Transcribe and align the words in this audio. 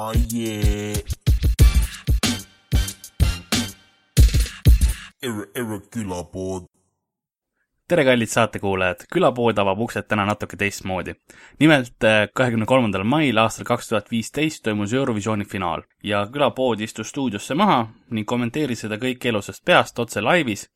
Oh 0.00 0.12
yeah. 0.32 0.96
Erre, 5.22 5.46
erre 5.54 5.78
külapood. 5.90 6.68
tere, 7.88 8.04
kallid 8.06 8.30
saatekuulajad! 8.30 9.02
külapood 9.10 9.58
avab 9.58 9.80
uksed 9.88 10.06
täna 10.06 10.26
natuke 10.28 10.56
teistmoodi. 10.60 11.16
nimelt 11.58 12.06
äh, 12.06 12.28
kahekümne 12.34 12.68
kolmandal 12.70 13.02
mail 13.02 13.42
aastal 13.42 13.66
kaks 13.66 13.90
tuhat 13.90 14.10
viisteist 14.10 14.62
toimus 14.68 14.94
Eurovisiooni 14.94 15.44
finaal 15.44 15.82
ja 16.02 16.20
külapood 16.32 16.84
istus 16.86 17.10
stuudiosse 17.10 17.58
maha 17.58 17.80
ning 18.10 18.28
kommenteeris 18.28 18.84
seda 18.86 19.00
kõike 19.02 19.32
elusast 19.32 19.64
peast 19.64 19.98
otse 19.98 20.22
laivis 20.22 20.68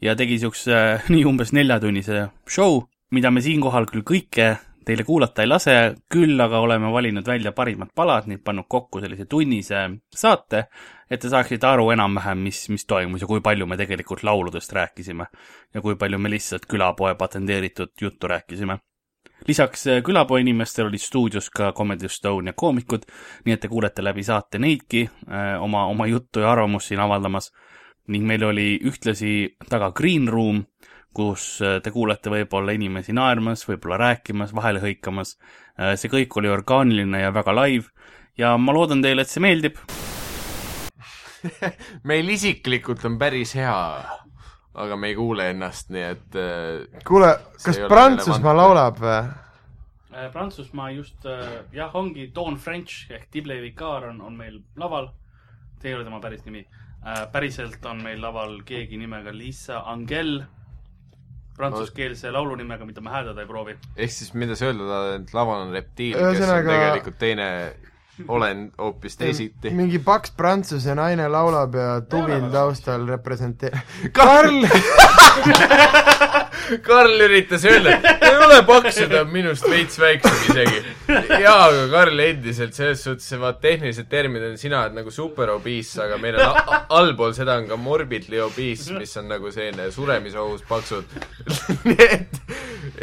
ja 0.00 0.14
tegi 0.14 0.38
siukse 0.44 0.78
äh, 0.78 1.08
nii 1.16 1.26
umbes 1.26 1.50
neljatunnise 1.58 2.28
show, 2.46 2.84
mida 3.10 3.34
me 3.34 3.42
siinkohal 3.42 3.90
küll 3.90 4.06
kõike 4.14 4.52
teile 4.84 5.04
kuulata 5.04 5.42
ei 5.42 5.48
lase, 5.48 5.74
küll 6.12 6.40
aga 6.40 6.60
oleme 6.60 6.92
valinud 6.92 7.26
välja 7.26 7.52
parimad 7.52 7.92
palad 7.94 8.28
ning 8.30 8.42
pannud 8.44 8.68
kokku 8.68 9.00
sellise 9.00 9.26
tunnise 9.30 9.84
saate, 10.14 10.64
et 11.10 11.20
te 11.20 11.30
saaksite 11.32 11.66
aru 11.66 11.90
enam-vähem, 11.94 12.42
mis, 12.46 12.64
mis 12.72 12.86
toimus 12.88 13.24
ja 13.24 13.28
kui 13.30 13.42
palju 13.44 13.66
me 13.66 13.78
tegelikult 13.80 14.24
lauludest 14.24 14.72
rääkisime. 14.72 15.26
ja 15.74 15.80
kui 15.80 15.96
palju 15.96 16.18
me 16.18 16.30
lihtsalt 16.30 16.66
külapoe 16.66 17.14
patenteeritud 17.14 17.92
juttu 18.00 18.28
rääkisime. 18.28 18.78
lisaks 19.48 19.86
äh, 19.86 20.02
külapoe 20.02 20.40
inimestel 20.40 20.86
olid 20.86 21.00
stuudios 21.00 21.50
ka 21.50 21.72
Comedy 21.72 22.06
Estonia 22.06 22.52
koomikud, 22.52 23.06
nii 23.44 23.54
et 23.54 23.60
te 23.60 23.68
kuulete 23.68 24.04
läbi 24.04 24.22
saate 24.22 24.58
neidki 24.58 25.08
öö, 25.28 25.58
oma, 25.58 25.86
oma 25.86 26.06
juttu 26.06 26.40
ja 26.40 26.52
arvamust 26.52 26.88
siin 26.88 27.00
avaldamas. 27.00 27.52
ning 28.08 28.26
meil 28.26 28.42
oli 28.44 28.80
ühtlasi 28.84 29.56
taga 29.68 29.90
green 29.92 30.28
room 30.28 30.64
kus 31.14 31.46
äh, 31.62 31.78
te 31.82 31.92
kuulete 31.94 32.32
võib-olla 32.32 32.74
inimesi 32.74 33.14
naermas, 33.16 33.64
võib-olla 33.68 34.00
rääkimas, 34.02 34.54
vahele 34.54 34.82
hõikamas. 34.82 35.36
see 35.98 36.06
kõik 36.06 36.36
oli 36.38 36.46
orgaaniline 36.48 37.18
ja 37.18 37.32
väga 37.34 37.50
live 37.56 37.88
ja 38.38 38.56
ma 38.58 38.74
loodan 38.74 39.02
teile, 39.02 39.24
et 39.24 39.30
see 39.30 39.42
meeldib. 39.42 39.78
meil 42.10 42.28
isiklikult 42.34 43.04
on 43.08 43.18
päris 43.20 43.54
hea, 43.58 43.78
aga 44.74 44.96
me 44.96 45.10
ei 45.12 45.16
kuule 45.18 45.50
ennast, 45.52 45.90
nii 45.94 46.04
et 46.08 46.38
äh, 46.40 47.02
kuule, 47.06 47.32
kas 47.62 47.82
Prantsusmaa 47.90 48.54
laulab 48.56 49.02
või? 49.02 49.18
Äh, 50.14 50.30
Prantsusmaa 50.32 50.90
just 50.94 51.26
jah, 51.74 51.94
ongi 51.98 52.30
Don 52.34 52.56
French 52.56 53.10
ehk 53.12 53.28
Dible 53.34 53.60
Vicar 53.62 54.08
on, 54.10 54.22
on 54.24 54.38
meil 54.38 54.62
laval. 54.80 55.12
see 55.80 55.92
ei 55.92 55.98
ole 55.98 56.04
tema 56.06 56.20
päris 56.20 56.44
nimi. 56.46 56.64
päriselt 57.32 57.84
on 57.84 57.98
meil 58.02 58.22
laval 58.22 58.62
keegi 58.64 58.96
nimega 58.96 59.34
Lisa 59.36 59.82
Angel, 59.92 60.38
prantsuskeelse 61.56 62.30
laulu 62.34 62.56
nimega, 62.58 62.86
mida 62.86 63.00
ma 63.04 63.10
hääldada 63.14 63.44
ei 63.44 63.50
proovi. 63.50 63.76
ehk 63.96 64.12
siis 64.12 64.34
mida 64.34 64.56
sa 64.58 64.70
öelda 64.70 64.88
tahad, 64.90 65.20
et 65.20 65.34
laval 65.34 65.66
on 65.66 65.74
reptiil, 65.74 66.18
kes 66.18 66.48
on 66.48 66.70
tegelikult 66.70 67.18
teine 67.18 67.50
olend 68.28 68.72
hoopis 68.78 69.16
teisiti. 69.16 69.70
mingi 69.80 69.98
paks 69.98 70.34
prantsuse 70.36 70.94
naine 70.94 71.28
laulab 71.28 71.74
ja 71.74 72.00
tuvin 72.10 72.50
taustal 72.52 73.06
represente-. 73.08 73.72
Karl 74.12 74.66
Karl 76.82 77.20
üritas 77.26 77.64
öelda, 77.68 77.98
et 77.98 78.24
ei 78.24 78.36
ole 78.40 78.60
paksu, 78.66 79.06
ta 79.10 79.22
on 79.24 79.32
minust 79.32 79.66
veits 79.68 79.98
väiksem 80.00 80.38
isegi. 80.50 80.82
jaa, 81.44 81.68
aga 81.68 81.84
Karl 81.92 82.22
endiselt 82.26 82.76
selles 82.76 83.04
suhtes, 83.04 83.28
vaat 83.40 83.60
tehnilised 83.64 84.08
terminid 84.10 84.46
on 84.52 84.58
sina 84.60 84.82
oled 84.82 84.98
nagu 84.98 85.12
super 85.14 85.52
obese, 85.54 86.00
aga 86.04 86.18
meil 86.22 86.38
on 86.40 86.60
allpool 86.98 87.34
seda 87.36 87.58
on 87.60 87.68
ka 87.70 87.78
morbidly 87.80 88.40
obese, 88.44 88.94
mis 88.98 89.14
on 89.20 89.28
nagu 89.32 89.52
selline 89.54 89.90
suremisohus 89.94 90.64
paksud. 90.68 91.18
nii 91.88 92.08
et 92.08 92.40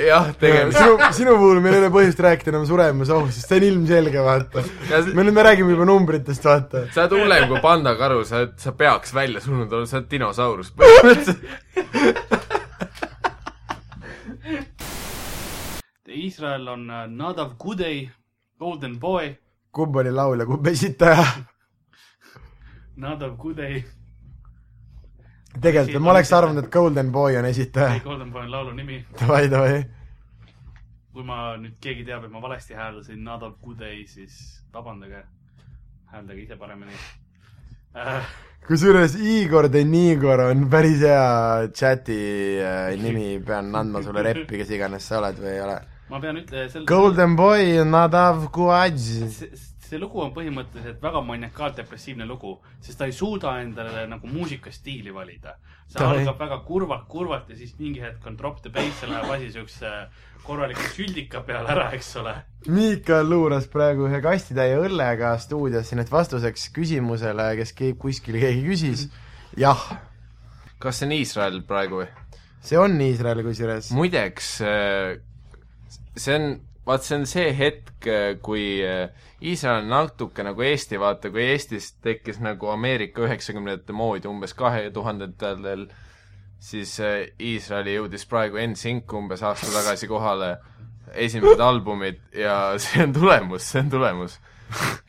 jah, 0.08 0.32
tegemist 0.40 0.80
sinu, 0.80 0.98
sinu 1.22 1.36
puhul 1.42 1.62
meil 1.64 1.78
ei 1.78 1.84
ole 1.84 1.92
põhjust 1.94 2.22
rääkida 2.26 2.54
enam 2.54 2.66
suremusohust, 2.70 3.38
sest 3.38 3.52
see 3.52 3.62
on 3.62 3.68
ilmselge, 3.70 4.26
vaata. 4.26 4.66
me 5.12 5.26
nüüd, 5.26 5.36
me 5.36 5.46
räägime 5.48 5.76
juba 5.76 5.88
numbritest, 5.90 6.46
vaata. 6.48 6.86
sa 6.96 7.06
oled 7.06 7.18
hullem 7.20 7.48
kui 7.52 7.62
pandakaru, 7.64 8.24
sa 8.28 8.42
oled, 8.42 8.58
sa 8.62 8.76
peaks 8.78 9.14
välja 9.16 9.44
surnud 9.44 9.70
olema, 9.72 9.90
sa 9.90 10.02
oled 10.02 10.10
dinosaurus 10.12 10.74
põhimõtteliselt. 10.78 11.40
Iisrael 16.12 16.68
on 16.68 16.90
äh, 16.90 17.08
Nadav 17.08 17.56
Kudei, 17.58 18.10
Golden 18.60 19.00
Boy, 19.00 19.34
kumb 19.72 19.96
oli 19.96 20.12
laulja, 20.12 20.46
kumb 20.46 20.68
esitaja? 20.68 21.26
Nadav 23.02 23.38
Kudei, 23.40 23.84
tegelikult 25.62 26.04
ma 26.04 26.14
oleks 26.16 26.34
arvanud, 26.36 26.64
et 26.64 26.72
Golden 26.74 27.12
Boy 27.12 27.38
on 27.40 27.48
esitaja 27.50 27.96
ei. 27.96 28.04
Golden 28.04 28.32
Boy 28.32 28.46
on 28.46 28.52
laulu 28.52 28.76
nimi. 28.76 29.02
Davai, 29.20 29.48
davai. 29.52 29.82
kui 31.12 31.26
ma 31.28 31.58
nüüd, 31.60 31.76
keegi 31.84 32.06
teab, 32.08 32.24
et 32.24 32.32
ma 32.32 32.40
valesti 32.44 32.76
hääldasin 32.78 33.24
Nadav 33.24 33.58
Kudei, 33.64 34.06
siis 34.08 34.62
vabandage, 34.74 35.26
hääldage 36.12 36.46
ise 36.46 36.56
paremini 36.56 36.96
äh,. 37.96 38.30
kusjuures 38.68 39.16
Igor 39.20 39.68
de 39.72 39.84
Nigor 39.84 40.40
on 40.40 40.70
päris 40.70 41.02
hea 41.04 41.68
chati 41.76 42.20
äh, 42.64 42.96
nimi, 43.02 43.40
pean 43.44 43.76
andma 43.76 44.04
sulle 44.04 44.24
reppi, 44.24 44.62
kes 44.62 44.72
iganes 44.72 45.08
sa 45.08 45.20
oled 45.20 45.40
või 45.42 45.52
ei 45.56 45.64
ole. 45.66 45.80
Ma 46.12 46.20
pean 46.20 46.38
ütlema, 46.42 46.70
sel- 46.72 46.86
Golden 46.90 47.36
Boy, 47.40 47.78
Nadav 47.88 48.50
Kuadž. 48.54 49.06
see, 49.92 50.00
lugu 50.00 50.22
on 50.24 50.32
põhimõtteliselt 50.36 51.02
väga 51.04 51.20
maniakaaldepressiivne 51.28 52.24
lugu, 52.28 52.54
sest 52.84 52.98
ta 53.00 53.08
ei 53.10 53.16
suuda 53.16 53.58
endale 53.64 54.06
nagu 54.08 54.28
muusikastiili 54.28 55.12
valida. 55.16 55.56
see 55.88 56.00
Davai. 56.00 56.20
algab 56.22 56.38
väga 56.40 56.58
kurvalt, 56.68 57.08
kurvalt 57.12 57.50
ja 57.52 57.56
siis 57.60 57.74
mingi 57.80 58.00
hetk 58.04 58.28
on 58.28 58.38
drop 58.40 58.62
the 58.64 58.70
bass 58.72 59.02
ja 59.04 59.10
läheb 59.10 59.32
asi 59.36 59.50
siukse 59.52 59.90
korraliku 60.46 60.82
süldika 60.96 61.42
peale 61.48 61.68
ära, 61.70 61.90
eks 61.94 62.16
ole. 62.22 62.36
Miikal 62.68 63.28
luuras 63.30 63.68
praegu 63.68 64.08
ühe 64.08 64.22
kastitäie 64.24 64.78
õllega 64.80 65.34
stuudiosse, 65.44 65.96
nii 65.96 66.06
et 66.08 66.12
vastuseks 66.12 66.70
küsimusele, 66.76 67.50
kes 67.60 67.74
keegi 67.78 67.98
kuskil 68.00 68.40
keegi 68.40 68.64
küsis, 68.70 69.04
jah, 69.60 69.84
kas 70.80 70.98
see 71.02 71.06
on 71.10 71.18
Iisrael 71.20 71.60
praegu 71.68 72.00
või? 72.04 72.08
see 72.64 72.78
on 72.80 72.96
Iisrael 73.02 73.44
kusjuures. 73.44 73.92
muideks, 73.92 74.62
see 76.18 76.36
on, 76.36 76.48
vaat 76.88 77.06
see 77.06 77.18
on 77.20 77.26
see 77.30 77.52
hetk, 77.56 78.08
kui 78.44 78.66
äh, 78.86 79.10
Iisrael 79.42 79.84
on 79.84 79.90
natuke 79.90 80.44
nagu 80.46 80.64
Eesti, 80.66 81.00
vaata 81.02 81.32
kui 81.34 81.46
Eestis 81.54 81.94
tekkis 82.04 82.42
nagu 82.44 82.72
Ameerika 82.74 83.26
üheksakümnendate 83.26 83.96
moodi 83.96 84.30
umbes 84.30 84.54
kahe 84.58 84.90
tuhandendatel, 84.94 85.88
siis 86.62 86.94
äh, 87.02 87.26
Iisraeli 87.40 87.98
jõudis 87.98 88.28
praegu 88.30 88.60
NSYNC 88.62 89.18
umbes 89.18 89.44
aasta 89.46 89.72
tagasi 89.74 90.10
kohale, 90.12 90.56
esimesed 91.14 91.62
albumid 91.64 92.22
ja 92.38 92.56
see 92.84 93.06
on 93.06 93.14
tulemus, 93.16 93.68
see 93.72 93.84
on 93.86 93.94
tulemus. 93.94 94.40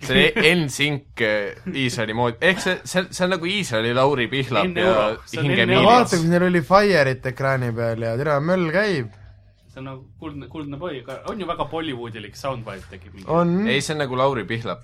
see 0.02 0.28
on 0.32 0.46
NSYNC 0.64 1.24
äh, 1.26 1.72
Iisraeli 1.84 2.16
moodi, 2.16 2.40
ehk 2.52 2.62
see, 2.62 2.78
see, 2.84 3.08
see 3.10 3.26
on 3.26 3.34
nagu 3.36 3.48
Iisraeli 3.48 3.92
Lauri 3.96 4.28
Pihlap 4.32 4.78
ja 4.80 4.94
Hinge 5.34 5.66
Miilis 5.66 5.88
vaata, 5.88 6.20
kui 6.20 6.30
neil 6.30 6.46
oli 6.48 6.64
Fire'it 6.72 7.32
ekraani 7.34 7.72
peal 7.76 8.08
ja 8.08 8.14
tere, 8.20 8.38
möll 8.44 8.70
käib. 8.74 9.19
See 9.72 9.81
on 9.81 9.88
nagu 9.88 10.03
kuldne, 10.21 10.49
kuldne 10.53 10.81
boy, 10.81 11.03
aga 11.03 11.22
on 11.33 11.41
ju 11.41 11.49
väga 11.49 11.69
Bollywoodilik 11.71 12.37
soundbite 12.37 12.91
tekib 12.93 13.15
mingi. 13.16 13.71
ei, 13.72 13.81
see 13.81 13.94
on 13.97 14.05
nagu 14.05 14.19
Lauri 14.19 14.44
Pihlap. 14.49 14.83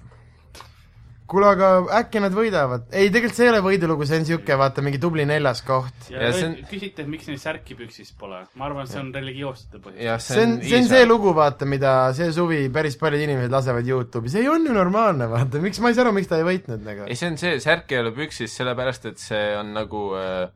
kuule, 1.28 1.50
aga 1.52 1.68
äkki 1.98 2.22
nad 2.24 2.32
võidavad? 2.32 2.86
ei, 2.88 3.10
tegelikult 3.12 3.36
see 3.36 3.44
ei 3.44 3.52
ole 3.52 3.60
võidulugu, 3.66 4.06
see 4.08 4.22
on 4.22 4.24
siuke, 4.30 4.56
vaata, 4.56 4.84
mingi 4.86 5.00
tubli 5.02 5.26
neljas 5.28 5.60
koht. 5.66 6.08
ja, 6.08 6.22
Ja 6.24 6.32
on... 6.46 6.56
küsite, 6.70 7.04
miks 7.04 7.28
neil 7.28 7.40
särki 7.42 7.76
püksis 7.76 8.14
pole. 8.16 8.40
ma 8.56 8.68
arvan, 8.70 8.88
et 8.88 8.94
see 8.94 9.02
on 9.02 9.12
religioossete 9.12 9.82
põhjus. 9.84 10.00
jah, 10.08 10.22
see 10.24 10.46
on, 10.46 10.56
see 10.64 10.80
on 10.80 10.88
see 10.94 11.04
lugu, 11.08 11.34
vaata, 11.36 11.68
mida 11.68 11.94
see 12.16 12.32
suvi 12.32 12.64
päris 12.72 12.96
paljud 13.00 13.28
inimesed 13.28 13.52
lasevad 13.52 13.92
Youtube'i, 13.92 14.32
see 14.32 14.48
on 14.48 14.64
ju 14.64 14.76
normaalne, 14.76 15.28
vaata, 15.28 15.60
miks, 15.64 15.82
ma 15.84 15.92
ei 15.92 15.98
saa 15.98 16.08
aru, 16.08 16.16
miks 16.16 16.32
ta 16.32 16.40
ei 16.40 16.48
võitnud 16.48 16.80
nagu 16.88 17.04
ei, 17.10 17.18
see 17.18 17.34
on 17.34 17.36
see, 17.44 17.58
särk 17.60 17.92
ei 17.92 18.00
ole 18.00 18.16
püksis 18.16 18.56
sellepärast, 18.56 19.12
et 19.12 19.20
see 19.20 19.50
on 19.60 19.76
nagu 19.76 20.06
äh, 20.16 20.46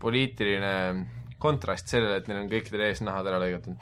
poliitiline 0.00 0.76
kontrast 1.42 1.90
sellele, 1.92 2.16
et 2.22 2.28
neil 2.30 2.44
on 2.44 2.50
kõikidel 2.52 2.86
eesnahad 2.88 3.26
ära 3.32 3.40
lõigatud. 3.42 3.76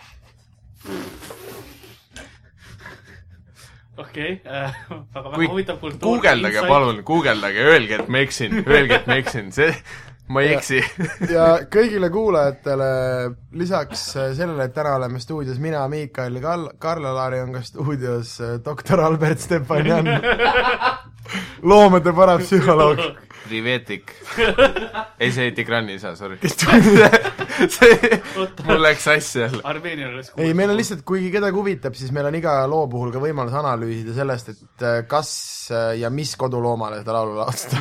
okei, 4.00 4.40
väga, 4.44 5.00
väga 5.14 5.32
kui 5.36 5.48
huvitav 5.50 5.80
kultuur. 5.80 6.06
guugeldage. 6.16 6.62
palun, 6.68 7.02
guugeldage, 7.06 7.64
öelge, 7.72 7.98
et 8.00 8.08
ma 8.08 8.22
eksin, 8.24 8.62
öelge, 8.66 9.00
et 9.02 9.06
ma 9.10 9.18
eksin, 9.20 9.50
see, 9.52 9.74
ma 10.30 10.40
ei 10.44 10.52
Ja- 10.52 10.58
eksi. 10.58 10.80
ja 11.34 11.46
kõigile 11.74 12.08
kuulajatele 12.14 12.88
lisaks 13.60 14.04
äh, 14.16 14.30
sellele, 14.38 14.64
et 14.70 14.74
täna 14.74 14.94
oleme 14.96 15.20
stuudios 15.20 15.58
mina, 15.60 15.82
Miikal 15.92 16.38
ja 16.38 16.44
Kall-, 16.46 16.70
Karl-Alari 16.80 17.42
on 17.44 17.52
ka 17.58 17.62
stuudios 17.66 18.38
äh, 18.40 18.56
doktor 18.64 19.00
Albert 19.04 19.38
Stepanjan, 19.44 20.08
loomade 21.62 22.12
parapsühholoog, 22.16 23.04
Privetik. 23.50 24.12
ei, 25.18 25.32
see 25.32 25.48
oli 25.48 25.52
Tigrani 25.56 25.94
isa, 25.98 26.14
sorry. 26.16 26.36
kes 26.40 26.56
tuleb 26.56 27.24
see, 27.76 28.20
mul 28.66 28.82
läks 28.82 29.04
sassi 29.08 29.42
jälle. 29.44 29.62
Armeenial 29.70 30.14
oleks 30.14 30.32
ei, 30.36 30.54
meil 30.56 30.72
on 30.72 30.78
lihtsalt, 30.78 31.02
kuigi 31.06 31.30
kedagi 31.34 31.56
huvitab, 31.56 31.94
siis 31.98 32.12
meil 32.14 32.26
on 32.30 32.36
iga 32.38 32.54
loo 32.70 32.86
puhul 32.90 33.12
ka 33.14 33.22
võimalus 33.22 33.56
analüüsida 33.60 34.14
sellest, 34.16 34.52
et 34.54 34.86
äh, 34.86 35.00
kas 35.10 35.30
äh, 35.74 35.92
ja 36.00 36.10
mis 36.14 36.32
koduloomale 36.40 37.00
seda 37.02 37.12
laulu 37.18 37.34
laulda. 37.40 37.76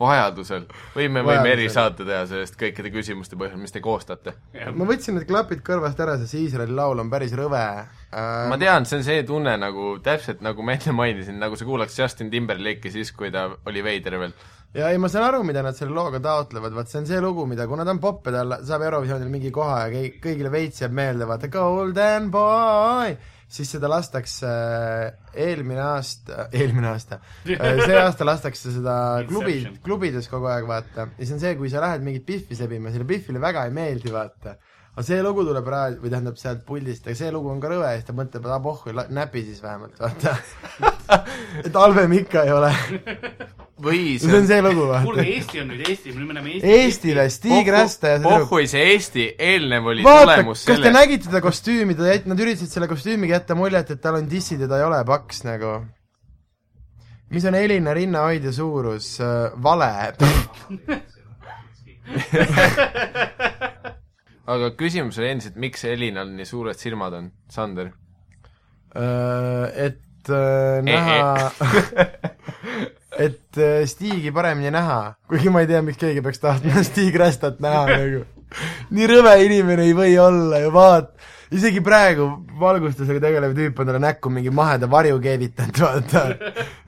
vajadusel. 0.00 0.64
või 0.94 1.08
me 1.12 1.22
võime 1.24 1.52
erisaate 1.52 2.06
teha 2.06 2.24
sellest 2.28 2.56
kõikide 2.60 2.90
küsimuste 2.94 3.38
põhjal, 3.40 3.60
mis 3.60 3.74
te 3.74 3.80
koostate. 3.84 4.34
ma 4.74 4.88
võtsin 4.88 5.18
need 5.18 5.28
klapid 5.28 5.60
kõrvast 5.66 6.00
ära, 6.00 6.16
sest 6.20 6.34
Iisraeli 6.38 6.74
laul 6.74 7.02
on 7.02 7.12
päris 7.12 7.34
rõve 7.36 7.60
äh, 7.60 8.48
ma 8.48 8.58
tean, 8.60 8.86
see 8.88 9.00
on 9.00 9.06
see 9.06 9.22
tunne 9.28 9.54
nagu, 9.60 9.94
täpselt 10.04 10.42
nagu 10.44 10.64
ma 10.66 10.76
enne 10.76 10.96
mainisin, 10.96 11.38
nagu 11.40 11.58
sa 11.58 11.66
kuulaks 11.68 11.98
Justin 11.98 12.30
Timberlake'i 12.32 12.92
siis, 12.94 13.12
kui 13.16 13.32
ta 13.34 13.48
oli 13.68 13.84
veider 13.84 14.18
veel. 14.20 14.36
Ja 14.74 14.90
ei, 14.90 14.98
ma 14.98 15.08
saan 15.10 15.28
aru, 15.28 15.44
mida 15.46 15.62
nad 15.62 15.76
selle 15.78 15.94
looga 15.94 16.18
taotlevad, 16.22 16.74
vaat 16.74 16.90
see 16.90 17.02
on 17.02 17.06
see 17.08 17.20
lugu, 17.22 17.46
mida, 17.50 17.68
kuna 17.70 17.86
ta 17.86 17.94
on 17.94 18.00
popp 18.02 18.26
ja 18.26 18.42
ta 18.42 18.58
saab 18.66 18.82
Eurovisioonil 18.88 19.30
mingi 19.30 19.52
koha 19.54 19.84
ja 19.86 20.02
kõigile 20.22 20.50
veits 20.52 20.82
jääb 20.82 20.96
meelde, 20.98 21.28
vaata 21.30 21.50
Golden 21.52 22.26
Boy, 22.34 23.14
siis 23.54 23.70
seda 23.76 23.90
lastakse 23.92 24.50
äh, 24.50 25.34
eelmine 25.46 25.84
aasta, 25.84 26.48
eelmine 26.50 26.90
aasta, 26.90 27.20
see 27.46 27.98
aasta 28.02 28.26
lastakse 28.26 28.74
seda 28.74 28.96
klubi 29.30 29.60
klubides 29.84 30.26
kogu 30.32 30.50
aeg, 30.50 30.66
vaata. 30.66 31.08
ja 31.14 31.22
see 31.22 31.38
on 31.38 31.44
see, 31.44 31.54
kui 31.60 31.70
sa 31.70 31.84
lähed 31.84 32.02
mingit 32.06 32.26
Biffi 32.26 32.58
sebima, 32.58 32.90
sellele 32.90 33.12
Biffile 33.14 33.42
väga 33.42 33.68
ei 33.68 33.76
meeldi, 33.78 34.10
vaata. 34.14 34.58
Aga 34.94 35.02
see 35.02 35.22
lugu 35.26 35.42
tuleb 35.42 35.66
raadio, 35.66 35.98
või 36.04 36.10
tähendab 36.12 36.36
sealt 36.38 36.60
puldist, 36.66 37.06
aga 37.08 37.16
see 37.18 37.30
lugu 37.34 37.50
on 37.50 37.58
ka 37.62 37.70
rõve 37.72 37.88
ja 37.90 37.98
siis 37.98 38.06
ta 38.06 38.14
mõtleb, 38.14 38.44
et 38.46 38.52
ah 38.54 38.60
pohhu, 38.62 38.92
näpi 39.16 39.40
siis 39.42 39.62
vähemalt, 39.62 39.96
vaata. 39.98 40.36
et 41.66 41.78
halvem 41.80 42.14
ikka 42.20 42.44
ei 42.46 42.52
ole. 42.54 42.70
või 43.84 44.02
see 44.22 44.36
on 44.38 44.46
see 44.46 44.60
lugu, 44.62 44.84
kuulge, 44.86 45.18
vaata. 45.18 45.24
Eesti 45.32 45.62
on 45.64 45.68
nüüd 45.72 45.82
Eesti, 45.90 46.14
me 46.14 46.22
nimetame 46.22 46.54
Eesti 46.54 46.76
Eestile 46.76 47.26
Stig 47.34 47.72
Rästa 47.74 48.12
ja 48.12 48.20
see 48.20 48.26
tüdruk 48.28 48.46
pohhui 48.52 48.70
see 48.70 48.84
Eesti, 48.92 49.26
eelnev 49.50 49.90
oli 49.90 50.06
vaata, 50.06 50.28
tulemus 50.30 50.62
kas 50.62 50.78
te 50.78 50.86
selle, 50.86 50.94
nägite 51.00 51.30
seda 51.30 51.42
kostüümi, 51.48 51.98
ta 51.98 52.02
jät-, 52.12 52.30
nad 52.30 52.38
üritasid 52.46 52.70
selle 52.78 52.90
kostüümiga 52.90 53.40
jätta 53.40 53.58
muljet, 53.58 53.90
et 53.90 54.02
tal 54.04 54.20
on 54.20 54.30
dissid 54.30 54.62
ja 54.62 54.70
ta 54.70 54.78
ei 54.78 54.86
ole 54.86 55.02
paks 55.10 55.42
nagu. 55.48 55.74
mis 57.34 57.50
on 57.50 57.58
Elina 57.58 57.98
rinnahoidja 57.98 58.54
suurus? 58.54 59.16
vale. 59.58 59.90
aga 64.50 64.70
küsimus 64.78 65.18
oli 65.20 65.30
endiselt, 65.32 65.58
miks 65.60 65.84
Elinal 65.88 66.32
nii 66.34 66.48
suured 66.48 66.80
silmad 66.80 67.16
on, 67.20 67.30
Sander? 67.52 67.92
et 68.94 70.30
äh, 70.30 70.82
näha, 70.86 71.50
et 73.26 73.58
äh, 73.58 73.82
Stigi 73.90 74.30
paremini 74.34 74.70
näha, 74.74 75.16
kuigi 75.28 75.50
ma 75.50 75.64
ei 75.64 75.70
tea, 75.70 75.82
miks 75.82 75.98
keegi 75.98 76.22
peaks 76.22 76.42
tahtma 76.42 76.82
Stig 76.86 77.16
Rästat 77.18 77.58
näha 77.64 77.84
nagu. 77.90 78.24
nii 78.94 79.08
rõve 79.10 79.32
inimene 79.42 79.88
ei 79.88 79.96
või 79.98 80.14
olla 80.22 80.60
ju, 80.62 80.70
vaat, 80.74 81.10
isegi 81.54 81.82
praegu 81.84 82.28
valgustusega 82.60 83.24
tegelev 83.24 83.56
tüüp 83.56 83.80
on 83.82 83.90
talle 83.90 84.02
näkku 84.04 84.30
mingi 84.30 84.52
maheda 84.54 84.86
varju 84.90 85.18
keevitanud, 85.24 85.80
vaata. 85.86 86.24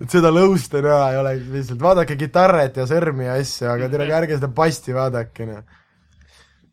et 0.02 0.12
seda 0.12 0.30
lõusta 0.34 0.84
näha 0.84 1.10
ei 1.10 1.20
oleks 1.24 1.50
lihtsalt, 1.56 1.82
vaadake 1.82 2.18
kitarret 2.20 2.78
ja 2.78 2.86
sõrmi 2.86 3.26
ja 3.26 3.40
asju, 3.40 3.72
aga 3.74 3.90
tere, 3.90 4.08
ärge 4.20 4.38
seda 4.38 4.52
pasti 4.54 4.94
vaadake, 4.94 5.50
noh. 5.50 5.82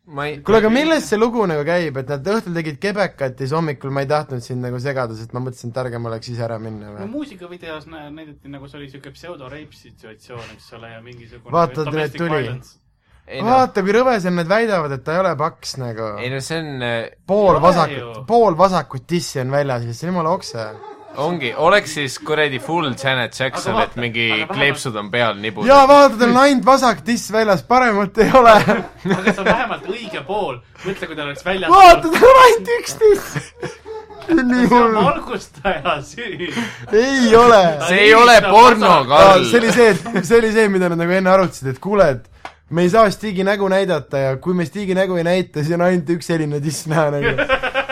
Ma 0.06 0.26
ei, 0.28 0.38
kuule, 0.44 0.58
aga 0.60 0.70
millest 0.72 1.08
see 1.08 1.18
lugu 1.18 1.46
nagu 1.48 1.64
käib, 1.64 1.96
et 2.02 2.10
nad 2.12 2.30
õhtul 2.34 2.56
tegid 2.58 2.76
kebekat 2.82 3.38
ja 3.40 3.46
siis 3.46 3.54
hommikul 3.56 3.92
ma 3.94 4.04
ei 4.04 4.08
tahtnud 4.10 4.44
sind 4.44 4.64
nagu 4.64 4.80
segada, 4.82 5.16
sest 5.16 5.32
ma 5.32 5.40
mõtlesin, 5.44 5.72
et 5.72 5.78
targem 5.78 6.08
oleks 6.10 6.28
ise 6.34 6.44
ära 6.44 6.58
minna 6.60 6.90
no 6.90 6.98
või? 6.98 7.10
muusikavideos 7.14 7.88
nä- 7.88 8.10
näidati 8.12 8.52
nagu 8.52 8.68
see 8.68 8.82
oli 8.82 8.90
siuke 8.92 9.14
pseudo-rape 9.16 9.76
situatsioon, 9.78 10.48
eks 10.56 10.72
ole, 10.76 10.92
ja 10.92 11.02
mingisugune 11.04 11.56
Vaata, 11.56 11.86
domestic 11.88 12.20
tuli. 12.20 12.42
violence. 12.42 12.76
ei 13.26 13.40
no, 13.40 13.48
vaata, 13.48 13.84
kui 13.86 13.96
rõvesed 13.96 14.36
nad 14.36 14.50
väidavad, 14.50 14.98
et 14.98 15.04
ta 15.04 15.16
ei 15.16 15.22
ole 15.24 15.36
paks 15.40 15.78
nagu. 15.80 16.10
ei 16.20 16.32
no 16.34 16.42
see 16.44 16.60
on, 16.60 16.88
pool 17.26 17.46
ei 17.48 17.54
ole 17.54 17.64
vasakut 17.68 18.26
pool 18.28 18.58
vasakut 18.60 19.08
dissi 19.08 19.40
on 19.40 19.56
väljas, 19.56 19.88
see 19.94 20.10
on 20.10 20.14
jumala 20.14 20.36
okse. 20.36 20.68
ongi, 21.20 21.52
oleks 21.56 21.94
siis 21.98 22.16
kuradi 22.18 22.58
full 22.62 22.92
Janet 22.92 23.38
Jackson, 23.38 23.78
et 23.82 23.94
mingi 24.00 24.28
kleepsud 24.50 24.96
on 24.98 25.10
peal 25.12 25.38
nibud. 25.40 25.66
jaa, 25.68 25.86
vaata, 25.88 26.18
tal 26.18 26.32
on 26.32 26.40
ainult 26.42 26.66
vasak 26.66 27.04
diss 27.06 27.32
väljas, 27.32 27.62
paremat 27.68 28.18
ei 28.24 28.30
ole. 28.34 28.54
aga 28.58 29.24
see 29.30 29.40
on 29.42 29.48
vähemalt 29.48 29.88
õige 29.92 30.24
pool, 30.26 30.60
mõtle, 30.84 31.08
kui 31.08 31.16
ta 31.16 31.26
oleks 31.26 31.46
väljas 31.46 31.72
vaata, 31.72 32.10
tal 32.10 32.28
on 32.30 32.42
ainult 32.44 32.74
üks 32.78 32.98
diss. 33.02 33.40
nii 34.24 34.68
see 34.68 34.76
on 34.80 34.84
hull. 34.88 35.00
valgustaja 35.00 35.96
süü. 36.10 36.50
ei 36.92 37.34
ole. 37.38 37.62
see 37.88 38.04
ei 38.08 38.14
ole 38.18 38.38
porno, 38.48 38.94
Karl. 39.10 39.48
see 39.50 39.62
oli 39.62 39.74
see, 39.76 40.22
see 40.22 40.38
oli 40.38 40.54
see, 40.56 40.70
mida 40.72 40.92
nad 40.92 41.04
nagu 41.04 41.18
enne 41.20 41.34
arutasid, 41.34 41.74
et 41.74 41.82
kuule, 41.82 42.10
et 42.16 42.30
me 42.74 42.82
ei 42.82 42.90
saa 42.90 43.10
Stigi 43.12 43.44
nägu 43.46 43.68
näidata 43.68 44.18
ja 44.18 44.36
kui 44.42 44.54
me 44.54 44.66
Stigi 44.66 44.96
nägu 44.96 45.20
ei 45.20 45.24
näita, 45.26 45.62
siis 45.62 45.76
on 45.76 45.84
ainult 45.86 46.10
üks 46.16 46.32
selline 46.32 46.62
diss 46.64 46.88
näha 46.90 47.10
nagu. 47.14 47.36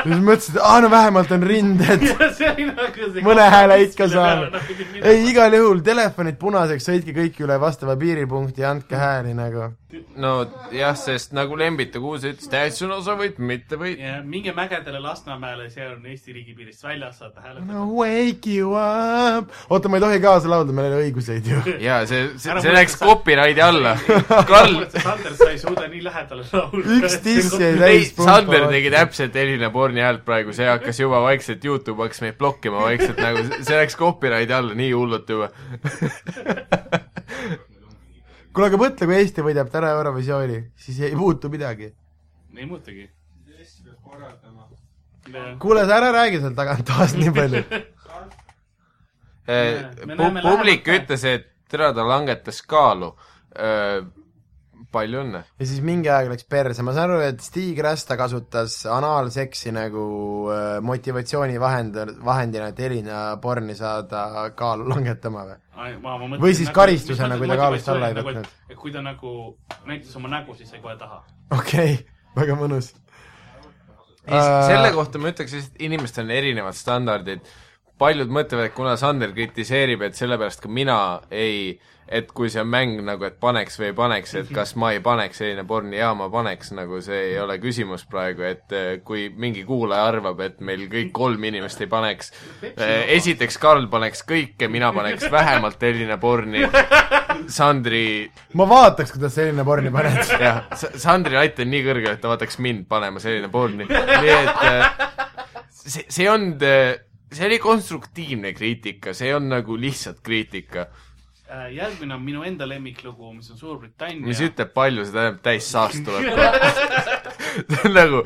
Ja 0.02 0.10
siis 0.10 0.25
mõtlesid, 0.25 0.56
et 0.56 0.62
aa 0.66 0.81
no 0.82 0.90
vähemalt 0.90 1.32
on 1.37 1.46
rinded. 1.46 2.06
nagu 2.06 3.25
mõne 3.28 3.46
hääle 3.54 3.78
ikka 3.87 4.08
saan. 4.12 4.49
ei, 5.02 5.22
igal 5.31 5.54
juhul 5.58 5.82
telefonid 5.87 6.38
punaseks, 6.40 6.88
sõitke 6.88 7.14
kõik 7.16 7.40
üle 7.46 7.60
vastava 7.60 7.96
piiripunkti 8.00 8.64
ja 8.64 8.72
andke 8.75 8.99
hääli 8.99 9.34
nagu. 9.38 9.70
No 10.16 10.32
jah, 10.72 10.96
sest 10.98 11.34
nagu 11.36 11.56
Lembita 11.58 12.00
Kuus 12.02 12.24
ütles, 12.28 12.48
täitsa 12.52 12.88
sa 13.04 13.16
võid, 13.18 13.38
mitte 13.38 13.78
võid. 13.80 14.00
ja 14.00 14.20
minge 14.24 14.54
mägedele 14.56 15.00
Lasnamäele, 15.02 15.68
see 15.72 15.84
on 15.88 16.06
Eesti 16.08 16.36
riigipiirist 16.36 16.84
väljas, 16.84 17.18
saate 17.20 17.42
hääletada 17.44 17.68
no 17.72 17.86
wake 17.98 18.56
you 18.56 18.72
up. 18.78 19.52
oota, 19.68 19.90
ma 19.92 20.00
ei 20.00 20.06
tohi 20.06 20.22
kaasa 20.24 20.50
laulda, 20.50 20.74
meil 20.76 20.88
ei 20.88 20.96
ole 20.96 21.08
õiguseid 21.10 21.52
ju. 21.52 21.62
jaa, 21.88 22.02
see, 22.08 22.30
see 22.40 22.52
see 22.62 22.74
läks 22.74 22.96
copyrighti 23.00 23.62
alla. 23.64 23.94
Karl, 24.50 24.78
Sander, 24.94 25.36
sa 25.36 25.50
ei 25.50 25.60
suuda 25.60 25.86
nii 25.90 26.02
lähedale 26.06 26.46
laulda. 26.48 26.96
Üks 26.98 27.18
diss 27.24 27.56
jäi 27.58 27.72
ei, 27.72 27.80
täis 27.82 28.12
Sander 28.16 28.68
tegi 28.72 28.92
täpselt 28.94 29.38
Elina 29.42 29.70
Borni 29.74 30.04
häält 30.04 30.24
praegu, 30.26 30.54
see 30.56 30.68
hakkas 30.68 31.02
juba 31.02 31.22
vaikselt, 31.24 31.64
Youtube 31.68 32.06
hakkas 32.06 32.22
meid 32.24 32.38
blokkima 32.40 32.84
vaikselt 32.86 33.22
nagu, 33.22 33.46
see 33.60 33.78
läks 33.78 33.98
copyrighti 34.00 34.56
alla 34.56 34.76
nii 34.78 34.92
hullult 34.96 35.32
juba. 35.36 35.50
kuule, 38.52 38.69
aga 38.69 38.81
mõtle, 38.81 39.08
kui 39.08 39.19
Eesti 39.19 39.44
võidab 39.44 39.70
täna 39.72 39.93
Eurovisiooni, 39.96 40.58
siis 40.76 41.00
ei 41.00 41.16
muutu 41.19 41.50
midagi. 41.52 41.93
ei 42.56 42.66
muutugi. 42.66 43.08
kuule, 45.58 45.87
sa 45.87 45.96
ära 45.96 46.12
räägi 46.12 46.40
seal 46.40 46.54
taganttoast 46.58 47.16
nii 47.16 47.32
palju. 47.37 47.64
näeme 49.46 50.43
publik 50.43 50.88
ütles, 50.88 51.25
et 51.25 51.49
tere, 51.70 51.93
ta 51.94 52.04
langetas 52.06 52.62
kaalu. 52.69 53.12
Palju 54.92 55.22
õnne. 55.22 55.42
ja 55.58 55.66
siis 55.68 55.82
mingi 55.84 56.10
aeg 56.12 56.30
läks 56.32 56.46
perse, 56.50 56.84
ma 56.84 56.94
saan 56.96 57.10
aru, 57.10 57.22
et 57.26 57.42
Stig 57.44 57.78
Rästa 57.82 58.16
kasutas 58.20 58.78
anaalseksi 58.90 59.72
nagu 59.74 60.04
äh, 60.52 60.76
motivatsioonivahend, 60.84 61.98
vahendina, 62.24 62.70
et 62.72 62.80
Elina 62.80 63.24
Borni 63.42 63.76
saada 63.78 64.50
kaalu 64.58 64.88
langetama 64.92 65.46
või? 65.48 65.58
Või 66.42 66.54
siis 66.56 66.70
karistusena, 66.74 67.38
kui 67.40 67.48
ta 67.50 67.58
kaalust 67.58 67.88
alla 67.92 68.12
ei 68.12 68.18
võtnud.. 68.18 68.48
et 68.68 68.78
kui 68.78 68.94
ta 68.94 69.02
nagu 69.04 69.36
näitas 69.88 70.14
oma 70.20 70.30
nägu, 70.32 70.56
siis 70.58 70.70
sai 70.72 70.82
kohe 70.84 70.96
taha. 71.00 71.22
okei 71.50 71.96
okay,, 71.96 71.98
väga 72.36 72.58
mõnus. 72.60 72.92
selle 74.28 74.92
kohta 74.94 75.18
ma 75.18 75.32
ütleks 75.32 75.56
lihtsalt, 75.56 75.80
inimestel 75.82 76.28
on 76.28 76.34
erinevad 76.36 76.78
standardid. 76.78 77.52
Paljud 78.01 78.31
mõtlevad, 78.32 78.70
et 78.70 78.77
kuna 78.77 78.96
Sander 79.01 79.32
kritiseerib, 79.34 80.03
et 80.06 80.19
sellepärast 80.19 80.63
ka 80.65 80.70
mina 80.72 80.96
ei, 81.31 81.75
et 82.13 82.31
kui 82.34 82.51
see 82.53 82.61
on 82.61 82.69
mäng 82.69 82.99
nagu, 83.06 83.25
et 83.29 83.39
paneks 83.41 83.79
või 83.79 83.89
ei 83.91 83.94
paneks, 83.96 84.34
et 84.41 84.49
kas 84.53 84.75
ma 84.81 84.91
ei 84.93 85.01
paneks 85.05 85.39
selline 85.41 85.65
porni, 85.69 85.96
jaa, 86.01 86.11
ma 86.19 86.27
paneks, 86.32 86.72
nagu 86.77 86.99
see 87.05 87.20
ei 87.31 87.37
ole 87.41 87.56
küsimus 87.63 88.05
praegu, 88.11 88.44
et 88.49 88.75
eh, 88.77 88.89
kui 89.06 89.29
mingi 89.31 89.63
kuulaja 89.69 90.08
arvab, 90.11 90.43
et 90.44 90.58
meil 90.65 90.89
kõik 90.93 91.13
kolm 91.17 91.46
inimest 91.49 91.84
ei 91.84 91.91
paneks, 91.93 92.32
esiteks 93.19 93.61
Karl 93.63 93.87
paneks 93.93 94.27
kõike, 94.29 94.69
mina 94.72 94.91
paneks 94.96 95.29
vähemalt 95.32 95.79
selline 95.82 96.19
porni, 96.22 96.67
Sandri 97.53 98.05
ma 98.58 98.67
vaataks, 98.69 99.15
kuidas 99.15 99.39
selline 99.39 99.65
porni 99.67 99.94
paned. 99.94 100.20
jah, 100.43 100.67
Sandri 100.75 101.39
latt 101.39 101.63
on 101.63 101.72
nii 101.72 101.87
kõrgel, 101.87 102.17
et 102.17 102.20
ta 102.22 102.34
vaataks 102.34 102.61
mind 102.63 102.84
panema 102.91 103.22
selline 103.22 103.49
porni. 103.53 103.87
nii 103.89 104.37
et 104.37 104.69
äh, 104.69 105.08
see, 105.70 106.05
see 106.11 106.29
on, 106.31 106.53
see 107.32 107.46
oli 107.48 107.58
konstruktiivne 107.62 108.53
kriitika, 108.53 109.15
see 109.17 109.32
on 109.34 109.48
nagu 109.53 109.77
lihtsalt 109.81 110.20
kriitika, 110.24 110.89
Äh, 111.53 111.72
järgmine 111.74 112.15
on 112.15 112.22
minu 112.24 112.43
enda 112.48 112.65
lemmiklugu, 112.69 113.32
mis 113.36 113.51
on 113.53 113.58
Suurbritannia. 113.60 114.24
mis 114.24 114.39
ütleb 114.41 114.70
palju, 114.72 115.03
see 115.05 115.12
tähendab 115.12 115.43
täis 115.44 115.67
saast 115.69 115.98
tuleb 116.06 116.24
see 117.72 117.81
on 117.84 117.93
nagu, 117.93 118.20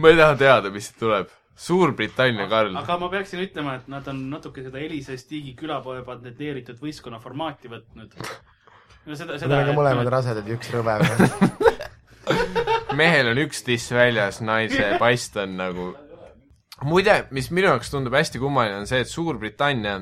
ma 0.00 0.12
ei 0.12 0.16
taha 0.16 0.38
teada, 0.40 0.70
mis 0.72 0.88
tuleb. 0.96 1.34
Suurbritannia, 1.56 2.46
Karl. 2.48 2.76
aga 2.80 2.96
ma 3.00 3.10
peaksin 3.12 3.40
ütlema, 3.44 3.76
et 3.80 3.90
nad 3.92 4.08
on 4.12 4.22
natuke 4.30 4.64
seda 4.64 4.80
Elisa 4.80 5.16
ja 5.16 5.20
Stigi 5.20 5.52
külapoe 5.56 6.00
patenteeritud 6.04 6.80
võistkonna 6.80 7.20
formaati 7.20 7.68
võtnud. 7.72 8.16
no 9.04 9.16
seda, 9.16 9.36
Nad 9.36 9.44
seda 9.44 9.60
on 9.60 9.70
ka 9.70 9.76
mõlemad 9.76 10.12
rasedad 10.16 10.48
ja 10.48 10.56
üks 10.56 10.72
rõve 10.72 10.96
mehel 13.00 13.34
on 13.34 13.44
üks 13.44 13.64
tiss 13.68 13.92
väljas, 13.92 14.40
naise 14.44 14.94
past 15.00 15.36
on 15.44 15.58
nagu 15.60 15.92
muide, 16.84 17.24
mis 17.30 17.50
minu 17.50 17.68
jaoks 17.72 17.90
tundub 17.90 18.14
hästi 18.14 18.38
kummaline, 18.42 18.76
on 18.82 18.86
see, 18.86 19.00
et 19.00 19.08
Suurbritannia 19.08 20.00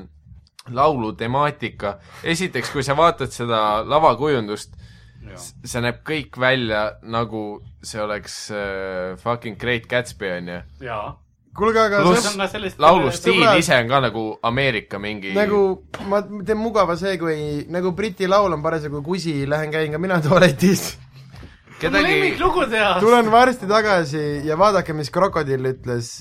laulu 0.75 1.13
temaatika, 1.13 1.97
esiteks, 2.23 2.71
kui 2.73 2.83
sa 2.83 2.95
vaatad 2.97 3.31
seda 3.31 3.59
lavakujundust, 3.85 4.73
see 5.65 5.81
näeb 5.81 6.01
kõik 6.05 6.37
välja 6.41 6.87
nagu 7.01 7.61
see 7.85 8.01
oleks 8.01 8.39
äh, 8.53 9.13
fucking 9.21 9.57
Great 9.61 9.87
Gatsby, 9.89 10.29
on 10.39 10.47
ju. 10.51 10.57
jaa, 10.85 11.15
kuulge, 11.57 11.79
aga 11.79 12.01
Pluss- 12.03 12.21
see 12.25 12.33
on 12.33 12.43
ka 12.43 12.47
sellest 12.51 12.79
laulu 12.83 13.11
stiil 13.13 13.39
sõbrad- 13.39 13.57
ise 13.61 13.77
on 13.79 13.87
ka 13.89 13.99
nagu 14.09 14.25
Ameerika 14.43 14.99
mingi 14.99 15.31
nagu 15.37 15.61
ma 16.09 16.19
teen 16.45 16.57
mugava 16.61 16.97
see, 16.99 17.17
kui 17.21 17.65
nagu 17.73 17.91
Briti 17.97 18.27
laul 18.27 18.53
on 18.53 18.61
parasjagu 18.65 19.01
kusi, 19.05 19.45
lähen 19.49 19.71
käin 19.71 19.91
ka 19.95 19.97
mina 20.01 20.19
tualetis. 20.21 20.97
kedagi, 21.79 22.07
lemmiklugu 22.07 22.69
seas. 22.69 23.01
tulen 23.03 23.31
varsti 23.31 23.67
tagasi 23.69 24.23
ja 24.47 24.57
vaadake, 24.59 24.93
mis 24.93 25.11
Krokodill 25.11 25.73
ütles. 25.73 26.15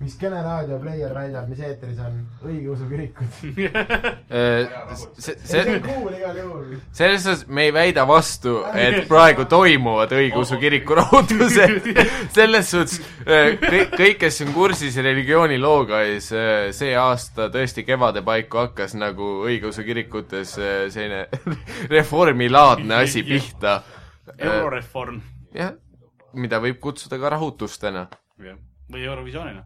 mis 0.00 0.14
Kene 0.16 0.40
raadio 0.40 0.78
pleier 0.80 1.10
väidab, 1.12 1.48
mis 1.50 1.58
eetris 1.60 1.98
on, 2.00 2.14
õigeusu 2.48 2.86
kirikud. 2.88 3.34
see, 3.36 3.58
see 5.20 5.34
see 5.44 5.64
on 5.74 5.82
cool 5.84 6.14
igal 6.16 6.38
juhul. 6.40 6.78
selles 6.96 7.26
suhtes 7.26 7.44
me 7.52 7.66
ei 7.68 7.74
väida 7.76 8.06
vastu, 8.08 8.62
et 8.72 9.04
praegu 9.10 9.44
toimuvad 9.44 10.16
õigeusu 10.16 10.56
kiriku 10.62 10.96
rahutused. 11.02 11.92
selles 12.38 12.72
suhtes 12.72 12.96
äh, 13.26 13.60
kõik, 13.60 13.94
kõik, 13.98 14.18
kes 14.24 14.40
on 14.46 14.54
kursis 14.56 14.96
religioonilooga, 15.04 16.02
siis 16.14 16.32
äh, 16.32 16.72
see 16.72 16.96
aasta 16.96 17.50
tõesti 17.52 17.84
kevade 17.84 18.24
paiku 18.24 18.64
hakkas 18.64 18.96
nagu 18.96 19.30
õigeusu 19.44 19.84
kirikutes 19.84 20.56
äh, 20.56 20.84
selline 20.88 21.26
reformilaadne 21.96 23.02
asi 23.04 23.22
pihta. 23.28 23.82
euroreform. 24.38 25.20
jah, 25.54 25.74
mida 26.32 26.60
võib 26.62 26.80
kutsuda 26.80 27.18
ka 27.18 27.34
rahutustena 27.36 28.06
või 28.90 29.04
Eurovisioonina. 29.04 29.64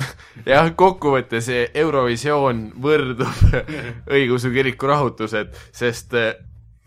jah, 0.50 0.70
kokkuvõttes 0.76 1.46
see 1.50 1.66
Eurovisioon 1.82 2.70
võrdub 2.82 3.56
õigeusu 4.14 4.52
kiriku 4.54 4.90
rahutused, 4.90 5.54
sest 5.76 6.14
eh, 6.18 6.32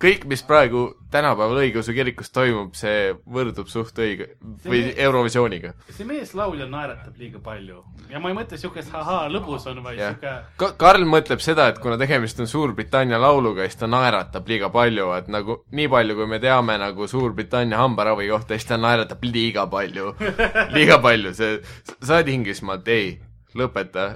kõik, 0.03 0.25
mis 0.27 0.41
praegu 0.43 0.83
tänapäeval 1.13 1.61
õigeusu 1.63 1.93
kirikus 1.95 2.31
toimub, 2.33 2.73
see 2.75 3.13
võrdub 3.29 3.69
suht 3.71 3.97
õige 4.03 4.27
või 4.65 4.81
See- 4.89 4.95
Eurovisiooniga. 5.05 5.73
see 5.93 6.05
meeslaulja 6.09 6.67
naeratab 6.69 7.17
liiga 7.21 7.39
palju 7.43 7.83
ja 8.11 8.19
ma 8.19 8.31
ei 8.31 8.37
mõtle 8.37 8.57
siukest 8.59 8.93
ahaa, 8.99 9.27
lõbus 9.31 9.67
on, 9.71 9.79
vaid 9.85 10.01
siuke, 10.01 10.33
Ka-, 10.59 10.73
Karl 10.81 11.05
mõtleb 11.09 11.41
seda, 11.43 11.69
et 11.71 11.79
kuna 11.83 11.97
tegemist 12.01 12.39
on 12.43 12.49
Suurbritannia 12.51 13.19
lauluga, 13.21 13.63
siis 13.67 13.79
ta 13.79 13.87
naeratab 13.87 14.47
liiga 14.51 14.69
palju, 14.73 15.11
et 15.17 15.29
nagu 15.31 15.59
nii 15.71 15.87
palju, 15.93 16.15
kui 16.19 16.27
me 16.35 16.39
teame 16.43 16.77
nagu 16.81 17.07
Suurbritannia 17.07 17.79
hambaravi 17.81 18.27
kohta, 18.31 18.57
siis 18.57 18.67
ta 18.69 18.77
naeratab 18.81 19.23
liiga 19.23 19.67
palju. 19.71 20.15
liiga 20.75 20.99
palju, 21.03 21.33
see, 21.37 21.59
sa 22.01 22.17
oled 22.19 22.33
Inglismaalt, 22.33 22.87
ei, 22.91 23.13
lõpeta. 23.55 24.07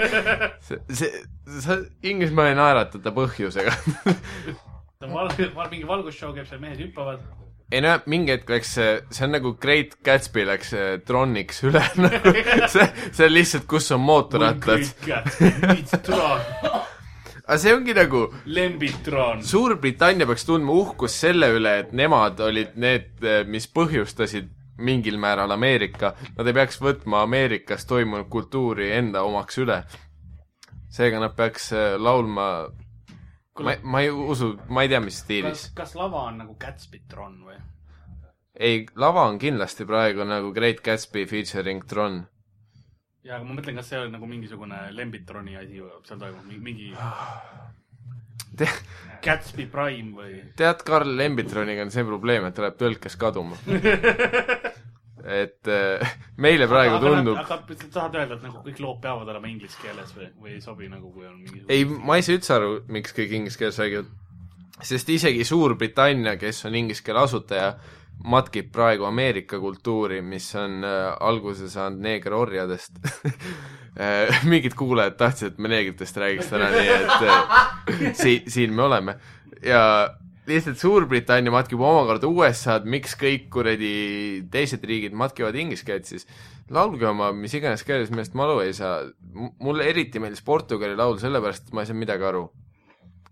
see, 0.66 0.78
see, 0.88 1.12
sa 1.60 1.78
Inglismaal 2.06 2.52
ei 2.52 2.58
naeratata 2.58 3.12
põhjusega. 3.16 3.74
ta 4.98 5.06
on 5.06 5.12
val-, 5.14 5.30
val-, 5.58 5.70
mingi 5.70 5.86
valgusshow 5.86 6.34
käib 6.34 6.48
seal, 6.48 6.60
mehed 6.62 6.80
hüppavad. 6.82 7.22
ei 7.70 7.82
no 7.84 7.94
mingi 8.10 8.34
hetk 8.34 8.50
läks 8.50 8.74
see, 8.78 8.94
see 9.14 9.26
on 9.26 9.34
nagu 9.36 9.54
Great 9.62 9.98
Gatsby 10.04 10.44
läks 10.48 10.72
eh, 10.74 10.90
Troniks 11.06 11.62
üle 11.68 11.82
nagu 12.06 12.32
see, 12.72 12.86
see 13.12 13.28
on 13.28 13.34
lihtsalt, 13.34 13.68
kus 13.70 13.90
on 13.94 14.02
mootorrattad. 14.02 14.88
aga 17.46 17.58
see 17.62 17.72
ongi 17.76 17.94
nagu 17.96 18.26
lembitron. 18.58 19.44
Suurbritannia 19.46 20.26
peaks 20.28 20.44
tundma 20.48 20.74
uhkust 20.82 21.22
selle 21.22 21.48
üle, 21.54 21.78
et 21.84 21.94
nemad 21.96 22.40
olid 22.44 22.74
need, 22.76 23.22
mis 23.48 23.70
põhjustasid 23.72 24.50
mingil 24.78 25.16
määral 25.18 25.50
Ameerika, 25.50 26.12
nad 26.36 26.46
ei 26.46 26.54
peaks 26.58 26.78
võtma 26.82 27.22
Ameerikas 27.26 27.86
toimunud 27.88 28.28
kultuuri 28.30 28.92
enda 28.98 29.22
omaks 29.26 29.58
üle. 29.62 29.82
seega 30.90 31.20
nad 31.20 31.34
peaks 31.36 31.72
äh, 31.76 31.94
laulma, 32.00 32.68
ma, 33.66 33.74
ma 33.82 34.00
ei 34.04 34.10
usu, 34.10 34.52
ma 34.68 34.82
ei 34.84 34.88
tea, 34.92 35.00
mis 35.04 35.16
kas 35.18 35.24
stiilis., 35.24 35.66
kas 35.76 35.94
lava 35.98 36.24
on 36.30 36.38
nagu 36.42 36.56
Gatsbytron 36.60 37.38
või? 37.46 37.58
ei, 38.58 38.86
lava 38.98 39.26
on 39.30 39.38
kindlasti 39.38 39.86
praegu 39.88 40.24
nagu 40.26 40.52
Great 40.54 40.82
Gatsby 40.84 41.26
featuring 41.30 41.84
Tron. 41.86 42.20
jaa, 43.24 43.36
aga 43.36 43.44
ma 43.44 43.54
mõtlen, 43.58 43.76
kas 43.78 43.90
see 43.92 44.00
on 44.00 44.12
nagu 44.14 44.26
mingisugune 44.30 44.80
Lembitroni 44.96 45.56
asi 45.60 45.80
või 45.82 46.02
seal 46.08 46.18
toimub 46.22 46.48
mingi 46.62 46.92
Te- 48.58 48.72
Gatsby 49.22 49.66
Prime 49.70 50.14
või? 50.16 50.40
tead, 50.56 50.82
Karl 50.86 51.16
Lembitroniga 51.18 51.82
on 51.86 51.90
see 51.94 52.04
probleem, 52.06 52.46
et 52.48 52.54
ta 52.56 52.64
läheb 52.64 52.78
tõlkes 52.80 53.18
kaduma. 53.20 53.58
et 55.28 55.68
äh, 55.68 56.14
meile 56.44 56.68
praegu 56.70 56.96
aga, 56.96 57.04
tundub 57.04 57.38
aga 57.42 57.58
sa 57.74 57.90
tahad 57.98 58.16
öelda, 58.22 58.38
et 58.38 58.46
nagu 58.48 58.62
kõik 58.64 58.80
lood 58.82 59.02
peavad 59.04 59.28
olema 59.28 59.50
inglise 59.50 59.78
keeles 59.82 60.14
või, 60.16 60.30
või 60.40 60.56
ei 60.56 60.64
sobi 60.64 60.88
nagu, 60.90 61.12
kui 61.12 61.28
on 61.28 61.36
mingi 61.42 61.64
ei, 61.68 61.84
ma 61.84 62.18
ei 62.18 62.24
saa 62.24 62.38
üldse 62.38 62.56
aru, 62.56 62.72
miks 62.96 63.14
kõik 63.16 63.36
inglise 63.40 63.60
keeles 63.60 63.80
räägivad. 63.82 64.10
sest 64.90 65.08
isegi 65.12 65.44
Suurbritannia, 65.44 66.36
kes 66.40 66.64
on 66.68 66.78
inglise 66.78 67.04
keele 67.04 67.24
asutaja, 67.26 67.72
matkib 68.24 68.70
praegu 68.74 69.06
Ameerika 69.06 69.60
kultuuri, 69.62 70.22
mis 70.22 70.48
on 70.58 70.84
äh, 70.86 71.10
alguse 71.20 71.68
saanud 71.70 72.02
neegerorjadest 72.06 72.98
äh. 74.00 74.40
mingid 74.52 74.74
kuulajad 74.78 75.18
tahtsid, 75.20 75.52
et 75.52 75.58
me 75.58 75.70
neegritest 75.74 76.16
räägiks 76.16 76.50
täna, 76.50 76.72
nii 76.74 76.94
et 76.96 77.28
äh, 77.28 78.16
si-, 78.18 78.42
siin 78.48 78.74
me 78.74 78.88
oleme. 78.88 79.18
ja 79.62 79.82
lihtsalt 80.48 80.80
Suurbritannia 80.80 81.52
matkib 81.52 81.82
omakorda 81.84 82.28
USA-d, 82.30 82.88
miks 82.90 83.14
kõik 83.18 83.48
kuradi 83.52 83.90
teised 84.52 84.84
riigid 84.88 85.16
matkivad 85.16 85.56
inglise 85.58 85.86
keelt, 85.86 86.08
siis 86.08 86.26
laulge 86.74 87.06
oma 87.08 87.30
mis 87.36 87.54
iganes 87.58 87.84
keeles, 87.86 88.12
millest 88.12 88.36
ma 88.38 88.46
aru 88.46 88.62
ei 88.64 88.72
saa. 88.76 89.02
mulle 89.60 89.88
eriti 89.88 90.20
meeldis 90.22 90.44
Portugali 90.44 90.96
laul 90.96 91.18
sellepärast, 91.20 91.68
et 91.68 91.76
ma 91.76 91.84
ei 91.84 91.90
saanud 91.90 92.04
midagi 92.04 92.24
aru. 92.30 92.48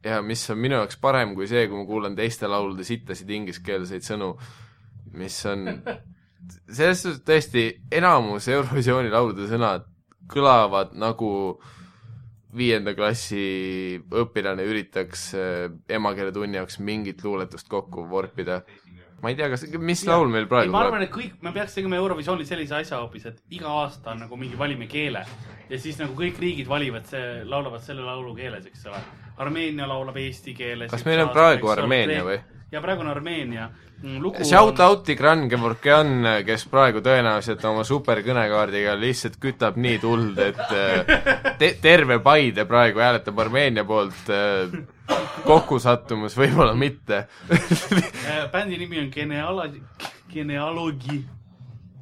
ja 0.04 0.20
mis 0.22 0.44
on 0.50 0.58
minu 0.62 0.76
jaoks 0.78 1.00
parem 1.02 1.34
kui 1.34 1.48
see, 1.50 1.66
kui 1.68 1.78
ma 1.78 1.86
kuulan 1.86 2.14
teiste 2.16 2.46
laulude 2.46 2.84
sittasid 2.84 3.30
ingliskeelseid 3.30 4.04
sõnu, 4.06 4.36
mis 5.18 5.38
on, 5.50 5.66
selles 6.76 7.02
suhtes 7.02 7.24
tõesti 7.26 7.66
enamus 7.90 8.48
Eurovisiooni 8.48 9.10
laulude 9.10 9.48
sõnad 9.50 9.88
kõlavad 10.30 10.94
nagu 10.98 11.30
viienda 12.56 12.94
klassi 12.96 14.00
õpilane 14.22 14.64
üritaks 14.66 15.28
äh, 15.36 15.70
emakeeletunni 15.88 16.60
jaoks 16.60 16.80
mingit 16.80 17.24
luuletust 17.24 17.68
kokku 17.68 18.06
vorpida. 18.10 18.62
ma 19.22 19.32
ei 19.32 19.36
tea, 19.36 19.48
kas, 19.48 19.64
mis 19.78 20.04
Jaa. 20.04 20.14
laul 20.14 20.28
meil 20.28 20.44
ei, 20.44 20.48
praegu 20.50 20.72
ma 20.72 20.82
arvan, 20.86 21.06
et 21.06 21.12
kõik, 21.12 21.38
me 21.42 21.52
peaks 21.52 21.78
tegema 21.78 21.96
Eurovisioonis 21.96 22.48
sellise 22.48 22.76
asja 22.76 23.00
hoopis, 23.00 23.26
et 23.30 23.38
iga 23.50 23.70
aasta 23.82 24.12
on 24.12 24.26
nagu 24.26 24.36
mingi 24.36 24.58
valime 24.58 24.86
keele 24.86 25.24
ja 25.70 25.78
siis 25.80 25.98
nagu 26.00 26.14
kõik 26.18 26.40
riigid 26.42 26.68
valivad 26.68 27.08
see, 27.08 27.40
laulavad 27.44 27.84
selle 27.84 28.04
laulu 28.06 28.34
keeles, 28.36 28.66
eks 28.68 28.86
ole. 28.90 29.00
Armeenia 29.36 29.88
laulab 29.88 30.16
eesti 30.20 30.54
keeles. 30.56 30.90
Kas 30.90 31.04
meil 31.04 31.20
on 31.24 31.32
praegu 31.34 31.72
Armeenia 31.72 32.24
või? 32.24 32.38
Ja 32.76 32.82
praegu 32.84 33.00
on 33.00 33.08
Armeenia. 33.08 33.68
lugu 34.20 34.44
Shout 34.44 34.80
out 34.80 35.04
Tigran 35.04 35.46
Gevorkian, 35.48 36.26
kes 36.44 36.66
praegu 36.68 37.00
tõenäoliselt 37.04 37.62
oma 37.64 37.84
superkõnekaardiga 37.88 38.96
lihtsalt 39.00 39.38
kütab 39.40 39.78
nii 39.80 39.96
tuld, 40.02 40.36
et 40.44 40.60
äh, 40.60 41.54
te 41.58 41.70
terve 41.80 42.18
Paide 42.24 42.66
praegu 42.68 43.00
hääletab 43.00 43.40
Armeenia 43.46 43.84
poolt. 43.88 44.28
kokkusattumus 45.46 46.36
võib-olla 46.36 46.74
mitte. 46.74 47.26
Äh, 48.26 48.50
bändi 48.50 48.76
nimi 48.76 48.98
on 48.98 49.08
Genealogi, 49.14 49.80
Genealogi. 50.32 51.20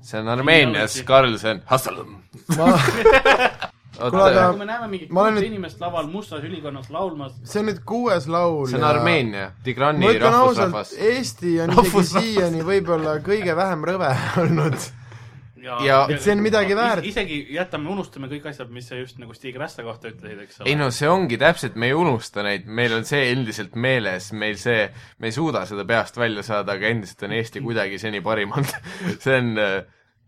see 0.00 0.20
on 0.20 0.28
Armeenias, 0.28 0.96
Karl, 1.04 1.36
see 1.38 1.52
on 1.52 1.60
Hassalõmm. 1.68 2.16
ma, 2.56 2.70
Kuule, 3.98 4.22
aga- 4.24 4.48
kui 4.50 4.58
me 4.58 4.64
näeme 4.66 4.88
mingit 4.90 5.10
ma 5.10 5.20
olen 5.22 5.34
kuulsa 5.34 5.44
nüüd- 5.44 5.52
inimest 5.52 5.80
laval 5.80 6.06
mustas 6.10 6.42
ülikonnas 6.44 6.90
laulmas, 6.90 7.32
see 7.44 7.60
on 7.60 7.66
nüüd 7.70 7.80
kuues 7.86 8.26
laul 8.28 8.66
see 8.66 8.76
on 8.80 8.84
Armeenia, 8.84 9.52
Tigrani 9.64 10.18
rahvusrahvas., 10.18 10.92
Eesti 10.98 11.60
on 11.62 11.70
isegi 11.78 12.04
siiani 12.10 12.62
võib-olla 12.66 13.18
kõige 13.22 13.54
vähem 13.56 13.84
rõve 13.86 14.10
olnud. 14.42 14.74
ja, 15.64 15.78
Ja- 15.84 16.06
Et 16.10 16.20
see 16.20 16.32
on 16.34 16.42
midagi 16.44 16.74
väärt. 16.76 17.04
isegi 17.08 17.38
jätame, 17.54 17.88
unustame 17.88 18.28
kõik 18.28 18.44
asjad, 18.50 18.68
mis 18.70 18.88
sa 18.88 18.96
just 18.98 19.16
nagu 19.18 19.32
Stig 19.34 19.56
Rästa 19.56 19.82
kohta 19.82 20.08
ütlesid, 20.10 20.42
eks 20.42 20.60
ole. 20.60 20.68
ei 20.68 20.76
no 20.76 20.90
see 20.90 21.08
ongi 21.08 21.38
täpselt, 21.40 21.76
me 21.76 21.86
ei 21.86 21.94
unusta 21.96 22.42
neid, 22.42 22.66
meil 22.66 22.92
on 22.98 23.04
see 23.08 23.30
endiselt 23.32 23.74
meeles, 23.76 24.32
meil 24.32 24.56
see, 24.60 24.90
me 25.18 25.26
ei 25.30 25.32
suuda 25.32 25.64
seda 25.66 25.84
peast 25.88 26.16
välja 26.20 26.42
saada, 26.42 26.72
aga 26.76 26.86
endiselt 26.92 27.22
on 27.22 27.32
Eesti 27.32 27.60
kuidagi 27.66 27.98
seni 27.98 28.20
parim 28.20 28.52
olnud. 28.52 28.74
see 29.24 29.38
on 29.38 29.54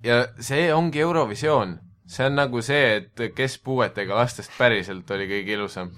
ja 0.05 0.23
see 0.41 0.71
ongi 0.73 1.01
Eurovisioon. 1.05 1.81
See 2.07 2.27
on 2.27 2.37
nagu 2.39 2.63
see, 2.63 2.97
et 3.01 3.25
kes 3.35 3.59
puuetega 3.65 4.15
lastest 4.15 4.53
päriselt 4.59 5.11
oli 5.11 5.27
kõige 5.31 5.57
ilusam. 5.57 5.91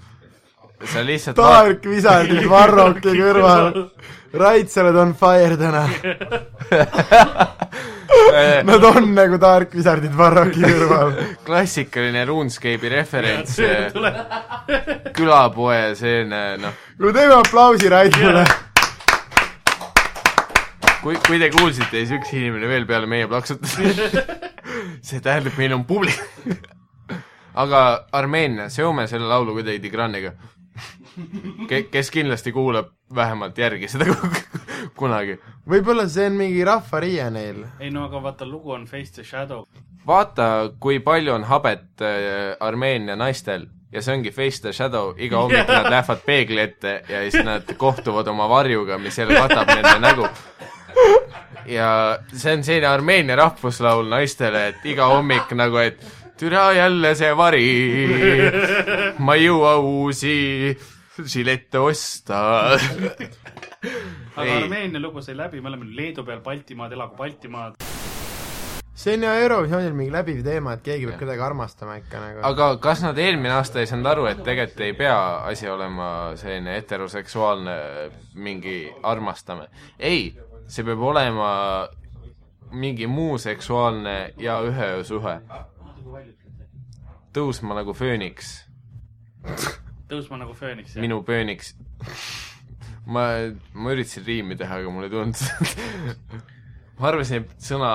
sa 0.85 1.03
lihtsalt 1.05 1.37
Dark 1.37 1.85
Wizardid 1.85 2.47
Varroki 2.53 3.13
kõrval. 3.13 3.83
Rait, 4.39 4.69
sa 4.69 4.83
oled 4.83 4.95
on 5.01 5.13
fire 5.17 5.57
täna. 5.57 5.87
Nad 8.63 8.83
on 8.83 9.11
nagu 9.15 9.37
Dark 9.41 9.73
Wizardid 9.73 10.13
Varroki 10.17 10.61
kõrval. 10.63 11.13
klassikaline 11.47 12.25
RuneScape'i 12.29 12.93
referents, 12.93 13.59
külapoe 15.17 15.95
selline 15.99 16.43
noh, 16.61 16.81
kuule, 16.97 17.13
teeme 17.17 17.37
aplausi 17.39 17.89
Raidile. 17.91 18.45
kui, 21.03 21.15
kui 21.27 21.39
te 21.39 21.49
kuulsite, 21.53 22.03
siis 22.03 22.13
üks 22.19 22.33
inimene 22.35 22.69
veel 22.69 22.87
peale 22.89 23.09
meie 23.09 23.27
plaksutas. 23.29 23.77
see 25.07 25.23
tähendab, 25.23 25.55
meil 25.57 25.75
on 25.77 25.85
publik. 25.89 26.19
aga 27.59 27.81
Armeenia, 28.15 28.69
seome 28.69 29.07
selle 29.07 29.27
laulu 29.27 29.57
kuidagi 29.59 29.81
Tigraniga. 29.83 30.33
kes 31.91 32.11
kindlasti 32.11 32.51
kuulab 32.55 32.93
vähemalt 33.15 33.57
järgi 33.57 33.87
seda 33.91 34.05
kunagi. 34.99 35.39
võib-olla 35.67 36.05
see 36.07 36.29
on 36.29 36.37
mingi 36.39 36.63
rahvariie 36.65 37.29
neil. 37.33 37.65
ei 37.79 37.91
no 37.91 38.05
aga 38.07 38.21
vaata, 38.23 38.47
lugu 38.47 38.71
on 38.71 38.85
Face 38.87 39.11
the 39.13 39.23
Shadow. 39.23 39.65
vaata, 40.07 40.71
kui 40.79 40.99
palju 41.03 41.33
on 41.33 41.43
habet 41.49 42.01
äh, 42.05 42.55
Armeenia 42.59 43.15
naistel 43.19 43.67
ja 43.91 44.01
see 44.01 44.15
ongi 44.15 44.31
Face 44.31 44.61
the 44.61 44.73
Shadow, 44.73 45.13
iga 45.17 45.43
hommik 45.43 45.67
nad 45.73 45.89
lähevad 45.89 46.23
peegli 46.25 46.61
ette 46.61 47.01
ja 47.09 47.23
siis 47.25 47.43
nad 47.45 47.75
kohtuvad 47.77 48.27
oma 48.27 48.47
varjuga, 48.49 48.97
mis 49.01 49.17
jälle 49.17 49.39
katab 49.41 49.73
nende 49.73 49.99
nägu. 49.99 50.29
Ja 51.69 52.19
see 52.33 52.53
on 52.57 52.63
selline 52.63 52.87
Armeenia 52.87 53.35
rahvuslaul 53.39 54.09
naistele, 54.09 54.67
et 54.73 54.85
iga 54.89 55.09
hommik 55.11 55.51
nagu, 55.57 55.77
et 55.83 56.01
türa 56.39 56.71
jälle 56.73 57.15
see 57.19 57.33
vari, 57.35 57.67
ma 59.19 59.35
ei 59.35 59.45
jõua 59.49 59.75
uusi 59.83 60.77
žilette 61.25 61.79
osta. 61.79 62.39
aga 64.35 64.45
Ei. 64.45 64.63
Armeenia 64.63 65.01
lugu 65.01 65.21
sai 65.21 65.35
läbi, 65.37 65.61
me 65.61 65.71
oleme 65.71 65.89
Leedu 65.95 66.23
peal, 66.23 66.41
Baltimaad, 66.43 66.95
elagu 66.95 67.15
Baltimaad. 67.17 67.79
see 68.99 69.13
on 69.15 69.23
ju 69.23 69.29
Eurovisioonil 69.43 69.93
mingi 69.95 70.11
läbiv 70.11 70.41
teema, 70.43 70.73
et 70.75 70.81
keegi 70.83 71.05
peab 71.07 71.21
kedagi 71.21 71.43
armastama 71.43 71.95
ikka 72.01 72.19
nagu. 72.19 72.41
aga 72.43 72.65
kas 72.83 73.03
nad 73.03 73.17
eelmine 73.17 73.53
aasta 73.55 73.79
ei 73.79 73.87
saanud 73.87 74.09
aru, 74.11 74.25
et 74.27 74.43
tegelikult 74.43 74.83
ei 74.83 74.93
pea 74.93 75.19
asi 75.47 75.69
olema 75.71 76.09
selline 76.35 76.75
heteroseksuaalne 76.75 77.77
mingi 78.35 78.81
armastame? 79.03 79.69
ei, 79.99 80.33
see 80.69 80.85
peab 80.85 81.01
olema 81.01 81.51
mingi 82.71 83.07
muu 83.07 83.37
seksuaalne 83.41 84.33
ja 84.37 84.59
ühesuhe. 84.65 85.39
tõusma 87.33 87.77
nagu 87.77 87.93
fööniks, 87.93 88.51
tõusma 90.09 90.39
nagu 90.41 90.53
fööniks. 90.53 90.95
minu 91.01 91.23
pööniks. 91.23 91.73
ma, 93.05 93.25
ma 93.73 93.93
üritasin 93.95 94.25
riimi 94.25 94.57
teha, 94.57 94.81
aga 94.81 94.93
mulle 94.93 95.09
ei 95.09 95.13
tulnud. 95.13 95.35
ma 96.99 97.11
arvasin, 97.11 97.45
et 97.45 97.69
sõna 97.69 97.91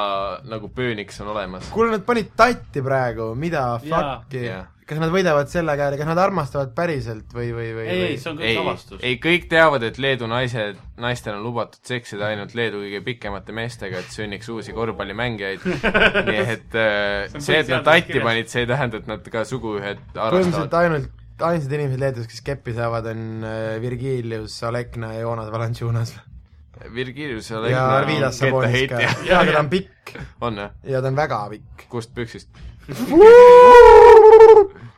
nagu 0.50 0.70
pööniks 0.74 1.20
on 1.22 1.30
olemas. 1.34 1.70
kuule, 1.74 1.94
nad 1.94 2.06
panid 2.06 2.34
tatti 2.36 2.82
praegu, 2.82 3.34
mida 3.38 3.66
fuck'i. 3.84 4.48
Kas 4.88 5.00
nad 5.00 5.12
võidavad 5.12 5.48
selle 5.52 5.74
käe, 5.80 5.96
kas 5.98 6.08
nad 6.08 6.20
armastavad 6.20 6.74
päriselt 6.76 7.32
või, 7.34 7.48
või, 7.56 7.70
või, 7.76 7.86
ei, 7.88 8.02
ei, 8.10 8.18
see 8.20 8.30
on 8.32 8.38
kõik 8.40 8.50
ei 8.50 8.58
avastus., 8.60 9.00
ei 9.00 9.18
kõik 9.22 9.46
teavad, 9.50 9.86
et 9.88 9.98
Leedu 10.02 10.28
naised, 10.30 10.80
naistel 11.00 11.38
on 11.38 11.46
lubatud 11.46 11.80
seksida 11.88 12.28
ainult 12.32 12.52
Leedu 12.58 12.82
kõige 12.82 13.00
pikemate 13.06 13.56
meestega, 13.56 14.02
et 14.04 14.12
sünniks 14.12 14.50
uusi 14.52 14.76
korvpallimängijaid. 14.76 15.64
nii 16.28 16.44
et 16.44 16.76
äh, 16.76 17.32
See 17.32 17.46
see, 17.48 17.60
et 17.64 17.72
nad 17.72 17.86
tatti 17.86 18.20
panid, 18.24 18.52
see 18.52 18.64
ei 18.66 18.70
tähenda, 18.70 19.00
et 19.00 19.08
nad 19.10 19.32
ka 19.32 19.46
suguühed 19.48 20.02
põhimõtteliselt 20.12 20.20
harrastavad. 20.20 20.78
ainult, 20.82 21.24
ainsad 21.48 21.74
inimesed 21.78 22.04
Leedus, 22.04 22.28
kes 22.30 22.44
keppi 22.44 22.76
saavad, 22.76 23.08
on 23.14 23.48
äh, 23.48 23.80
Virgilius, 23.82 24.60
Alekna 24.68 25.14
ja 25.16 25.24
Joonas 25.24 25.50
Valanciunas. 25.54 26.14
Virgilius 26.94 27.50
ja 27.50 27.58
Alekna 27.62 27.88
Arvidas 27.96 28.38
Sabonis 28.38 28.88
ka. 28.90 29.00
jaa, 29.00 29.40
aga 29.40 29.56
ta 29.56 29.64
on 29.64 29.72
pikk 29.72 30.14
on 30.46 30.60
või? 30.60 30.70
ja 30.92 31.00
ta 31.00 31.08
on 31.08 31.16
väga 31.16 31.40
pikk. 31.56 31.88
kust 31.88 32.14
püksist? 32.14 32.64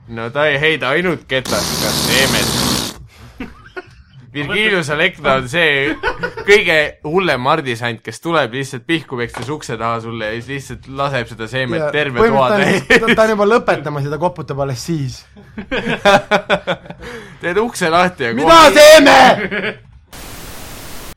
No 0.08 0.30
ta 0.30 0.46
ei 0.50 0.60
heida 0.60 0.94
ainult 0.94 1.26
ketast, 1.28 1.76
kas 1.82 2.02
seemet. 2.06 2.54
Virgilius 4.36 4.90
Alekna 4.92 5.38
on 5.40 5.46
see 5.48 5.94
kõige 6.44 6.76
hullem 7.08 7.40
mardisant, 7.40 8.02
kes 8.04 8.20
tuleb 8.20 8.52
lihtsalt 8.58 8.84
pihku 8.84 9.16
pekstes 9.16 9.48
ukse 9.52 9.78
taha 9.80 10.02
sulle 10.04 10.28
ja 10.28 10.36
siis 10.36 10.50
lihtsalt 10.50 10.90
laseb 10.98 11.30
seda 11.32 11.48
seemet 11.48 11.86
terve 11.94 12.20
toa 12.20 12.50
täis. 12.52 12.84
ta 13.14 13.24
on 13.24 13.32
juba 13.32 13.48
lõpetamas 13.54 14.04
ja 14.04 14.12
ta 14.12 14.20
koputab 14.20 14.60
alles 14.66 14.84
siis. 14.90 15.22
teed 17.42 17.62
ukse 17.64 17.88
lahti 17.92 18.28
ja 18.28 18.36
mida 18.36 18.60
teeme? 18.76 19.16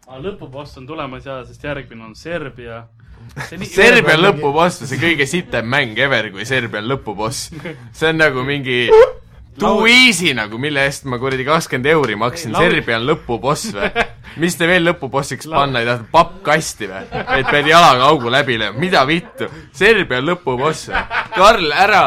aga 0.09 0.21
lõpuboss 0.23 0.79
on 0.79 0.87
tulemas 0.87 1.27
ja, 1.27 1.41
sest 1.47 1.63
järgmine 1.63 2.07
on 2.07 2.15
Serbia. 2.15 2.85
Serbia 3.69 4.17
on 4.17 4.23
lõpuboss, 4.25 4.83
see 4.89 4.99
kõige 5.01 5.27
sitem 5.29 5.67
mäng 5.69 5.97
ever, 5.99 6.31
kui 6.33 6.45
Serbia 6.49 6.81
on 6.83 6.89
lõpuboss. 6.91 7.49
see 7.93 8.09
on 8.09 8.17
nagu 8.21 8.43
mingi 8.47 8.87
too 9.59 9.87
easy 9.87 10.33
nagu, 10.37 10.57
mille 10.61 10.85
eest 10.87 11.05
ma 11.09 11.19
kuradi 11.21 11.45
kakskümmend 11.47 11.89
euri 11.91 12.15
maksin, 12.19 12.55
Serbia 12.55 12.97
on 12.99 13.07
lõpuboss 13.09 13.73
või? 13.75 13.91
mis 14.39 14.55
te 14.55 14.67
veel 14.69 14.85
lõpubossiks 14.87 15.49
panna 15.51 15.81
ei 15.81 15.89
tahtnud, 15.89 16.09
pappkasti 16.13 16.89
või? 16.89 17.05
et 17.39 17.49
pead 17.49 17.69
jalaga 17.69 18.09
augu 18.11 18.31
läbi 18.31 18.59
lööma, 18.61 18.79
mida 18.79 19.05
vittu? 19.09 19.49
Serbia 19.75 20.21
on 20.21 20.29
lõpuboss 20.31 20.89
või? 20.91 21.05
Karl, 21.35 21.71
ära, 21.85 22.03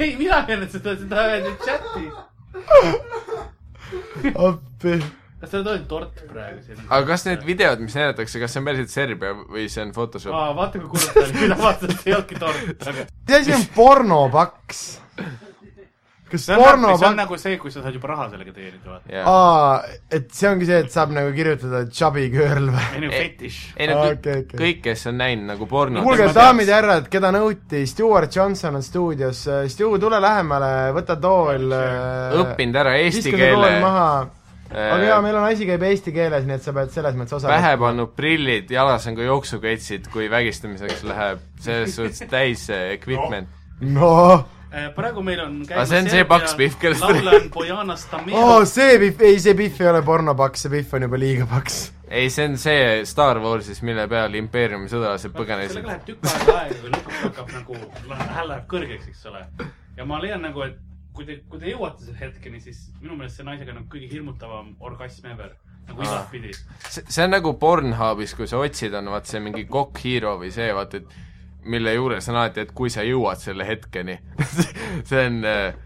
ei, 0.00 0.14
mina 0.16 0.44
ei 0.44 0.56
öelnud 0.56 0.70
seda, 0.72 0.96
seda 1.00 1.16
öeldi 1.30 1.56
chatis. 1.64 2.12
appi. 4.34 5.00
Kas 5.40 5.52
teil 5.54 5.68
on 5.72 5.84
tort 5.88 6.24
praegu 6.28 6.62
siin? 6.64 6.80
aga 6.86 7.02
kas 7.08 7.26
need 7.28 7.44
videod, 7.48 7.84
mis 7.84 7.96
näidatakse, 7.96 8.40
kas 8.42 8.54
see 8.54 8.60
on 8.60 8.70
päriselt 8.70 8.92
Serbia 8.92 9.34
või 9.40 9.68
see 9.72 9.84
on 9.86 9.92
Photoshop? 9.96 10.34
aa, 10.36 10.54
vaata 10.56 10.80
kui 10.82 10.96
kurb 10.96 11.14
ta 11.14 11.26
oli, 11.26 11.36
mina 11.46 11.60
vaatasin, 11.60 11.94
et 11.94 12.08
ei 12.08 12.16
olnudki 12.16 12.40
tort, 12.40 12.90
see 13.30 13.38
asi 13.38 13.54
on 13.56 13.70
pornopaks. 13.76 14.82
kas 16.30 16.44
see 16.44 16.58
on, 16.60 16.82
nagu, 16.84 16.98
see 17.00 17.08
on 17.08 17.16
nagu 17.18 17.38
see, 17.40 17.54
kui 17.62 17.72
sa 17.72 17.80
saad 17.80 17.96
juba 17.96 18.10
raha 18.12 18.26
sellega 18.34 18.52
teenida, 18.52 18.84
vaata. 18.84 19.14
jaa. 19.14 19.32
aa, 19.32 19.94
et 20.18 20.28
see 20.36 20.50
ongi 20.50 20.68
see, 20.68 20.80
et 20.84 20.92
saab 20.92 21.14
nagu 21.16 21.32
kirjutada 21.38 21.80
chubby 21.88 22.26
girl 22.34 22.68
või? 22.74 22.84
ei 22.98 23.02
nagu 23.06 23.14
fetiš. 23.16 23.62
ei 23.78 23.88
no 23.88 23.96
kõik 24.02 24.18
okei, 24.18 24.42
okei. 24.44 24.60
kõik, 24.60 24.82
kes 24.90 25.06
on 25.08 25.16
näinud 25.22 25.48
nagu 25.54 25.70
pornot. 25.70 26.04
kuulge, 26.04 26.26
daamid 26.36 26.68
ja 26.68 26.82
härrad, 26.82 27.08
keda 27.14 27.30
nõuti, 27.38 27.80
Stewart 27.88 28.36
Johnson 28.36 28.76
on 28.76 28.84
stuudios, 28.84 29.40
Stu, 29.72 29.88
tule 30.04 30.20
lähemale, 30.20 30.74
võta 31.00 31.16
tool. 31.16 31.72
õppinud 32.44 32.78
ära 32.84 32.98
eesti 33.00 33.32
keele. 33.32 33.72
Aga 34.70 35.02
jaa, 35.04 35.18
meil 35.24 35.36
on 35.40 35.48
asi 35.48 35.66
käib 35.66 35.82
eesti 35.88 36.12
keeles, 36.14 36.46
nii 36.46 36.56
et 36.60 36.62
sa 36.66 36.74
pead 36.76 36.92
selles 36.94 37.16
mõttes 37.18 37.36
osa 37.40 37.50
pähe 37.50 37.74
pannud 37.80 38.12
prillid, 38.16 38.70
jalas 38.70 39.06
on 39.10 39.18
ka 39.18 39.26
jooksuketsid, 39.26 40.06
kui 40.12 40.28
vägistamiseks 40.30 41.02
läheb, 41.08 41.42
selles 41.60 41.94
suhtes 41.98 42.22
täis 42.30 42.66
see 42.70 42.92
equipment. 42.94 43.48
noh, 43.80 44.44
praegu 44.94 45.22
meil 45.26 45.40
on 45.42 45.56
Aga 45.66 45.86
see 45.90 46.02
on 46.04 46.10
see 46.12 46.24
paks 46.30 46.54
pihv, 46.58 46.76
kellest- 46.82 47.02
laulja 47.02 47.38
on 47.40 47.48
Bojana 47.54 47.96
Stamir 47.98 48.36
oo, 48.38 48.60
see 48.68 48.98
Pihv, 49.02 49.24
ei 49.26 49.40
see 49.42 49.56
Pihv 49.58 49.80
ei 49.82 49.88
ole 49.90 50.02
pornopaks, 50.06 50.66
see 50.66 50.74
Pihv 50.76 50.94
on 50.98 51.08
juba 51.08 51.18
liiga 51.18 51.48
paks. 51.50 51.80
ei, 52.10 52.28
see 52.30 52.46
on 52.52 52.54
see 52.58 53.00
Star 53.10 53.40
Warsis, 53.42 53.82
mille 53.86 54.06
peal 54.10 54.34
impeeriumi 54.38 54.86
sõdalased 54.92 55.34
põgenesid 55.34 55.80
sellega. 55.80 55.96
läheb 55.96 56.06
tükk 56.06 56.30
aega 56.30 56.58
aega, 56.60 56.78
kui 56.84 56.94
lõpuks 56.94 57.24
hakkab 57.26 57.50
nagu, 57.56 57.80
hääl 58.36 58.48
läheb 58.54 58.70
kõrgeks, 58.70 59.10
eks 59.10 59.26
ole. 59.32 59.42
ja 59.96 60.06
ma 60.06 60.22
leian 60.22 60.46
nagu, 60.46 60.62
et 60.68 60.78
kui 61.20 61.26
te, 61.28 61.36
kui 61.52 61.60
te 61.60 61.68
jõuate 61.68 62.06
selle 62.06 62.16
hetkeni, 62.16 62.60
siis 62.64 62.86
minu 63.02 63.18
meelest 63.18 63.36
see 63.36 63.44
naisega 63.44 63.74
on 63.76 63.84
kõige 63.92 64.08
hirmutavam 64.08 64.70
orgasm 64.88 65.26
ever. 65.28 65.52
nagu 65.88 66.00
Aa. 66.00 66.06
igatpidi. 66.06 66.52
see 66.86 67.04
see 67.12 67.24
on 67.26 67.34
nagu 67.34 67.52
Pornhubis, 67.60 68.32
kui 68.38 68.48
sa 68.48 68.60
otsid, 68.62 68.94
on 68.96 69.10
vaat 69.12 69.28
see 69.28 69.42
mingi 69.44 69.66
Cock 69.68 70.00
Hero 70.04 70.38
või 70.40 70.52
see, 70.54 70.70
vaata, 70.76 71.02
et 71.02 71.68
mille 71.74 71.92
juures 71.92 72.28
on 72.32 72.40
alati, 72.40 72.64
et 72.64 72.72
kui 72.72 72.88
sa 72.92 73.04
jõuad 73.04 73.40
selle 73.42 73.66
hetkeni. 73.68 74.16
see 75.10 75.26
on 75.26 75.44
äh, 75.44 75.76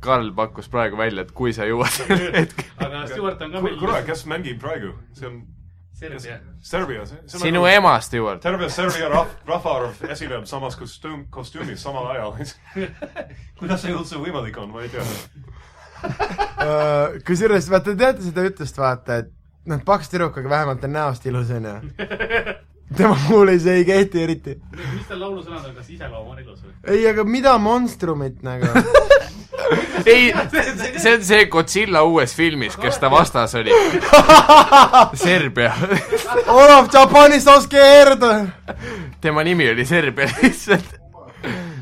Karl 0.00 0.32
pakkus 0.32 0.70
praegu 0.72 0.96
välja, 0.96 1.26
et 1.26 1.34
kui 1.36 1.52
sa 1.52 1.68
jõuad 1.68 1.92
selle 1.98 2.32
hetkeni. 2.38 2.72
aga 2.86 3.04
Stewart 3.12 3.44
on 3.44 3.56
ka 3.58 3.64
meil 3.66 4.04
kes 4.08 4.24
mängib 4.30 4.62
praegu? 4.64 4.94
see 5.12 5.28
on 5.28 5.42
Serbia. 5.98 6.36
Serbia, 6.62 7.06
see 7.06 7.16
see 7.26 7.38
on 7.38 7.42
sinu 7.42 7.62
nagu 7.64 7.70
ema, 7.72 7.96
Stewart. 8.00 8.42
terve 8.42 8.68
Serbia 8.70 9.08
rahv-, 9.10 9.34
rahvaarv 9.48 10.04
esineb 10.14 10.44
samas 10.46 10.76
kostüüm, 10.78 11.24
kostüümis 11.34 11.82
samal 11.82 12.06
ajal. 12.12 12.36
kuidas 13.58 13.82
see 13.82 13.90
üldse 13.90 14.20
võimalik 14.22 14.60
on, 14.62 14.70
ma 14.74 14.86
ei 14.86 14.92
tea. 14.94 15.06
Äh, 15.98 17.16
kusjuures, 17.26 17.66
vaata, 17.70 17.90
te 17.90 17.98
teate 17.98 18.22
seda 18.22 18.44
ütlust, 18.46 18.76
vaata, 18.78 19.16
et 19.24 19.32
noh, 19.66 19.80
paks 19.86 20.10
tüdruk, 20.12 20.36
aga 20.38 20.50
vähemalt 20.52 20.84
on 20.86 20.92
näost 20.94 21.26
ilus, 21.26 21.50
onju. 21.54 21.72
tema 22.98 23.16
puhul 23.24 23.50
ei, 23.50 23.58
see 23.62 23.80
ei 23.80 23.86
kehti 23.88 24.22
eriti. 24.22 24.54
mis 24.78 25.08
tal 25.08 25.22
laulusõnad 25.24 25.66
on, 25.70 25.74
kas 25.74 25.90
iseloom 25.90 26.30
on 26.34 26.38
ilus 26.42 26.62
või? 26.62 26.74
ei, 26.94 27.02
aga 27.10 27.24
mida 27.26 27.56
monstrumit 27.62 28.42
nagu? 28.46 28.70
ei, 30.12 30.32
see 30.98 31.14
on 31.14 31.24
see 31.24 31.44
Godzilla 31.52 32.02
uues 32.08 32.34
filmis, 32.36 32.76
kes 32.80 32.98
ta 32.98 33.10
vastas 33.12 33.54
oli. 33.58 33.74
Serbia. 35.24 35.72
Olav 36.46 36.88
Japanis 36.94 37.46
oske 37.46 37.82
erda. 38.00 38.32
tema 39.20 39.44
nimi 39.44 39.70
oli 39.70 39.84
Serbia 39.84 40.28
lihtsalt. 40.42 40.98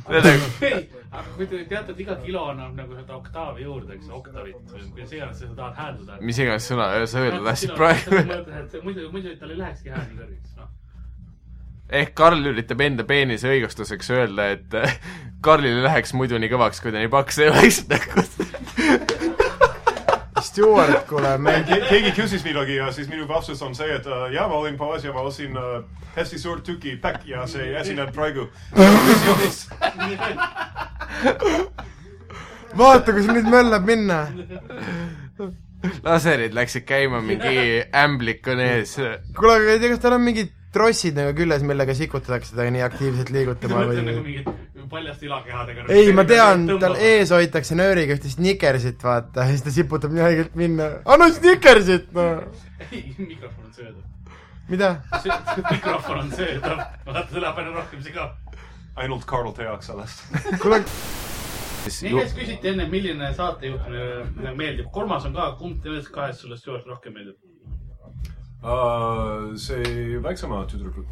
nagu- 0.08 0.96
aga 1.16 1.32
kui 1.36 1.46
te 1.48 1.62
teate, 1.68 1.92
et 1.94 2.00
iga 2.04 2.16
kilo 2.20 2.42
annab 2.50 2.74
nagu 2.76 2.96
seda 2.96 3.16
oktaavi 3.16 3.64
juurde, 3.64 3.94
eks, 3.96 4.08
oktavit 4.12 4.72
või 4.72 4.82
kuidas 4.92 5.12
iganes 5.16 5.38
sa 5.40 5.52
tahad 5.56 5.78
hääldada. 5.80 6.18
mis 6.20 6.40
iganes 6.42 6.66
sõna 6.70 6.88
sa 7.08 7.22
öelda 7.24 7.42
tahtsid 7.46 7.72
praegu. 7.76 8.82
muidu, 8.84 9.08
muidu 9.14 9.36
tal 9.40 9.54
ei 9.54 9.58
lähekski 9.62 9.94
hääl 9.94 10.10
kõrgeks, 10.18 10.52
noh. 10.58 10.68
Ehk 11.90 12.14
Karl 12.18 12.46
üritab 12.50 12.80
enda 12.82 13.04
peenise 13.06 13.48
õigustuseks 13.52 14.10
öelda, 14.14 14.50
et 14.56 14.74
äh, 14.82 14.96
Karlil 15.44 15.82
läheks 15.84 16.14
muidu 16.16 16.38
nii 16.42 16.50
kõvaks, 16.50 16.80
kui 16.82 16.92
ta 16.94 16.98
nii 17.02 17.10
paks 17.12 17.38
ei 17.42 17.48
oleks 17.52 17.82
nagu. 17.92 18.24
Stewart, 20.46 21.06
kuule, 21.08 21.38
me 21.42 21.52
Ke- 21.68 21.82
keegi 21.88 22.10
küsis 22.16 22.44
midagi 22.44 22.76
ja 22.78 22.90
siis 22.94 23.08
minu 23.12 23.26
vastus 23.28 23.62
on 23.64 23.74
see, 23.76 23.88
et 23.94 24.06
uh, 24.08 24.26
jaa, 24.32 24.46
ma 24.48 24.54
olin 24.60 24.76
poes 24.78 25.04
ja 25.04 25.12
ma 25.12 25.20
ostsin 25.26 25.56
uh, 25.56 25.82
hästi 26.16 26.38
suur 26.40 26.60
tüki 26.64 26.96
päkk 27.02 27.26
ja 27.28 27.46
see 27.50 27.72
esineb 27.80 28.12
praegu. 28.16 28.48
vaata, 32.80 33.12
kus 33.16 33.26
nüüd 33.30 33.48
möllab 33.52 33.84
minna. 33.88 34.18
laserid 36.04 36.54
läksid 36.56 36.84
käima, 36.88 37.20
mingi 37.24 37.82
ämblik 37.94 38.48
on 38.52 38.60
ees. 38.64 38.96
kuule, 39.36 39.58
aga 39.60 39.70
ei 39.76 39.80
tea, 39.82 39.92
kas 39.94 40.02
tal 40.04 40.16
on 40.16 40.24
mingid 40.24 40.55
trossid 40.76 41.16
nagu 41.18 41.32
küljes, 41.36 41.64
millega 41.66 41.96
sikutatakse 41.96 42.54
teda 42.54 42.70
nii 42.76 42.84
aktiivselt 42.86 43.32
liigutama 43.34 43.80
ma 43.80 43.88
mõtlen 43.88 44.08
nagu 44.10 44.22
või? 44.22 44.36
mingid 44.36 44.66
paljast 44.90 45.22
ilakehadega. 45.22 45.86
ei, 45.92 46.12
ma 46.16 46.24
tean, 46.28 46.66
tal 46.80 46.96
ees 47.00 47.32
hoitakse 47.34 47.76
nööriga 47.78 48.16
ühte 48.16 48.30
snickersit, 48.32 49.02
vaata, 49.04 49.44
ja 49.44 49.54
siis 49.54 49.64
ta 49.66 49.74
siputab 49.74 50.14
nii 50.14 50.24
haigelt 50.24 50.58
minna. 50.58 50.90
anna 51.04 51.28
snickersit, 51.34 52.10
no. 52.16 52.26
ei, 52.90 53.02
mikrofon 53.18 53.66
on 53.66 53.72
söödav. 53.76 54.02
mida? 54.68 54.92
mikrofon 55.70 56.24
on 56.24 56.32
söödav, 56.34 56.82
vaata, 57.06 57.26
see 57.32 57.44
läheb 57.44 57.62
aina 57.62 57.76
rohkem 57.78 58.04
siga. 58.06 58.28
ainult 58.96 59.26
Karl 59.28 59.52
teaks 59.56 59.90
sellest. 59.92 60.24
kuule, 60.62 60.82
nii 61.86 62.14
käest 62.20 62.38
küsiti 62.38 62.72
enne, 62.72 62.88
milline 62.92 63.32
saatejuhtimine 63.34 64.54
meeldib. 64.58 64.90
kolmas 64.94 65.26
on 65.28 65.36
ka, 65.36 65.52
kumb 65.60 65.84
nendest 65.84 66.14
kahest 66.14 66.44
sulle 66.44 66.58
Stewart 66.60 66.86
rohkem 66.86 67.18
meeldib? 67.18 67.40
See 69.56 70.22
väiksema 70.22 70.64
tüdruku. 70.70 71.04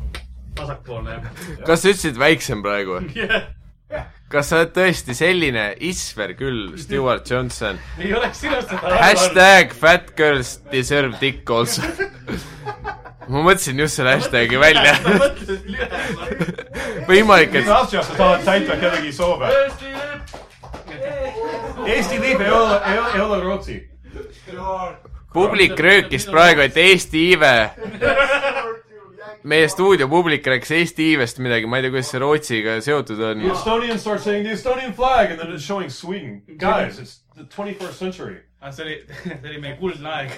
vasakpoolne 0.58 1.10
jah 1.10 1.22
kas 1.66 1.82
sa 1.82 1.92
ütlesid 1.92 2.18
väiksem 2.18 2.62
praegu? 2.64 3.00
yeah.. 3.14 3.50
kas 4.32 4.50
sa 4.50 4.62
oled 4.62 4.72
tõesti 4.74 5.14
selline 5.14 5.66
isver 5.78 6.34
küll, 6.38 6.74
Stewart 6.80 7.30
Johnson? 7.30 7.78
ei 8.02 8.14
oleks 8.14 8.42
sinust 8.44 8.72
seda 8.72 8.98
hashtag 9.02 9.76
fat 9.76 10.14
girls 10.16 10.58
deserve 10.72 11.20
dick 11.20 11.50
also. 11.50 11.82
ma 13.28 13.44
mõtlesin 13.44 13.80
just 13.80 14.00
selle 14.00 14.16
hashtag'i 14.18 14.60
välja. 14.60 14.96
võimalik, 17.10 17.54
et 17.60 17.68
sa 17.68 17.84
tahad 18.16 18.44
täita 18.44 18.76
kellegi 18.80 19.12
soove. 19.12 19.48
Eesti 21.84 22.18
ole, 22.50 22.76
ei 22.88 22.98
ole, 22.98 23.08
ei 23.14 23.20
ole 23.20 23.40
Rootsi. 23.42 23.80
Publik 25.34 25.80
röökis 25.80 26.28
praegu, 26.30 26.64
et 26.64 26.76
Eesti 26.78 27.26
iive, 27.32 27.54
meie 29.44 29.68
stuudiopublik 29.68 30.46
rääkis 30.46 30.72
Eesti 30.78 31.10
iivest 31.12 31.42
midagi, 31.44 31.68
ma 31.68 31.80
ei 31.80 31.86
tea, 31.86 31.92
kuidas 31.94 32.14
see 32.14 32.22
Rootsiga 32.22 32.78
seotud 32.84 33.20
on 33.20 33.42
The. 33.42 33.52
Estonians 33.52 34.00
start 34.06 34.24
saying 34.24 34.46
the 34.46 34.56
Estonian 34.56 34.94
flag 34.96 35.34
and 35.34 35.40
then 35.40 35.52
it's 35.52 35.66
showing 35.66 35.90
Sweden. 35.90 36.42
Guys, 36.56 36.98
it's 36.98 37.20
the 37.36 37.44
21st 37.44 37.92
century. 37.92 38.40
Ah, 38.64 38.70
see 38.70 38.84
oli, 38.84 38.96
see 39.24 39.50
oli 39.50 39.60
meie 39.60 39.76
kuldne 39.76 40.08
aeg. 40.08 40.32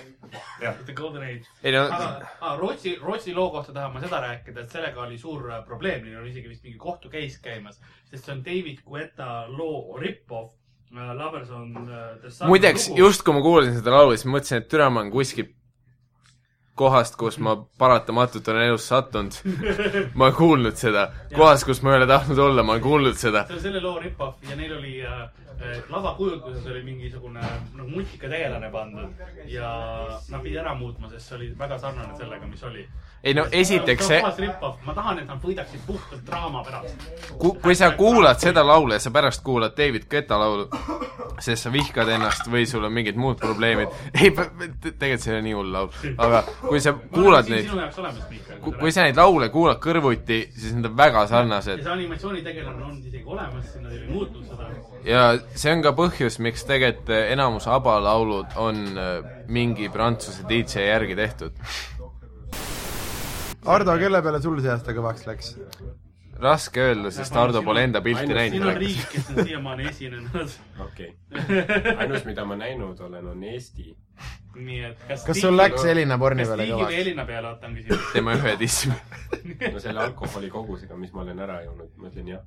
Jah. 0.60 0.74
The 0.86 0.92
golden 0.92 1.22
age. 1.22 1.46
ei 1.62 1.70
no, 1.70 1.84
aga 1.86 2.26
ah, 2.40 2.56
Rootsi, 2.58 2.96
Rootsi 2.98 3.34
loo 3.34 3.50
kohta 3.54 3.72
tahan 3.72 3.92
ma 3.94 4.02
seda 4.02 4.18
rääkida, 4.24 4.64
et 4.64 4.74
sellega 4.74 5.04
oli 5.04 5.18
suur 5.22 5.44
äh, 5.52 5.60
probleem, 5.68 6.02
neil 6.02 6.18
on 6.18 6.26
isegi 6.26 6.50
vist 6.50 6.64
mingi 6.66 6.80
kohtu 6.82 7.12
case 7.12 7.38
käimas, 7.44 7.78
sest 8.10 8.26
see 8.26 8.34
on 8.34 8.42
David 8.42 8.82
Guetta 8.88 9.44
loo 9.52 10.00
rip-off. 10.02 10.55
Äh, 10.94 11.44
sun. 11.44 12.46
muideks, 12.46 12.90
just 12.96 13.22
kui 13.26 13.34
ma 13.34 13.42
kuulasin 13.42 13.74
seda 13.76 13.92
laulu, 13.92 14.14
siis 14.16 14.28
mõtlesin, 14.30 14.62
et 14.62 14.68
türa, 14.70 14.86
ma 14.90 15.02
olen 15.02 15.10
kuskil 15.12 15.48
kohast, 16.78 17.16
kus 17.18 17.38
ma 17.42 17.56
paratamatult 17.80 18.48
olen 18.52 18.68
elus 18.68 18.86
sattunud. 18.88 19.34
ma 20.18 20.28
olen 20.28 20.36
kuulnud 20.36 20.78
seda. 20.78 21.08
kohas, 21.34 21.64
kus 21.66 21.82
ma 21.82 21.92
ei 21.92 22.00
ole 22.00 22.08
tahtnud 22.10 22.38
olla, 22.38 22.62
ma 22.62 22.76
olen 22.76 22.84
kuulnud 22.84 23.18
seda. 23.18 23.46
see 23.48 23.58
on 23.58 23.64
selle 23.64 23.82
loo 23.82 23.98
rip-off 24.00 24.46
ja 24.50 24.56
neil 24.56 24.76
oli 24.78 24.94
äh, 25.02 25.24
äh, 25.56 25.82
lavakujutluses 25.90 26.70
oli 26.70 26.84
mingisugune 26.86 27.42
nagu 27.42 27.88
multikategelane 27.90 28.70
pandud 28.70 29.26
ja 29.50 29.72
nad 30.30 30.46
pidi 30.46 30.60
ära 30.62 30.74
muutma, 30.78 31.10
sest 31.10 31.32
see 31.32 31.40
oli 31.40 31.50
väga 31.58 31.80
sarnane 31.82 32.16
sellega, 32.16 32.46
mis 32.46 32.62
oli. 32.70 32.86
Ei 33.24 33.34
no 33.34 33.46
esiteks 33.52 34.06
see, 34.06 34.20
ma 34.84 34.94
tahan, 34.94 35.22
et 35.22 35.28
nad 35.28 35.40
võidaksid 35.42 35.86
puhtalt 35.86 36.24
draama 36.26 36.62
pärast. 36.66 37.06
kui 37.62 37.74
sa 37.78 37.90
kuulad 37.96 38.40
seda 38.42 38.64
laulu 38.66 38.96
ja 38.96 39.00
sa 39.02 39.10
pärast 39.14 39.42
kuulad 39.46 39.76
David 39.78 40.06
Guetta 40.10 40.38
laulu, 40.38 40.68
sest 41.40 41.66
sa 41.66 41.72
vihkad 41.72 42.12
ennast 42.16 42.50
või 42.52 42.66
sul 42.68 42.84
on 42.84 42.92
mingid 42.92 43.16
muud 43.16 43.40
probleemid, 43.40 43.94
ei, 44.20 44.30
tegelikult 44.30 45.24
see 45.24 45.32
ei 45.32 45.38
ole 45.38 45.46
nii 45.48 45.56
hull 45.56 45.72
laul, 45.78 45.90
aga 46.18 46.42
kui 46.66 46.82
sa 46.82 46.92
kuulad 46.92 47.50
neid, 47.52 47.72
kui 48.66 48.92
sa 48.92 49.06
neid 49.06 49.18
laule 49.18 49.50
kuulad 49.54 49.80
kõrvuti, 49.82 50.42
siis 50.56 50.76
need 50.76 50.90
on 50.92 50.98
väga 50.98 51.24
ja 51.26 51.32
sarnased 51.32 51.86
see 51.86 51.92
animatsioonitegelane 51.92 52.84
on 52.84 52.98
isegi 52.98 53.22
olemas, 53.26 53.74
nad 53.80 53.92
ei 53.92 54.04
muutnud 54.10 54.46
seda. 54.46 54.68
ja 55.06 55.24
see 55.54 55.72
on 55.74 55.82
ka 55.84 55.92
põhjus, 55.96 56.38
miks 56.42 56.66
tegelikult 56.68 57.12
enamus 57.16 57.68
ABBA 57.70 57.96
laulud 58.06 58.56
on 58.60 58.82
äh, 58.98 59.12
mingi 59.48 59.88
prantsuse 59.92 60.46
DJ 60.48 60.88
järgi 60.88 61.16
tehtud. 61.18 61.60
Ardo, 63.66 63.96
kelle 63.98 64.22
peale 64.22 64.42
sul 64.42 64.60
see 64.62 64.70
aasta 64.70 64.94
kõvaks 64.96 65.26
läks? 65.26 65.54
raske 66.40 66.80
öelda, 66.80 67.10
sest 67.14 67.34
Hardo 67.36 67.62
pole 67.64 67.82
enda 67.86 68.02
pilti 68.04 68.26
siin 68.26 68.32
on 68.32 68.38
näinud. 68.38 68.80
riik, 68.80 69.04
kes 69.12 69.28
on 69.32 69.44
siiamaani 69.44 69.86
esinenud. 69.88 70.56
okei 70.84 71.14
okay. 71.30 71.94
ainus, 72.00 72.24
mida 72.28 72.44
ma 72.44 72.58
näinud 72.60 73.00
olen, 73.00 73.30
on 73.32 73.44
Eesti. 73.44 73.94
nii 74.56 74.82
et 74.90 75.06
kas 75.08 75.24
kas 75.24 75.40
sul 75.40 75.56
läks 75.56 75.84
Elina 75.84 76.18
porni 76.20 76.44
kas 76.44 76.52
peale 76.52 76.64
Tiigi 76.64 76.76
või 76.76 76.82
kõvaks? 76.82 77.00
Elina 77.00 77.24
peale, 77.28 77.52
oota, 77.52 77.68
on 77.68 77.76
küsimus. 77.76 78.06
teeme 78.14 78.36
ühe 78.38 78.54
dissi. 78.60 78.92
no 79.74 79.82
selle 79.84 80.02
alkoholi 80.04 80.50
kogusega, 80.52 80.96
mis 81.00 81.12
ma 81.12 81.24
olen 81.24 81.40
ära 81.46 81.60
joonud, 81.64 81.92
ma 82.00 82.10
ütlen 82.12 82.30
jah. 82.34 82.44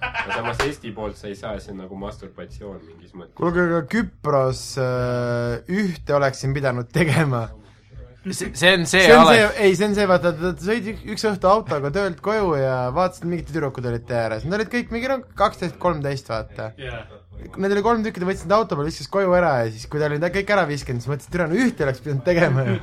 aga 0.00 0.40
samas 0.40 0.64
Eesti 0.66 0.94
poolt 0.96 1.18
sa 1.18 1.30
ei 1.30 1.38
saa, 1.38 1.58
see 1.62 1.74
on 1.74 1.84
nagu 1.84 1.98
masturbatsioon 2.00 2.82
mingis 2.88 3.14
mõttes. 3.14 3.36
kuulge, 3.38 3.68
aga 3.70 3.84
Küpros 3.90 4.64
äh, 4.82 5.62
ühte 5.82 6.18
oleksin 6.18 6.54
pidanud 6.58 6.90
tegema. 6.94 7.46
See 8.32 8.50
see 8.58 8.72
on 8.74 8.86
see 8.86 9.02
see 9.06 9.14
on 9.16 9.26
see 9.30 9.44
ei, 9.66 9.76
see 9.78 9.86
on 9.86 9.94
see, 9.98 10.06
vaata, 10.10 10.32
ta 10.40 10.50
sõid 10.62 10.88
ük- 10.92 11.04
üks 11.14 11.26
õhtu 11.30 11.50
autoga 11.50 11.92
töölt 11.94 12.18
koju 12.24 12.56
ja 12.58 12.74
vaatasid, 12.96 13.28
mingid 13.30 13.52
tüdrukud 13.52 13.86
olid 13.86 14.06
tee 14.08 14.18
ääres, 14.18 14.44
nad 14.48 14.58
olid 14.58 14.72
kõik 14.72 14.90
mingi 14.94 15.10
noh, 15.12 15.22
kaksteist, 15.38 15.78
kolmteist, 15.82 16.28
vaata. 16.32 16.72
jaa. 16.80 17.04
Need 17.60 17.74
oli 17.76 17.82
kolm 17.84 18.00
tükki, 18.02 18.18
ta 18.22 18.26
võttis 18.26 18.46
nad 18.48 18.54
auto 18.56 18.78
peale, 18.78 18.88
viskas 18.88 19.10
koju 19.12 19.34
ära 19.36 19.50
ja 19.60 19.66
siis, 19.70 19.84
kui 19.92 20.00
ta 20.00 20.08
oli 20.08 20.16
need 20.18 20.32
kõik 20.34 20.52
ära 20.54 20.62
viskanud, 20.66 21.04
siis 21.04 21.10
mõtlesin, 21.12 21.28
et 21.28 21.34
türa, 21.36 21.46
no 21.50 21.58
ühte 21.60 21.84
oleks 21.84 22.00
pidanud 22.02 22.24
tegema 22.26 22.64
ju. 22.64 22.76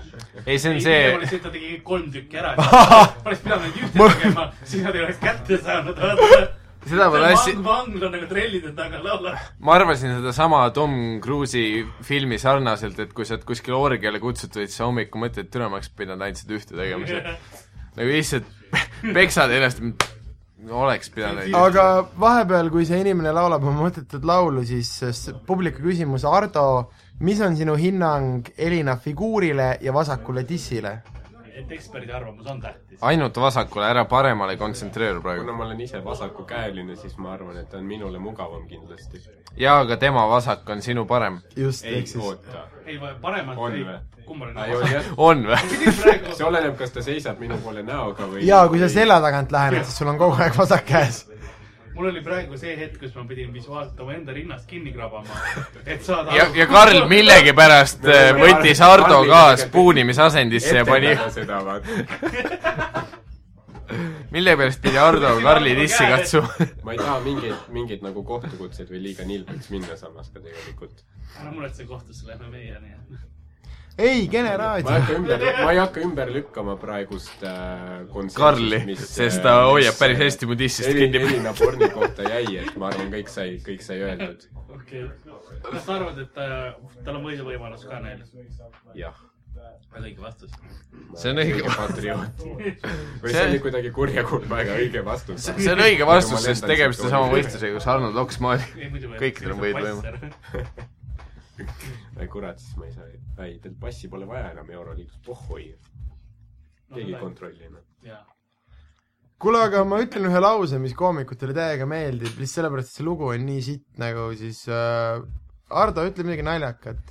ei 0.45 0.59
see 0.61 0.69
on 0.69 0.77
ei, 0.77 0.83
see, 0.85 0.99
lihtsalt 1.23 1.43
ta 1.47 1.53
tegi 1.55 1.79
kolm 1.83 2.11
tükki 2.13 2.37
ära. 2.39 2.53
oleks 3.25 3.41
pidanud 3.43 3.65
neid 3.65 3.79
ühte 3.81 4.09
tegema, 4.13 4.45
siis 4.61 4.85
nad 4.85 4.95
ei 4.99 5.07
oleks 5.07 5.23
kätte 5.25 5.57
saanud, 5.65 5.97
vaata. 5.97 6.62
Seda 6.87 7.09
ma 7.11 7.21
tahtsin, 7.23 7.61
vangla 7.65 8.09
nagu 8.13 8.29
trellide 8.29 8.73
taga 8.77 9.01
laulab. 9.03 9.37
ma 9.59 9.75
arvasin 9.77 10.17
sedasama 10.17 10.63
Tom 10.75 10.95
Cruise'i 11.23 11.83
filmi 12.05 12.39
sarnaselt, 12.41 12.99
et 12.99 13.13
kui 13.15 13.27
sa 13.27 13.37
oled 13.37 13.45
kuskil 13.47 13.77
orgiale 13.77 14.21
kutsutud, 14.23 14.65
siis 14.65 14.79
sa 14.79 14.89
hommikul 14.89 15.23
mõtled, 15.25 15.47
et 15.47 15.53
türa, 15.53 15.69
ma 15.71 15.79
oleks 15.79 15.93
pidanud 15.93 16.25
ainult 16.25 16.41
seda 16.41 16.57
ühte 16.59 16.75
tegema, 16.77 17.07
see 17.07 17.23
nagu 17.99 18.09
lihtsalt 18.09 18.51
peksad 19.17 19.55
ennast, 19.57 19.81
oleks 20.83 21.11
pidanud. 21.13 21.55
aga 21.59 21.87
vahepeal, 22.19 22.71
kui 22.73 22.87
see 22.89 23.01
inimene 23.03 23.33
laulab 23.35 23.65
oma 23.67 23.87
mõttetut 23.87 24.27
laulu, 24.27 24.65
siis 24.67 24.91
publiku 25.47 25.83
küsimus, 25.85 26.27
Ardo, 26.27 26.67
mis 27.23 27.41
on 27.43 27.57
sinu 27.59 27.75
hinnang 27.79 28.53
Elina 28.57 28.97
figuurile 28.99 29.75
ja 29.81 29.95
vasakule 29.95 30.47
dissile? 30.47 30.97
Et 31.53 31.71
eksperdi 31.71 32.11
arvamus 32.11 32.47
on 32.47 32.61
tähtis. 32.61 32.99
ainult 33.01 33.37
vasakule, 33.37 33.85
ära 33.85 34.05
paremale 34.05 34.57
kontsentreeru 34.57 35.21
praegu 35.21 35.43
kuna. 35.45 35.57
ma 35.57 35.65
olen 35.65 35.81
ise 35.81 36.03
vasakukäeline, 36.05 36.95
siis 36.95 37.17
ma 37.17 37.33
arvan, 37.33 37.57
et 37.57 37.69
ta 37.69 37.77
on 37.77 37.85
minule 37.85 38.19
mugavam 38.19 38.67
kindlasti. 38.67 39.21
jaa, 39.57 39.79
aga 39.79 39.97
tema 39.97 40.27
vasak 40.29 40.69
on 40.69 40.81
sinu 40.81 41.05
parem. 41.05 41.41
just, 41.55 41.85
ei 41.85 41.99
ehk, 41.99 42.07
siis 42.07 42.23
oota. 42.25 42.67
ei, 42.85 42.99
paremalt 43.21 43.57
On 43.59 43.73
ei 43.73 43.85
kummaline 44.25 44.65
ei, 44.65 45.03
on 45.27 45.45
või? 45.47 46.33
see 46.37 46.45
oleneb, 46.45 46.77
kas 46.79 46.91
ta 46.95 47.03
seisab 47.05 47.39
minu 47.43 47.57
poole 47.63 47.83
näoga 47.83 48.27
või 48.29 48.45
jaa, 48.47 48.67
kui 48.71 48.79
sa 48.81 48.89
selja 48.91 49.19
tagant 49.23 49.51
lähened, 49.51 49.85
siis 49.87 49.97
sul 50.01 50.11
on 50.13 50.19
kogu 50.21 50.39
aeg 50.39 50.57
vasak 50.57 50.85
käes. 50.87 51.23
Mul 51.95 52.09
oli 52.09 52.21
praegu 52.25 52.57
see 52.57 52.75
hetk, 52.77 52.99
kus 53.01 53.15
ma 53.15 53.25
pidin 53.29 53.53
visuaalselt 53.53 53.99
omaenda 54.05 54.33
rinnast 54.35 54.69
kinni 54.69 54.93
krabama, 54.95 55.41
et 55.85 56.03
saada 56.05 56.35
ja, 56.37 56.47
ja 56.55 56.67
Karl 56.69 57.05
millegipärast 57.11 58.05
äh, 58.09 58.31
võttis 58.37 58.81
Hardo 58.83 59.23
ka 59.29 59.43
spoonimisasendisse 59.65 60.77
ja 60.81 60.85
pani, 60.87 61.13
millegipärast 64.33 64.81
pidi 64.81 64.97
Hardo 64.97 65.35
Karli 65.43 65.75
dissi 65.77 66.05
katsuma. 66.09 66.49
ma 66.83 66.95
ei 66.95 67.01
taha 67.01 67.19
mingeid, 67.25 67.67
mingeid 67.75 68.01
nagu 68.05 68.23
kohtukutseid 68.25 68.89
või 68.89 69.03
liiga 69.09 69.27
nilbeks 69.29 69.69
minna 69.73 69.97
samas 69.99 70.31
ka 70.33 70.41
tegelikult. 70.41 71.05
ära 71.41 71.51
muretse, 71.51 71.85
kohtusse 71.89 72.27
lähme 72.27 72.49
meie, 72.49 72.79
nii 72.79 72.97
et. 72.97 73.32
ei, 73.97 74.27
Kene 74.27 74.47
ma 74.47 74.53
ei 74.53 74.57
raadio. 74.57 74.91
hakka 74.91 75.17
ümber, 75.17 75.43
ma 75.63 75.71
ei 75.71 75.79
hakka 75.79 76.01
ümber 76.01 76.31
lükkama 76.33 76.75
praegust 76.81 77.43
äh, 77.45 78.29
Karli, 78.33 78.95
sest 78.97 79.43
ta 79.45 79.55
hoiab 79.69 79.97
päris 79.99 80.21
hästi 80.21 80.49
mu 80.49 80.57
dissist 80.57 80.89
kinni. 80.89 81.21
Elina 81.21 81.53
porni 81.57 81.89
kohta 81.93 82.25
jäi, 82.29 82.57
et 82.63 82.77
ma 82.79 82.89
arvan, 82.89 83.11
kõik 83.13 83.29
sai, 83.33 83.59
kõik 83.65 83.83
sai 83.85 83.99
öeldud. 84.01 84.47
okei 84.69 85.03
okay.. 85.03 85.35
kas 85.67 85.85
sa 85.85 85.99
arvad, 85.99 86.23
et 86.25 86.41
äh, 86.41 86.97
tal 87.05 87.19
on 87.19 87.27
võiduvõimalus 87.27 87.85
ka 87.89 88.01
neil? 88.03 88.23
jah. 88.97 89.21
väga 89.93 90.07
õige 90.07 90.25
vastus. 90.25 90.57
See 91.21 91.29
on 91.29 91.43
õige- 91.43 91.67
patrioot. 91.69 92.41
või 93.21 93.29
See- 93.35 93.45
oli 93.45 93.61
kuidagi 93.61 93.93
kurja 93.93 94.23
kurb, 94.25 94.49
väga 94.49 94.79
õige 94.81 95.05
vastus. 95.05 95.45
see 95.53 95.69
on 95.75 95.85
õige 95.85 96.09
vastus, 96.09 96.41
sest 96.47 96.65
tegemist 96.65 97.05
on 97.05 97.13
sama 97.13 97.29
võistlusega, 97.35 97.77
kus 97.77 97.87
Arnold 97.93 98.17
Oks 98.25 98.41
maali. 98.41 98.65
kõikidel 98.73 99.15
Kõikidel 99.21 99.53
on 99.53 99.63
võiduvõimalus. 99.67 100.99
ei 102.21 102.27
kurat, 102.27 102.59
siis 102.59 102.77
ma 102.77 102.85
ei 102.89 102.93
saa, 102.95 103.07
ei, 103.45 103.57
teil 103.63 103.75
passi 103.79 104.09
pole 104.09 104.25
vaja 104.29 104.51
enam 104.55 104.69
Euroliigus, 104.73 105.19
pohhoi. 105.25 105.67
keegi 106.93 107.13
ei 107.13 107.19
kontrolli 107.21 107.63
enam. 107.69 107.81
jaa. 108.07 108.23
kuule, 109.43 109.59
aga 109.67 109.83
ma 109.85 109.99
ütlen 110.01 110.25
ühe 110.29 110.39
lause, 110.41 110.79
mis 110.79 110.93
koomikutele 110.97 111.53
täiega 111.57 111.85
meeldib, 111.89 112.31
lihtsalt 112.39 112.55
sellepärast, 112.61 112.89
et 112.93 112.99
see 112.99 113.05
lugu 113.07 113.27
on 113.33 113.45
nii 113.45 113.61
sitt 113.65 113.87
nagu 114.01 114.29
siis 114.39 114.63
äh, 114.71 115.21
Ardo, 115.73 116.05
ütle 116.09 116.23
midagi 116.27 116.43
naljakat. 116.47 117.01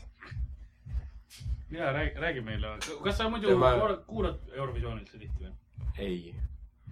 ja 1.73 1.93
räägi, 1.93 2.15
räägi 2.21 2.41
meile. 2.47 2.77
kas 3.05 3.17
sa 3.19 3.29
muidu 3.31 3.49
Tema- 3.49 3.75
kuulad- 3.79 4.05
kuulad 4.07 4.39
Eurovisiooni 4.57 5.01
üldse 5.05 5.19
tihti 5.19 5.45
või? 5.45 5.55
ei. 5.99 6.35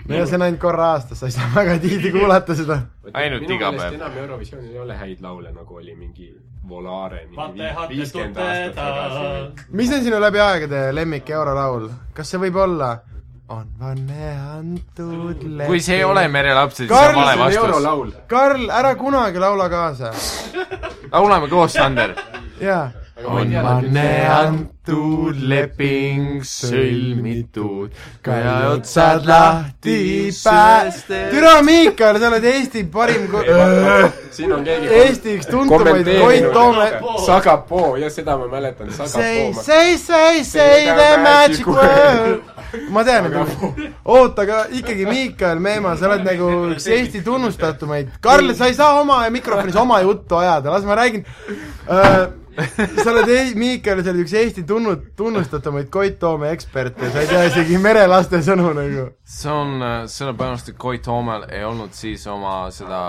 No 0.08 0.14
ja 0.16 0.26
see 0.26 0.38
on 0.38 0.46
ainult 0.46 0.60
korra 0.60 0.92
aastas, 0.94 1.20
sa 1.20 1.26
ei 1.26 1.34
saa 1.34 1.50
väga 1.58 1.78
tihti 1.82 2.12
kuulata 2.14 2.56
seda. 2.58 2.80
Ainult 3.12 3.50
iga 3.50 3.72
päev. 3.76 3.98
enam 3.98 4.16
Eurovisioonil 4.24 4.72
ei 4.72 4.80
ole 4.86 4.96
häid 4.96 5.20
laule, 5.26 5.52
nagu 5.52 5.76
oli 5.82 5.96
mingi 5.96 6.30
Volare 6.70 7.24
mingi 7.30 7.68
viiskümmend 7.88 8.36
aastat 8.36 8.74
tagasi. 8.76 9.68
mis 9.72 9.92
on 9.92 10.04
sinu 10.04 10.20
läbi 10.20 10.42
aegade 10.44 10.82
lemmik 10.94 11.30
eurolaul? 11.30 11.88
kas 12.14 12.30
see 12.30 12.42
võib 12.46 12.60
olla 12.62 12.90
on 13.50 13.66
vanne 13.80 14.30
antud 14.58 15.42
leping 15.42 15.66
kui 15.66 15.80
see 15.82 15.96
ei 15.98 16.04
ole 16.06 16.22
merelapsed, 16.28 16.86
siis 16.86 16.92
on 16.94 17.16
vale 17.18 17.34
vastus. 17.38 18.14
Karl, 18.30 18.68
ära 18.70 18.94
kunagi 18.94 19.42
laula 19.42 19.68
kaasa. 19.68 20.12
laulame 21.10 21.48
koos, 21.48 21.72
Sander. 21.72 22.14
jaa. 22.60 22.90
On 23.24 23.52
vanne 23.62 24.06
antud 24.32 25.36
leping 25.50 26.40
sõlmitud, 26.46 27.92
käe 28.24 28.52
otsad 28.70 29.26
lahti 29.28 30.30
pääste. 30.44 31.20
türa 31.30 31.60
Miikal, 31.62 32.18
sa 32.20 32.30
oled 32.30 32.46
Eesti 32.50 32.84
parim 32.92 33.26
ko-, 33.30 33.44
siin 34.36 34.52
on 34.56 34.64
keegi 34.66 34.88
Eesti 35.02 35.36
üks 35.38 35.50
tuntumaid 35.50 36.08
Koit 36.08 36.48
Toome. 36.54 36.88
Sagapoo, 37.26 37.92
jah, 38.00 38.12
seda 38.12 38.38
ma 38.40 38.48
mäletan, 38.50 38.90
Say, 38.94 39.06
Sagapoo. 39.06 39.62
say, 39.62 39.96
say, 39.98 40.42
say 40.44 40.88
the 40.88 41.10
magic 41.22 41.66
word. 41.66 42.42
ma 42.90 43.04
tean, 43.04 43.26
et 43.30 43.94
oota, 44.04 44.42
aga 44.46 44.64
ikkagi 44.80 45.06
Miikal 45.08 45.60
Meemaa, 45.62 45.96
sa 46.00 46.10
oled 46.10 46.26
nagu 46.26 46.50
üks 46.74 46.88
Eesti 46.90 47.22
tunnustatumaid. 47.26 48.16
Karl, 48.24 48.54
sa 48.58 48.70
ei 48.70 48.76
saa 48.78 49.00
oma 49.00 49.22
mikrofonis 49.30 49.76
oma 49.76 50.00
juttu 50.06 50.40
ajada, 50.40 50.70
las 50.72 50.86
ma 50.88 50.98
räägin 50.98 51.26
uh,. 51.86 52.39
sa 53.02 53.10
oled, 53.12 53.30
Miikal, 53.58 54.02
sa 54.04 54.12
oled 54.12 54.24
üks 54.24 54.34
Eesti 54.40 54.64
tunnu-, 54.68 54.96
tunnustatumaid 55.16 55.90
Koit 55.92 56.18
Toome 56.22 56.50
eksperte, 56.54 57.10
sa 57.12 57.22
ei 57.22 57.30
tea 57.30 57.44
isegi 57.50 57.78
merelaste 57.82 58.42
sõnu 58.44 58.72
nagu. 58.76 59.06
see 59.24 59.52
on 59.52 59.86
sellepärast, 60.10 60.72
et 60.72 60.80
Koit 60.80 61.02
Toomel 61.06 61.48
ei 61.50 61.64
olnud 61.64 61.94
siis 61.96 62.26
oma 62.30 62.62
seda 62.74 63.00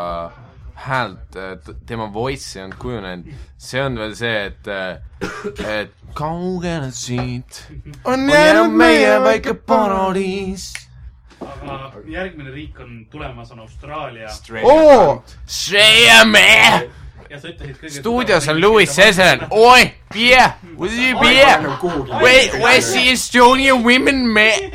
häält, 0.82 1.38
tema 1.86 2.14
voice'i 2.14 2.60
ei 2.60 2.64
olnud 2.64 2.78
kujunenud. 2.82 3.34
see 3.58 3.82
on 3.84 3.98
veel 4.00 4.16
see, 4.18 4.46
et, 4.46 4.68
et 5.66 5.92
kaugele 6.18 6.92
siit 6.92 7.66
on 8.04 8.14
on 8.14 8.30
jäänud 8.30 8.74
meie 8.78 9.20
väike 9.24 9.54
paradiis. 9.54 10.72
aga 11.42 11.92
järgmine 12.06 12.52
riik 12.52 12.80
on 12.80 13.06
tulemas, 13.12 13.52
on 13.52 13.60
Austraalia 13.60 14.30
oo, 14.64 15.24
sa 15.46 15.78
ütlesid 15.78 16.40
kõige 16.40 16.90
stuudios 17.90 18.48
on 18.48 18.58
Louis 18.60 18.86
Cesar, 18.86 19.48
oi, 19.52 19.94
beer, 20.14 20.56
where's 20.76 20.98
your 20.98 21.20
beer? 21.22 21.58
Where, 22.22 22.62
where's 22.62 22.92
the 22.94 23.10
Estonian 23.12 23.84
women, 23.84 24.32
mate? 24.34 24.74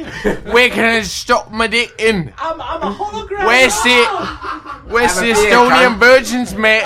Where 0.52 0.70
can 0.70 0.84
I 0.84 1.02
stop 1.02 1.50
my 1.52 1.66
dick 1.66 1.92
in? 1.98 2.32
I'm, 2.38 2.60
I'm 2.60 2.82
a 2.82 2.92
hologram 2.94 3.46
Where's 3.46 3.74
the, 3.82 4.04
where's 4.88 5.16
the 5.16 5.32
Estonian 5.32 5.98
virgins, 5.98 6.54
mate? 6.54 6.84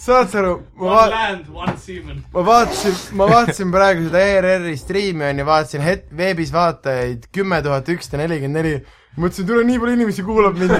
saad 0.00 0.30
sa 0.32 0.38
aru, 0.40 0.54
ma 0.80 0.84
One 0.86 0.94
vaat-, 0.96 1.10
land, 1.12 1.48
one 1.52 1.76
seaman. 1.76 2.22
ma 2.32 2.40
vaatasin, 2.42 2.94
ma 3.18 3.26
vaatasin 3.28 3.72
praegu 3.74 4.06
seda 4.06 4.22
ERR-i 4.36 4.76
striimi 4.80 5.26
onju, 5.28 5.44
vaatasin 5.44 5.84
het-, 5.84 6.06
veebis 6.16 6.52
vaatajaid 6.54 7.26
kümme 7.36 7.58
tuhat 7.62 7.88
ükssada 7.92 8.22
nelikümmend 8.22 8.56
neli. 8.56 8.72
mõtlesin, 9.20 9.46
tule 9.46 9.66
nii 9.68 9.78
palju 9.82 9.98
inimesi 9.98 10.24
kuulab 10.24 10.56
mind. 10.56 10.72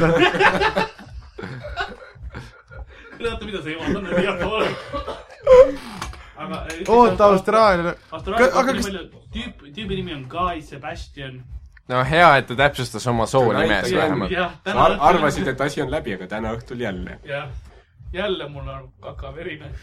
oota, 3.30 3.44
mida 3.44 3.62
sa 3.62 3.68
jõuad, 3.68 3.96
on 3.96 4.06
pool. 4.42 4.64
aga. 6.40 6.64
oota, 6.88 7.24
Austraalia. 7.24 7.94
Austraalia 8.12 8.46
aga 8.54 8.72
kas- 8.74 8.86
palju, 8.88 9.04
tüüp, 9.34 9.54
tüübi 9.76 9.94
nimi 10.00 10.14
on 10.14 10.24
Guy 10.28 10.62
Sebastian. 10.62 11.44
no 11.88 12.04
hea, 12.04 12.36
et 12.36 12.46
ta 12.46 12.54
täpsustas 12.56 13.06
oma 13.06 13.26
soo 13.26 13.52
Näitage 13.52 13.68
nimes 13.68 13.90
jälle. 13.90 14.02
vähemalt. 14.04 14.30
jah, 14.30 14.50
Ar 14.50 14.56
täna 14.64 14.96
arvasid, 15.10 15.46
et 15.48 15.60
asi 15.60 15.82
on 15.82 15.90
läbi, 15.90 16.14
aga 16.14 16.26
täna 16.26 16.52
õhtul 16.56 16.80
jälle. 16.80 17.18
jah, 17.24 17.48
jälle 18.12 18.48
mul 18.48 18.68
on 18.68 18.92
kaka 19.00 19.34
verine. 19.34 19.66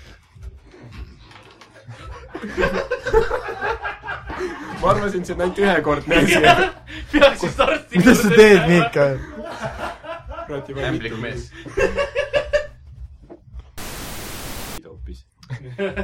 ma 4.82 4.90
arvasin, 4.92 5.24
see 5.26 5.34
on 5.36 5.42
ainult 5.42 5.58
ühekordne 5.64 6.16
asi. 6.18 6.36
peaks 7.12 7.44
just 7.44 7.60
arsti 7.64 7.98
mida 8.02 8.14
sa 8.16 8.30
teed, 8.34 8.62
Miikal? 8.68 9.18
Ämblik 10.50 11.18
mees. 11.22 11.52
hoopis. 15.08 15.26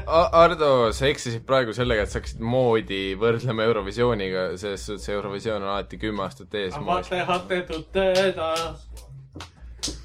Ardo, 0.32 0.92
sa 0.94 1.08
eksisid 1.08 1.46
praegu 1.48 1.74
sellega, 1.76 2.06
et 2.06 2.12
sa 2.12 2.20
hakkasid 2.20 2.42
moodi 2.44 3.02
võrdlema 3.20 3.66
Eurovisiooniga, 3.68 4.46
selles 4.58 4.86
suhtes 4.88 5.10
Eurovisioon 5.10 5.64
on 5.64 5.74
alati 5.74 6.00
kümme 6.02 6.24
aastat 6.24 6.54
ees. 6.56 6.76
Avate 6.78 7.24
hatte 7.28 7.62
tuteda. 7.68 8.54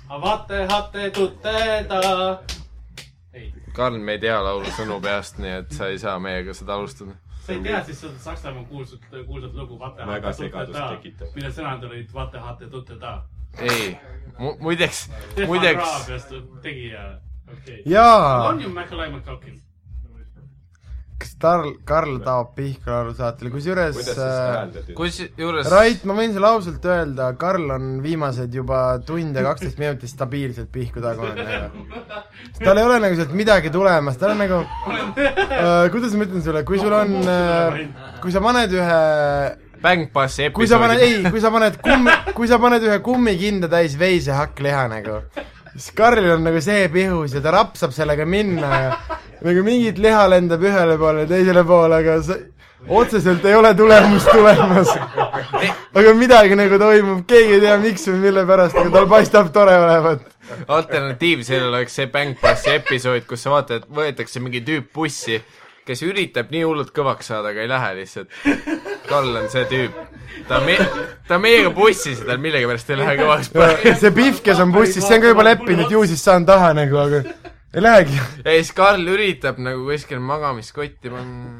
Avate 0.08 0.66
hatte 0.70 1.10
tuteda. 1.10 2.02
ei, 3.32 3.52
Karl, 3.76 3.98
me 3.98 4.16
ei 4.16 4.22
tea 4.26 4.42
laulu 4.42 4.74
sõnu 4.74 5.00
peast, 5.04 5.38
nii 5.38 5.56
et 5.62 5.72
sa 5.72 5.90
ei 5.92 5.98
saa 5.98 6.18
meiega 6.18 6.54
seda 6.54 6.74
alustada. 6.74 7.16
sa 7.44 7.52
ei 7.52 7.62
tea 7.64 7.84
siis 7.84 8.00
seda 8.00 8.18
Saksamaa 8.20 8.64
kuulsat, 8.68 9.04
kuulsat 9.26 9.54
lugu 9.54 9.78
tekitav., 9.78 11.34
mille 11.34 11.52
sõnad 11.52 11.84
olid 11.90 12.12
Vaate 12.14 12.42
ei, 13.60 13.96
muideks, 14.60 15.06
Stefan 15.32 15.48
muideks, 15.52 15.86
Raabiast 15.86 16.36
tegija, 16.62 17.06
okei. 17.52 17.80
jaa 17.86 18.48
on, 18.48 18.62
ju 18.62 18.74
Macaulay 18.74 19.10
McCulkin? 19.10 19.58
kas 21.18 21.32
Karl, 21.42 21.72
Karl 21.86 22.18
taob 22.22 22.52
Pihkva 22.54 22.92
laulu 23.00 23.12
saatele, 23.18 23.50
kusjuures 23.50 23.96
äh, 24.14 24.92
kusjuures 24.94 25.70
Rait, 25.72 26.04
ma 26.06 26.14
võin 26.14 26.34
sulle 26.34 26.50
ausalt 26.52 26.84
öelda, 26.86 27.32
Karl 27.40 27.72
on 27.74 27.88
viimased 28.04 28.54
juba 28.54 28.82
tund 29.06 29.34
ja 29.34 29.42
kaksteist 29.48 29.80
minutit 29.82 30.12
stabiilselt 30.12 30.70
pihku 30.74 31.02
tagunud 31.02 31.40
nagu. 31.42 31.86
tal 32.62 32.78
ei 32.78 32.86
ole 32.86 33.00
nagu 33.02 33.18
sealt 33.18 33.34
midagi 33.34 33.72
tulemas, 33.74 34.18
tal 34.20 34.36
on 34.36 34.44
nagu 34.44 34.60
äh,, 34.62 35.88
kuidas 35.94 36.14
ma 36.14 36.28
ütlen 36.28 36.44
sulle, 36.46 36.62
kui 36.68 36.78
sul 36.78 36.94
on 36.94 37.16
äh,, 37.24 37.80
kui 38.22 38.34
sa 38.34 38.44
paned 38.44 38.78
ühe 38.78 39.00
Bang 39.82 40.08
Bassi 40.12 40.50
kui 40.54 40.68
sa 40.70 40.80
paned, 40.82 41.02
ei, 41.04 41.22
kui 41.30 41.42
sa 41.42 41.52
paned 41.54 41.78
kummi, 41.84 42.16
kui 42.36 42.50
sa 42.50 42.58
paned 42.62 42.84
ühe 42.86 42.98
kummikinda 43.04 43.70
täis 43.72 43.96
veise 44.00 44.34
hakkliha 44.36 44.84
nagu, 44.92 45.22
siis 45.74 45.90
Karlil 45.96 46.34
on 46.36 46.46
nagu 46.48 46.62
see 46.64 46.88
pihus 46.92 47.36
ja 47.36 47.42
ta 47.44 47.54
rapsab 47.54 47.94
sellega 47.96 48.26
minna 48.28 48.70
ja 48.84 48.92
nagu 49.44 49.64
mingit 49.66 49.98
liha 50.02 50.26
lendab 50.30 50.62
ühele 50.66 50.98
poole 51.00 51.26
ja 51.26 51.32
teisele 51.32 51.64
poole, 51.66 52.00
aga 52.02 52.20
sa 52.26 52.38
otseselt 52.88 53.44
ei 53.44 53.54
ole 53.54 53.74
tulemust 53.74 54.30
tulemas. 54.32 54.88
aga 55.94 56.14
midagi 56.14 56.56
nagu 56.58 56.78
toimub, 56.78 57.22
keegi 57.28 57.58
ei 57.58 57.62
tea, 57.62 57.76
miks 57.82 58.06
või 58.10 58.18
mille 58.28 58.44
pärast, 58.48 58.76
aga 58.78 58.92
tal 58.94 59.08
paistab 59.10 59.52
tore 59.54 59.76
olevat. 59.78 60.26
alternatiiv 60.66 61.42
sellele 61.46 61.76
oleks 61.76 61.98
see 61.98 62.06
Bang 62.12 62.36
Bassi 62.42 62.70
episood, 62.76 63.26
kus 63.28 63.42
sa 63.44 63.54
vaatad, 63.54 63.82
et 63.82 63.96
võetakse 64.00 64.40
mingi 64.42 64.62
tüüp 64.64 64.92
bussi, 64.94 65.40
kes 65.88 66.04
üritab 66.06 66.52
nii 66.52 66.64
hullult 66.66 66.92
kõvaks 66.96 67.32
saada, 67.32 67.52
aga 67.52 67.64
ei 67.64 67.70
lähe 67.70 67.90
lihtsalt. 68.02 68.32
Karl 69.08 69.40
on 69.40 69.48
see 69.52 69.64
tüüp. 69.70 70.00
ta 70.48 70.60
on 70.60 70.66
me-, 70.68 70.88
ta 71.28 71.38
meiega 71.42 71.72
bussis 71.74 72.20
ja 72.22 72.28
tal 72.28 72.40
millegipärast 72.44 72.90
ei 72.92 73.00
lähe 73.00 73.16
kõvaks 73.22 73.52
see 74.02 74.14
Pihv, 74.14 74.42
kes 74.44 74.64
on 74.64 74.74
bussis, 74.74 75.04
see 75.04 75.18
on 75.18 75.24
ka 75.24 75.32
juba 75.32 75.46
leppinud, 75.48 75.92
ju 75.92 76.04
siis 76.08 76.24
saan 76.24 76.46
taha 76.48 76.74
nagu, 76.76 77.00
aga 77.00 77.22
ei 77.74 77.82
lähegi. 77.82 78.20
ja 78.44 78.56
siis 78.56 78.72
Karl 78.76 79.12
üritab 79.14 79.60
nagu 79.64 79.88
kuskil 79.88 80.20
magamiskotti 80.24 81.12
panna. 81.12 81.50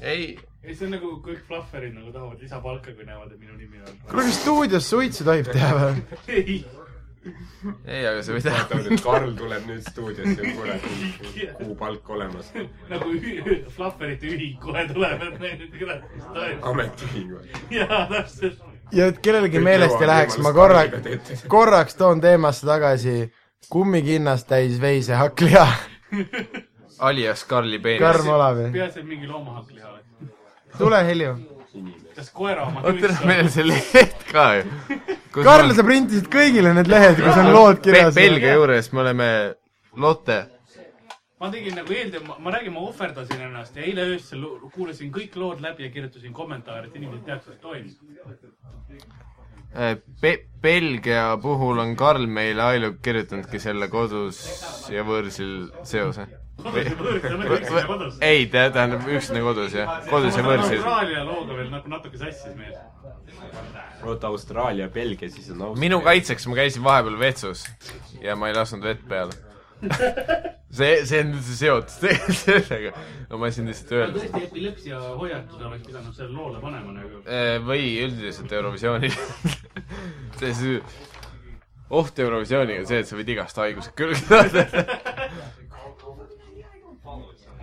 ei, 0.00 0.36
ei, 0.62 0.74
see 0.74 0.86
on 0.86 0.96
nagu 0.96 1.12
kõik 1.26 1.44
flufferid 1.48 1.94
nagu 1.94 2.12
tahavad 2.14 2.42
lisapalka, 2.42 2.94
kui 2.94 3.06
näevad, 3.06 3.34
et 3.34 3.40
minu 3.40 3.58
nimi 3.58 3.82
on. 3.82 4.00
kuule, 4.08 4.28
kas 4.30 4.42
stuudios 4.42 4.90
suitsu 4.90 5.26
tohib 5.26 5.50
teha 5.52 5.72
või? 5.78 6.04
ei, 6.38 6.60
ei, 7.94 8.02
aga 8.06 8.22
sa 8.22 8.34
võid 8.34 8.46
vaatavad, 8.50 8.88
et 8.90 9.02
Karl 9.04 9.32
tuleb 9.38 9.66
nüüd 9.70 9.82
stuudiosse 9.90 10.52
kuule, 10.54 10.76
kuupalk 11.58 12.10
olemas. 12.16 12.52
nagu 12.90 13.16
flufferite 13.76 14.30
ühing 14.30 14.60
kohe 14.62 14.86
tuleb, 14.92 15.26
et 15.28 15.40
neil 15.42 15.66
kurat, 15.78 16.06
mis 16.14 16.28
toimub. 16.36 16.70
ametiühing 16.72 17.34
või? 17.34 17.50
jaa, 17.78 18.04
täpselt. 18.12 18.62
ja 18.96 19.10
et 19.12 19.20
kellelgi 19.24 19.62
meelest 19.62 19.98
ei 20.00 20.10
läheks, 20.12 20.38
ma 20.44 20.54
korra 20.56 20.86
korraks 21.52 21.98
toon 21.98 22.22
teemasse 22.24 22.66
tagasi 22.68 23.18
kummikinnast 23.72 24.48
täis 24.48 24.80
veise 24.80 25.18
hakkliha. 25.18 25.66
alias 26.98 27.44
Karli 27.44 27.78
peenis. 27.78 28.06
Karm 28.06 28.28
Olavi, 28.28 28.70
peaasi, 28.72 29.02
et 29.02 29.06
mingi 29.06 29.28
loomahakliha 29.28 29.90
oleks. 29.90 30.32
tule 30.78 31.04
Helju. 31.06 31.36
Kas 32.16 32.30
koera 32.32 32.64
oma 32.66 32.82
oota, 32.88 33.12
meil 33.28 33.44
on 33.44 33.52
see 33.52 33.64
leht 33.66 34.26
ka 34.30 34.46
ju. 34.56 34.64
Karl, 35.36 35.72
sa 35.76 35.84
printisid 35.84 36.28
kõigile 36.32 36.72
need 36.76 36.88
lehed, 36.88 37.18
kus 37.20 37.40
on 37.42 37.50
lood 37.52 37.82
kirjas. 37.84 38.14
Belgia 38.16 38.54
juures 38.56 38.92
me 38.92 39.02
oleme 39.04 39.28
Lotte. 39.96 40.38
ma 41.40 41.50
tegin 41.52 41.76
nagu 41.76 41.92
eeltöö, 41.92 42.22
ma 42.24 42.52
räägin, 42.52 42.72
ma 42.72 42.80
ohverdasin 42.88 43.42
ennast 43.50 43.76
ja 43.76 43.84
eile 43.84 44.06
öösel 44.14 44.46
kuulasin 44.72 45.12
kõik 45.12 45.36
lood 45.36 45.60
läbi 45.60 45.84
ja 45.84 45.90
kirjutasin 45.92 46.32
kommentaare, 46.32 46.88
et 46.88 46.96
inimesed 46.96 47.26
teaks, 47.28 47.46
mis 47.52 47.60
toimub. 47.60 47.92
Be-, 50.22 50.46
Belgia 50.62 51.26
puhul 51.42 51.78
on 51.84 51.92
Karl 52.00 52.24
meile 52.26 52.64
ainuke 52.64 53.02
kirjutanudki 53.04 53.60
selle 53.60 53.90
kodus 53.92 54.40
ja 54.92 55.04
võõrsil 55.04 55.68
seose. 55.84 56.24
kodus. 56.62 58.18
ei, 58.20 58.46
tähendab 58.46 59.06
üksinda 59.08 59.42
kodus 59.44 59.74
jah, 59.76 59.96
kodus 60.10 60.36
ja 60.36 60.44
võõrsil. 60.46 60.78
Austraalia 60.80 61.24
looga 61.26 61.58
veel 61.58 61.72
nagu 61.72 61.92
natuke 61.92 62.20
sassis 62.20 62.54
meil. 62.56 62.76
oota, 64.06 64.30
Austraalia, 64.30 64.88
Belgia, 64.92 65.30
siis 65.30 65.50
on 65.50 65.62
Austria. 65.68 65.80
minu 65.86 66.00
kaitseks 66.04 66.46
ma 66.50 66.60
käisin 66.60 66.84
vahepeal 66.86 67.18
vetsus 67.20 67.66
ja 68.22 68.36
ma 68.36 68.50
ei 68.50 68.56
lasknud 68.56 68.86
vett 68.86 69.04
peale. 69.08 69.36
see, 70.78 71.02
see 71.04 71.20
on 71.20 71.34
üldse 71.36 71.56
seotud 71.58 72.14
sellega, 72.42 72.92
no 73.30 73.40
ma 73.40 73.50
siin 73.52 73.68
lihtsalt 73.68 73.92
öelda. 73.98 74.22
tõesti 74.22 74.46
epilepsia 74.48 75.00
hoiatus 75.20 75.66
oleks 75.68 75.84
pidanud 75.90 76.16
selle 76.16 76.32
loole 76.32 76.62
panema 76.62 76.96
nagu. 76.96 77.20
või 77.68 77.90
üldiselt 78.06 78.56
Eurovisioonil. 78.56 79.12
see, 80.40 80.54
see 80.56 80.80
oht 81.90 82.18
Eurovisiooniga 82.18 82.82
on 82.82 82.88
see, 82.88 83.02
et 83.02 83.08
sa 83.10 83.18
võid 83.18 83.34
igast 83.36 83.60
haigused 83.60 83.94
külge 83.98 84.18
saada. 84.24 84.64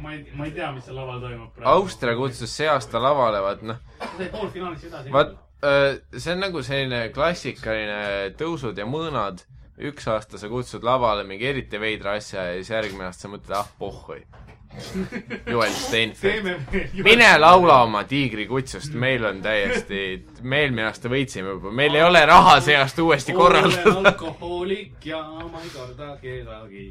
Ma 0.03 0.13
ei, 0.17 0.25
ma 0.35 0.49
ei 0.49 0.53
tea, 0.55 0.69
mis 0.75 0.85
seal 0.87 0.99
laval 0.99 1.23
toimub 1.23 1.55
praegu. 1.55 1.71
Austria 1.77 2.15
kutsus 2.19 2.51
see 2.51 2.67
aasta 2.67 3.01
lavale, 3.01 3.39
vaat 3.45 3.63
noh, 3.69 3.81
sai 4.03 4.29
poolfinaalis 4.33 4.85
edasi. 4.89 5.13
vaat 5.15 5.33
see 5.63 6.35
on 6.35 6.43
nagu 6.43 6.63
selline 6.65 7.07
klassikaline 7.15 8.33
tõusud 8.39 8.77
ja 8.77 8.87
mõõnad. 8.89 9.45
üks 9.73 10.05
aasta 10.07 10.37
sa 10.37 10.47
kutsud 10.51 10.83
lavale 10.85 11.23
mingi 11.25 11.47
eriti 11.49 11.79
veidra 11.81 12.13
asja 12.19 12.43
ja 12.45 12.57
siis 12.59 12.69
järgmine 12.69 13.07
aasta 13.07 13.25
sa 13.25 13.31
mõtled, 13.31 13.55
ah 13.57 13.69
pohhui. 13.79 14.19
Joel 15.49 15.73
Steinfeld. 15.73 16.45
mine 17.05 17.29
laula 17.39 17.79
oma 17.83 18.03
tiigrikutsust, 18.09 18.93
meil 18.93 19.25
on 19.25 19.41
täiesti, 19.41 20.25
me 20.41 20.61
eelmine 20.63 20.87
aasta 20.89 21.09
võitsime 21.09 21.55
juba, 21.55 21.71
meil 21.71 21.97
ei 21.97 22.05
ole 22.05 22.21
raha 22.25 22.59
see 22.61 22.77
aasta 22.77 23.03
uuesti 23.03 23.33
korraldada. 23.37 23.95
alkohoolik 24.11 25.05
ja 25.09 25.23
ma 25.23 25.61
ei 25.63 25.73
karda 25.73 26.15
kedagi. 26.21 26.87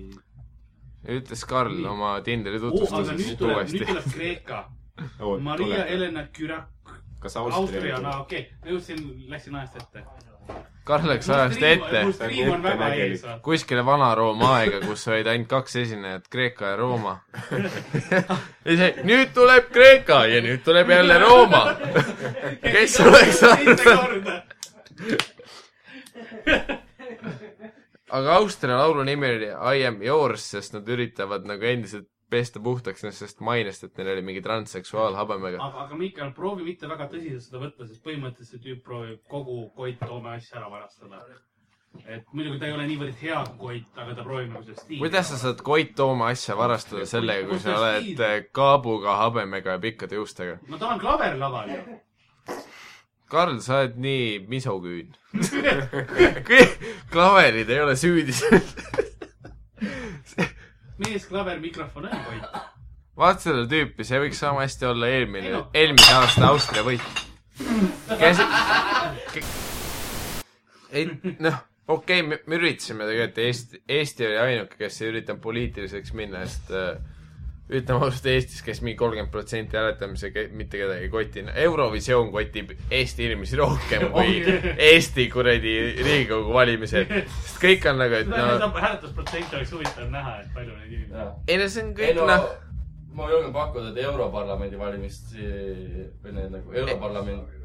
Ütles 1.09 1.45
Karl 1.49 1.85
oma 1.85 2.15
Tinderi 2.25 2.61
nüüd 2.61 2.69
tutvustuses 2.71 3.19
nüüd 3.19 3.41
uuesti. 3.41 3.85
tuleb 3.87 4.13
Kreeka. 4.15 4.65
Maria. 5.49 5.85
Helena 5.87 6.27
Kürak. 6.33 6.69
kas 7.21 7.37
Austria, 7.37 7.99
no? 8.03 8.21
okei 8.21 8.41
okay., 8.41 8.53
ma 8.63 8.71
jõudsin, 8.71 9.03
läksin 9.31 9.55
ajast 9.55 9.77
ette. 9.77 10.05
Karl 10.85 11.07
läks 11.07 11.29
ajast 11.31 11.63
ette 11.63 12.01
kuskile 13.47 13.85
Vana-Rooma 13.87 14.49
aega, 14.57 14.81
kus 14.83 15.07
olid 15.09 15.29
ainult 15.31 15.49
kaks 15.53 15.77
esinejat, 15.85 16.27
Kreeka 16.31 16.73
ja 16.73 16.77
Rooma. 16.81 17.21
ja 18.67 18.77
see, 18.81 18.91
nüüd 19.07 19.31
tuleb 19.37 19.71
Kreeka 19.71 20.25
ja 20.27 20.43
nüüd 20.43 20.65
tuleb 20.67 20.91
jälle 20.91 21.21
Rooma. 21.23 21.63
kes 22.75 22.99
oleks 23.07 23.43
arvanud? 23.47 24.33
Aga 28.13 28.39
Austria 28.41 28.79
laulu 28.79 29.05
nimi 29.09 29.29
oli 29.29 29.51
I 29.51 29.87
am 29.89 30.03
yours, 30.05 30.51
sest 30.55 30.77
nad 30.77 30.89
üritavad 30.89 31.47
nagu 31.49 31.69
endiselt 31.69 32.09
pesta 32.33 32.61
puhtaks 32.65 33.05
sellest 33.05 33.41
mainest, 33.45 33.85
et 33.85 33.99
neil 33.99 34.15
oli 34.15 34.25
mingi 34.25 34.43
transseksuaal 34.45 35.17
habemega. 35.19 35.61
aga, 35.61 35.87
aga 35.87 35.99
Mihkel, 36.01 36.33
proovi 36.37 36.65
mitte 36.65 36.89
väga 36.89 37.09
tõsiselt 37.13 37.47
seda 37.47 37.63
võtta, 37.63 37.89
sest 37.89 38.05
põhimõtteliselt 38.07 38.57
see 38.57 38.67
tüüp 38.67 38.85
proovib 38.87 39.25
kogu 39.33 39.57
Koit 39.77 40.01
Toome 40.01 40.37
asja 40.37 40.61
ära 40.61 40.71
varastada. 40.73 41.21
et 42.09 42.25
muidugi 42.33 42.59
ta 42.61 42.71
ei 42.71 42.73
ole 42.73 42.87
niivõrd 42.89 43.19
hea 43.21 43.43
Koit, 43.59 43.91
aga 43.97 44.15
ta 44.17 44.25
proovib 44.29 44.55
nagu 44.55 44.65
seda 44.65 44.81
stiili. 44.81 45.03
kuidas 45.05 45.29
sa 45.29 45.41
saad 45.43 45.61
Koit 45.67 45.93
Tooma 45.99 46.31
asja 46.33 46.57
varastada 46.57 47.05
sellega, 47.11 47.49
kui 47.51 47.61
sa 47.61 47.77
oled 47.81 48.49
kaabuga, 48.53 49.19
habemega 49.27 49.77
ja 49.77 49.85
pikkade 49.89 50.17
juustega? 50.21 50.57
no 50.69 50.81
tal 50.81 50.97
on 50.97 51.05
klaver 51.05 51.37
laval 51.41 51.77
ju. 51.77 52.01
Karl, 53.33 53.61
sa 53.65 53.79
oled 53.81 53.95
nii 53.97 54.45
misoküün. 54.49 55.15
klaverid 57.13 57.69
ei 57.69 57.81
ole 57.81 57.97
süüdi. 57.97 58.33
mees, 60.99 61.29
klaver, 61.29 61.59
mikrofon 61.59 62.05
on 62.05 62.11
Koit. 62.27 62.45
vaata 63.17 63.41
seda 63.41 63.65
tüüpi, 63.71 64.05
see 64.05 64.21
võiks 64.21 64.43
sama 64.45 64.67
hästi 64.67 64.87
olla 64.91 65.09
eelmine, 65.09 65.55
eelmise 65.73 66.13
aasta 66.13 66.51
Austria 66.51 66.85
võit. 66.85 67.23
kes, 68.21 68.43
ei 70.93 71.09
noh, 71.41 71.57
okei 71.89 72.21
okay,, 72.21 72.29
me, 72.29 72.39
me 72.47 72.61
üritasime 72.61 73.09
tegelikult, 73.09 73.41
Eesti, 73.47 73.83
Eesti 73.97 74.29
oli 74.29 74.39
ainuke, 74.45 74.77
kes 74.85 75.01
ei 75.01 75.09
üritanud 75.15 75.41
poliitiliseks 75.49 76.13
minna, 76.21 76.45
sest 76.45 76.73
äh, 76.77 77.01
ütleme 77.71 78.05
ausalt, 78.05 78.27
Eestis 78.27 78.63
käis 78.65 78.81
mingi 78.83 78.97
kolmkümmend 78.99 79.31
protsenti 79.33 79.77
hääletamise, 79.79 80.33
mitte 80.51 80.81
kedagi 80.81 81.07
ei 81.07 81.13
kotinud. 81.13 81.53
Eurovisioon 81.65 82.33
kotib 82.35 82.75
Eesti 82.91 83.27
inimesi 83.29 83.57
rohkem 83.61 84.09
kui 84.13 84.43
Eesti 84.91 85.29
kuradi 85.33 85.77
Riigikogu 86.03 86.53
valimised. 86.55 87.15
sest 87.39 87.63
kõik 87.63 87.87
on 87.91 88.03
nagu, 88.03 88.19
et 88.19 88.29
no 88.33 88.59
no 88.59 88.69
hääletusprotsent 88.75 89.57
oleks 89.57 89.73
huvitav 89.77 90.11
näha, 90.11 90.37
et 90.43 90.53
palju 90.57 90.77
neid 90.77 90.93
inimesi 90.93 91.23
on. 91.23 91.33
ei 91.49 91.63
no 91.63 91.71
see 91.73 91.87
on 91.87 91.95
kõik 92.03 92.19
no 92.19 92.29
noh, 92.29 92.47
ma 93.17 93.31
julgen 93.31 93.53
pakkuda, 93.55 93.93
et 93.93 94.05
Europarlamendi 94.05 94.81
valimist 94.81 95.35
või 95.37 96.37
need 96.37 96.53
nagu 96.59 96.79
Europarlament, 96.83 97.62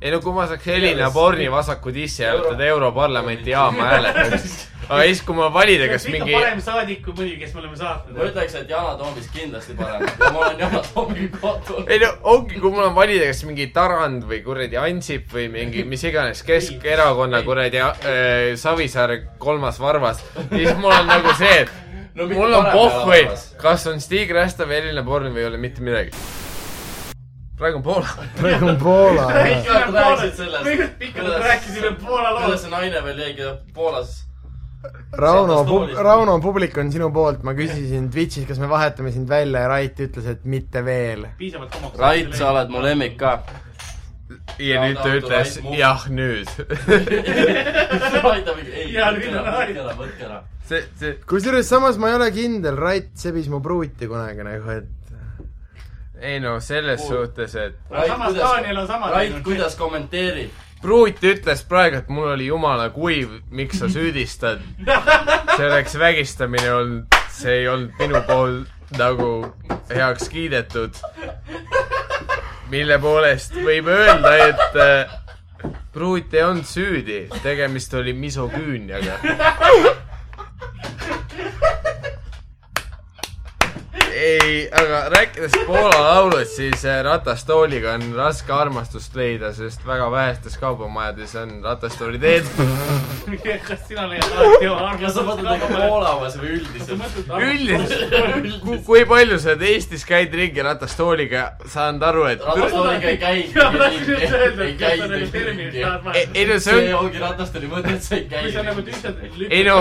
ei 0.00 0.12
no 0.14 0.20
kui 0.22 0.32
ma 0.34 0.46
saaks 0.46 0.66
Helina 0.70 1.10
Borni 1.10 1.48
vasaku 1.50 1.90
dissi 1.94 2.22
hääletada 2.22 2.66
Europarlamenti 2.70 3.50
jaama 3.50 3.88
hääletaks. 3.88 4.52
aga 4.88 5.02
siis, 5.02 5.22
kui 5.26 5.34
ma 5.36 5.48
valida, 5.52 5.88
kas 5.90 6.06
mingi. 6.08 6.32
parem 6.32 6.60
saadik 6.62 7.02
kui 7.04 7.16
mõni, 7.16 7.34
kes 7.40 7.50
me 7.54 7.60
oleme 7.64 7.74
ma 7.74 7.80
saatnud. 7.80 8.20
ütleks, 8.28 8.54
et 8.60 8.70
Yana 8.70 8.94
Toomist 9.00 9.34
kindlasti 9.34 9.74
parem 9.80 10.06
ja 10.06 10.30
ma 10.30 10.44
olen 10.44 10.62
Yana 10.62 10.84
Toomiga 10.86 11.42
kohtunud. 11.42 11.90
ei 11.90 11.98
no 12.04 12.12
ongi, 12.34 12.62
kui 12.62 12.70
mul 12.70 12.86
on 12.86 12.94
valida, 12.96 13.26
kas 13.32 13.42
mingi 13.48 13.68
Tarand 13.74 14.24
või 14.30 14.40
kuradi 14.46 14.78
Ansip 14.84 15.34
või 15.34 15.48
mingi 15.52 15.84
mis 15.84 16.06
iganes 16.06 16.46
Keskerakonna 16.46 17.42
kuradi 17.42 17.82
äh, 17.82 18.54
Savisaare 18.56 19.20
kolmas 19.42 19.82
varvas, 19.82 20.22
siis 20.54 20.72
mul 20.78 20.94
on 20.94 21.10
nagu 21.10 21.34
see, 21.42 21.60
et 21.66 21.76
No 22.18 22.26
mul 22.26 22.50
on 22.50 22.66
pohhui 22.72 23.20
kas 23.62 23.86
on 23.86 24.00
Stig 24.02 24.30
Rästa 24.34 24.66
või 24.66 24.80
Elina 24.80 25.04
Born 25.06 25.30
või 25.30 25.44
ei 25.44 25.50
ole 25.52 25.60
mitte 25.62 25.84
midagi. 25.86 26.10
Praegu 27.58 27.76
on 27.80 27.82
Poola. 27.82 28.08
praegu 28.40 28.68
on 28.68 28.76
Poola. 28.82 29.26
Pikalt 29.32 29.94
rääkisid 29.94 30.34
sellest. 30.36 30.64
me 30.64 30.88
pikalt 30.98 31.26
Kuidas- 31.26 31.42
rääkisime 31.48 31.90
Poola 32.06 32.28
kuidas 32.30 32.48
loost. 32.48 32.62
see 32.62 32.70
naine 32.70 33.04
veel 33.04 33.18
jäigi 33.26 33.42
Poolas? 33.74 34.24
Rauno 35.12 35.64
Rauno 36.02 36.38
publik 36.40 36.76
on 36.78 36.92
sinu 36.92 37.08
poolt, 37.10 37.42
ma 37.42 37.52
küsisin 37.54 38.10
Twitch'is, 38.14 38.44
kas 38.46 38.58
me 38.62 38.68
vahetame 38.70 39.10
sind 39.12 39.28
välja 39.28 39.60
ja 39.64 39.68
Rait 39.68 39.98
ütles, 40.00 40.26
et 40.30 40.44
mitte 40.44 40.84
veel. 40.86 41.24
Rait, 41.98 42.34
sa 42.38 42.52
oled 42.52 42.70
mu 42.70 42.82
lemmik 42.82 43.16
ka. 43.18 43.32
ja 44.58 44.82
nüüd 44.84 45.00
ta 45.02 45.08
ütles 45.16 45.56
jah, 45.78 46.04
nüüd. 46.12 46.46
Ja 48.92 49.10
nüüd 49.16 49.34
on 49.38 49.44
Rait. 49.46 49.76
see, 50.68 50.82
see, 51.00 51.14
kusjuures 51.26 51.68
samas 51.68 51.98
ma 51.98 52.10
ei 52.12 52.14
ole 52.18 52.30
kindel, 52.32 52.76
Rait 52.76 53.10
sebis 53.18 53.48
mu 53.48 53.60
pruuti 53.64 54.06
kunagi 54.08 54.44
nagu, 54.46 54.70
et 54.78 54.88
ei 56.20 56.40
no 56.40 56.60
selles 56.60 57.04
suhtes, 57.08 57.54
et 57.54 57.76
samas 58.06 58.34
Daniel 58.34 58.82
on 58.82 58.86
sama 58.86 59.10
Rait 59.10 59.28
teinud., 59.28 59.44
kuidas 59.46 59.76
kommenteerid? 59.76 60.50
pruut 60.82 61.22
ütles 61.22 61.62
praegu, 61.66 61.98
et 61.98 62.08
mul 62.08 62.32
oli 62.34 62.48
jumala 62.48 62.88
kuiv, 62.94 63.40
miks 63.50 63.80
sa 63.82 63.88
süüdistad. 63.90 64.62
see 65.56 65.66
oleks 65.66 65.98
vägistamine 65.98 66.72
olnud, 66.72 67.18
see 67.34 67.62
ei 67.62 67.68
olnud 67.68 67.94
minu 67.98 68.22
pool 68.26 68.60
nagu 68.98 69.30
heaks 69.90 70.28
kiidetud. 70.32 71.00
mille 72.70 72.98
poolest 73.00 73.56
võib 73.56 73.88
öelda, 73.90 74.34
et 74.48 74.76
äh, 74.84 75.72
pruut 75.92 76.34
ei 76.34 76.42
olnud 76.44 76.68
süüdi, 76.68 77.24
tegemist 77.42 77.94
oli 77.94 78.12
misoküünjaga. 78.12 79.18
ei, 84.18 84.68
aga 84.80 85.00
rääkides 85.14 85.56
Poola 85.66 85.98
laulust, 86.02 86.54
siis 86.56 86.84
äh, 86.88 87.00
ratastooliga 87.06 87.96
on 87.98 88.06
raske 88.16 88.52
armastust 88.54 89.16
leida, 89.18 89.52
sest 89.56 89.84
väga 89.86 90.10
vähestes 90.12 90.58
kaubamajades 90.60 91.34
on 91.42 91.58
ratastooliteed. 91.64 92.48
kas 93.68 93.82
sina 93.88 94.06
leiad 94.08 94.30
alati 94.32 94.68
oma 94.70 94.94
kas 95.00 95.14
sa 95.18 95.24
mõtled 95.26 95.48
nagu 95.48 95.68
Poolamas 95.74 96.38
või 96.40 96.54
üldiselt? 96.58 97.04
üldiselt, 97.48 98.82
kui 98.86 99.04
palju 99.08 99.38
sa 99.42 99.52
oled 99.54 99.66
Eestis 99.68 100.06
käid 100.08 100.34
ringi 100.34 100.64
ratastooliga, 100.64 101.44
saanud 101.68 102.06
aru, 102.08 102.24
et 102.32 102.44
ratastooliga 102.46 103.12
ei 103.12 103.20
käi 103.20 103.36
ringi, 103.44 104.18
ei 104.68 104.74
käi 104.80 104.94
ringi. 105.04 105.70
tahad 105.82 106.16
ei, 106.16 106.46
no 106.48 106.58
see 106.62 106.68
see 106.68 106.94
on, 106.94 107.04
ongi 107.04 107.22
ratastooli 107.22 107.70
mõte, 107.70 107.94
et 107.96 108.04
sa 108.04 108.16
ei 108.16 108.24
käi 108.30 108.52
nagu 108.66 108.84
ringi. 108.84 109.48
Ei 109.48 109.64
no, 109.66 109.78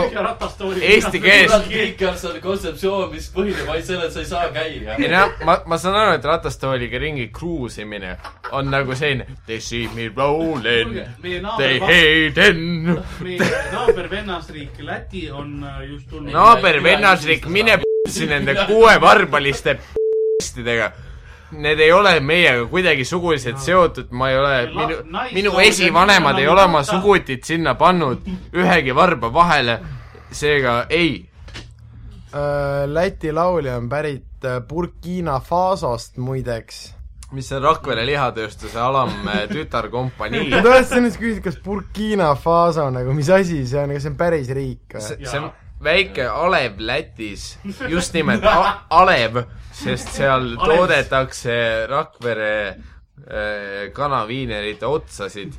eesti 0.81 1.21
keeles- 1.23 1.67
kõik 1.67 2.03
on 2.09 2.19
seal 2.21 2.39
kontseptsioon, 2.43 3.07
mis 3.13 3.29
põhineb 3.33 3.71
ainult 3.73 3.89
sellel, 3.89 4.07
et 4.07 4.15
sa 4.15 4.23
ei 4.23 4.26
saa 4.27 4.49
käia. 4.53 4.95
ei 4.99 5.09
noh, 5.11 5.33
ma, 5.47 5.57
ma 5.65 5.77
saan 5.81 5.95
aru, 6.01 6.17
et 6.19 6.25
ratastooliga 6.27 6.99
ringi 7.01 7.27
kruusimine 7.33 8.17
on 8.51 8.71
nagu 8.71 8.95
selline 8.95 9.25
They 9.45 9.59
see 9.63 9.87
me 9.95 10.09
rolling, 10.15 10.99
they 11.57 11.77
in. 12.49 12.97
meie 13.23 13.49
naaber 13.71 14.09
vennasriik 14.11 14.79
Läti 14.79 15.27
on 15.31 15.63
äh, 15.63 15.81
just 15.89 16.09
tulnud. 16.09 16.31
naaber 16.33 16.83
vennasriik, 16.83 17.45
mine 17.47 17.77
p***si 17.81 18.27
nende 18.27 18.55
kuuevarbaliste 18.67 19.75
p***stidega. 19.75 20.91
Need 21.51 21.79
ei 21.79 21.91
ole 21.95 22.19
meiega 22.19 22.65
kuidagi 22.67 23.05
suguliselt 23.07 23.59
seotud, 23.63 24.09
ma 24.11 24.27
ei 24.29 24.37
ole, 24.37 24.55
minu, 24.75 24.97
minu 25.31 25.59
esivanemad 25.63 26.39
ei 26.41 26.47
ole 26.51 26.65
oma 26.67 26.81
sugutit 26.83 27.47
sinna 27.47 27.75
pannud 27.79 28.27
ühegi 28.51 28.95
varba 28.95 29.31
vahele, 29.33 29.79
seega 30.31 30.81
ei. 30.89 31.23
Läti 32.87 33.31
laulja 33.31 33.77
on 33.77 33.89
pärit 33.89 34.45
äh, 34.45 34.61
Burkina 34.61 35.39
Fasost 35.39 36.17
muideks. 36.17 36.93
mis 37.31 37.51
on 37.51 37.61
Rakvere 37.63 38.05
lihatööstuse 38.07 38.79
alam 38.79 39.11
äh, 39.27 39.45
ma 40.51 40.63
tahtsin 40.63 41.07
just 41.09 41.19
küsida, 41.21 41.43
kas 41.49 41.61
Burkina 41.63 42.33
Faso 42.35 42.89
nagu, 42.89 43.13
mis 43.13 43.29
asi 43.29 43.65
see 43.67 43.81
on, 43.83 43.95
kas 43.95 44.07
see 44.07 44.13
on 44.13 44.19
päris 44.19 44.51
riik 44.55 44.97
või? 44.97 45.07
see 45.07 45.39
on 45.41 45.49
väike 45.83 46.27
alev 46.27 46.79
Lätis, 46.79 47.57
just 47.89 48.15
nimelt 48.17 48.45
alev, 48.89 49.43
sest 49.75 50.15
seal 50.15 50.55
toodetakse 50.61 51.57
Rakvere 51.89 52.53
äh, 52.69 52.96
kanaviinerite 53.93 54.85
otsasid. 54.85 55.53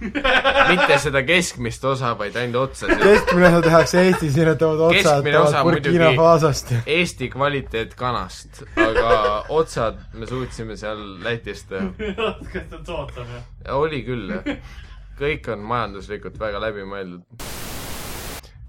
mitte 0.68 0.98
seda 1.02 1.22
keskmist 1.26 1.84
osa, 1.84 2.14
vaid 2.18 2.36
ainult 2.36 2.70
otsasid. 2.70 3.02
keskmine 3.02 3.48
osa 3.48 3.62
tehakse 3.62 4.02
Eestis, 4.06 4.38
toovad 4.58 4.84
otsad, 4.88 5.28
osa 5.42 5.62
Burkina 5.66 6.12
Fasost. 6.16 6.72
Eesti 6.86 7.28
kvaliteet 7.28 7.94
kanast, 7.98 8.62
aga 8.76 9.44
otsad 9.48 10.00
me 10.14 10.26
suutsime 10.26 10.76
seal 10.80 11.02
Lätis 11.24 11.66
teha. 11.68 11.90
kas 12.52 12.68
ta 12.70 12.78
on 12.78 12.86
soodsam 12.86 13.36
jah? 13.36 13.46
oli 13.76 14.02
küll, 14.06 14.32
jah. 14.32 14.74
kõik 15.18 15.50
on 15.52 15.64
majanduslikult 15.68 16.38
väga 16.40 16.62
läbimõeldud. 16.68 17.26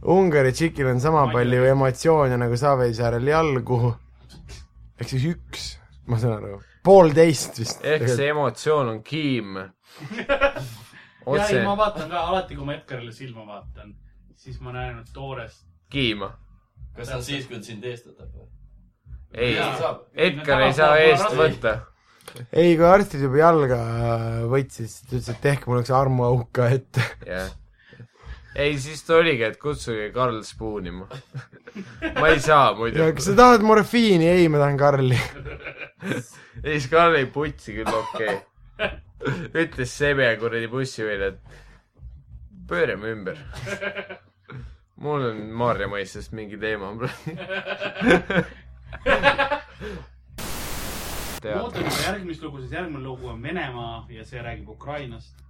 Ungari 0.09 0.51
tšikil 0.55 0.87
on 0.87 1.01
sama 1.03 1.25
palju 1.31 1.65
emotsioone 1.71 2.37
nagu 2.39 2.57
Savisaarel 2.57 3.27
jalgu. 3.27 3.95
ehk 4.99 5.09
siis 5.11 5.25
üks, 5.29 5.69
ma 6.07 6.19
saan 6.19 6.39
aru, 6.39 6.59
poolteist 6.89 7.61
vist. 7.61 7.85
ehk 7.85 8.07
see 8.09 8.29
emotsioon 8.33 8.93
on 8.95 9.01
kiim. 9.05 9.57
ja 10.19 10.37
otse 11.25 11.57
ei, 11.57 11.65
ma 11.65 11.75
vaatan 11.77 12.09
ka 12.11 12.27
alati, 12.31 12.57
kui 12.57 12.67
ma 12.67 12.77
Edgarile 12.77 13.13
silma 13.15 13.45
vaatan, 13.47 13.93
siis 14.39 14.59
ma 14.63 14.73
näen 14.75 15.03
toorest. 15.13 15.65
kiima. 15.93 16.33
kas 16.95 17.11
see 17.11 17.19
on 17.19 17.27
siis, 17.27 17.45
kui 17.49 17.59
ta 17.59 17.69
sind 17.69 17.85
eestlatab 17.85 18.33
või? 18.33 18.49
ei 19.33 19.55
Edgar 20.29 20.65
ei 20.65 20.73
saa 20.73 20.97
eest 21.03 21.37
võtta. 21.37 21.75
ei, 22.51 22.75
kui 22.77 22.85
arstid 22.89 23.25
juba 23.25 23.41
jalga 23.43 23.79
võtsid, 24.49 24.89
siis 24.89 25.01
ta 25.05 25.15
ütles, 25.15 25.31
et 25.33 25.41
tehke 25.45 25.69
mulle 25.69 25.85
üks 25.85 25.93
armuauk 25.93 26.49
ka 26.55 26.69
ette. 26.73 27.05
jah. 27.27 27.53
ei, 28.55 28.79
siis 28.79 29.03
ta 29.05 29.19
oligi, 29.19 29.43
et 29.45 29.57
kutsuge 29.61 30.09
Karl 30.13 30.41
spoonima. 30.43 31.07
ma 32.19 32.27
ei 32.27 32.39
saa 32.43 32.73
muidu 32.77 33.03
ja. 33.03 33.13
kas 33.13 33.29
sa 33.29 33.35
tahad 33.37 33.65
morfiini? 33.65 34.27
ei, 34.27 34.49
ma 34.49 34.57
tahan 34.63 34.77
Karli. 34.77 35.19
ei, 36.63 36.79
siis 36.79 36.89
Karl 36.91 37.19
ei 37.19 37.25
putsi 37.25 37.77
küll, 37.77 37.93
okei 38.03 38.35
okay.. 38.35 38.89
ütles 39.65 39.97
Sebe 39.97 40.31
kuradi 40.39 40.67
bussijuhile, 40.71 41.27
et 41.33 41.39
pöörame 42.69 43.11
ümber. 43.13 43.37
mul 45.03 45.29
on 45.31 45.43
Maarja 45.55 45.87
mõistest 45.91 46.33
mingi 46.35 46.57
teema 46.59 46.93
praegu. 46.99 47.13
ootan 51.59 51.85
juba 51.85 52.01
järgmist 52.03 52.43
lugu, 52.43 52.61
sest 52.63 52.73
järgmine 52.75 53.03
lugu 53.03 53.29
on 53.31 53.43
Venemaa 53.43 54.05
ja 54.11 54.25
see 54.27 54.41
räägib 54.43 54.69
Ukrainast. 54.75 55.45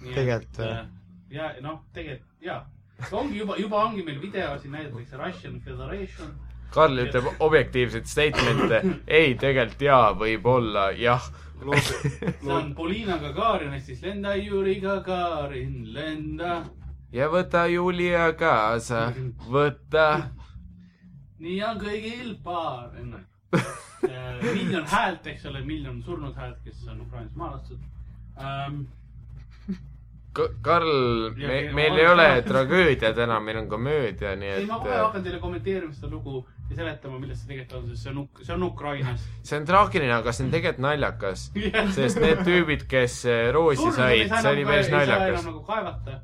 Tegelikult, 0.00 0.58
jah. 0.64 0.86
Ja 1.30 1.52
noh, 1.60 1.82
tegelikult 1.94 2.44
jaa. 2.44 2.66
ongi 3.12 3.38
juba, 3.38 3.56
juba 3.56 3.84
ongi 3.84 4.02
meil 4.02 4.20
video 4.22 4.58
siin 4.58 4.72
näidatakse 4.72 5.16
Russian 5.16 5.60
Federation. 5.60 6.34
Karl 6.70 7.02
ütleb 7.02 7.26
objektiivseid 7.42 8.06
statement'e, 8.06 8.82
ei, 9.06 9.34
tegelikult 9.34 9.82
jaa, 9.82 10.12
võib-olla 10.14 10.90
jah. 10.94 11.24
see 11.60 12.52
on 12.52 12.70
Polina 12.74 13.18
Gagarin 13.20 13.74
ehk 13.76 13.84
siis 13.84 13.98
lenda 14.02 14.32
Juri 14.38 14.78
Gagarin, 14.80 15.82
lenda. 15.92 16.62
ja 17.12 17.26
võta 17.28 17.66
Julia 17.68 18.30
kaasa, 18.32 19.10
võta. 19.50 20.06
nii 21.38 21.58
on 21.66 21.82
kõigil 21.82 22.32
paar, 22.44 22.94
enne. 22.96 23.26
miljon 24.46 24.86
häält, 24.88 25.26
eks 25.26 25.44
ole, 25.50 25.60
miljon 25.66 26.00
surnud 26.06 26.38
häält, 26.38 26.62
kes 26.64 26.86
on 26.88 27.02
Ukrainas 27.04 27.36
maha 27.36 27.58
lastud 27.58 27.82
um,. 28.40 28.86
Karl, 30.32 31.30
me, 31.34 31.72
meil 31.74 31.96
ei 31.98 32.06
ole 32.06 32.26
tragöödiad 32.46 33.18
enam, 33.18 33.42
meil 33.44 33.56
on 33.64 33.68
komöödia, 33.68 34.36
nii 34.38 34.50
ei, 34.54 34.66
ma 34.68 34.78
kohe 34.78 34.94
et 34.94 35.02
hakkan 35.02 35.24
teile 35.24 35.40
kommenteerima 35.42 35.90
seda 35.96 36.10
lugu 36.12 36.44
ja 36.70 36.76
seletama, 36.78 37.18
millest 37.18 37.42
see 37.42 37.50
tegelikult 37.50 37.78
on, 37.80 37.88
sest 37.90 38.06
see 38.06 38.12
on 38.12 38.44
see 38.46 38.54
on 38.54 38.66
Ukrainas. 38.68 39.24
see 39.48 39.58
on 39.58 39.66
traagiline, 39.66 40.12
aga 40.14 40.34
see 40.36 40.46
on 40.46 40.52
tegelikult 40.54 40.84
naljakas. 40.86 41.48
sest 41.98 42.22
need 42.22 42.44
tüübid, 42.46 42.86
kes 42.90 43.16
eh, 43.26 43.48
roosi 43.56 43.90
said, 43.96 44.30
see 44.36 44.52
oli 44.52 44.66
päris 44.68 44.92
naljakas. 44.94 45.48
nagu 45.50 45.64
kaevata. 45.66 46.20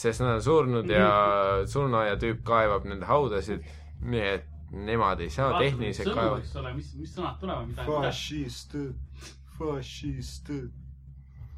sest 0.00 0.24
nad 0.24 0.38
on 0.38 0.42
surnud 0.42 0.88
ja 0.88 1.10
surnuaia 1.72 2.16
tüüp 2.22 2.40
kaevab 2.48 2.88
nende 2.88 3.04
haudasid, 3.10 3.66
nii 4.00 4.26
et 4.32 4.48
nemad 4.72 5.20
ei 5.20 5.28
saa 5.30 5.58
tehniliselt 5.58 6.14
kaevata. 6.16 6.72
mis, 6.72 6.94
mis 6.96 7.12
sõnad 7.12 7.36
tulevad, 7.42 7.68
mida, 7.68 7.84
mida. 7.84 8.06
fašist, 8.08 8.78
fašist. 9.58 10.54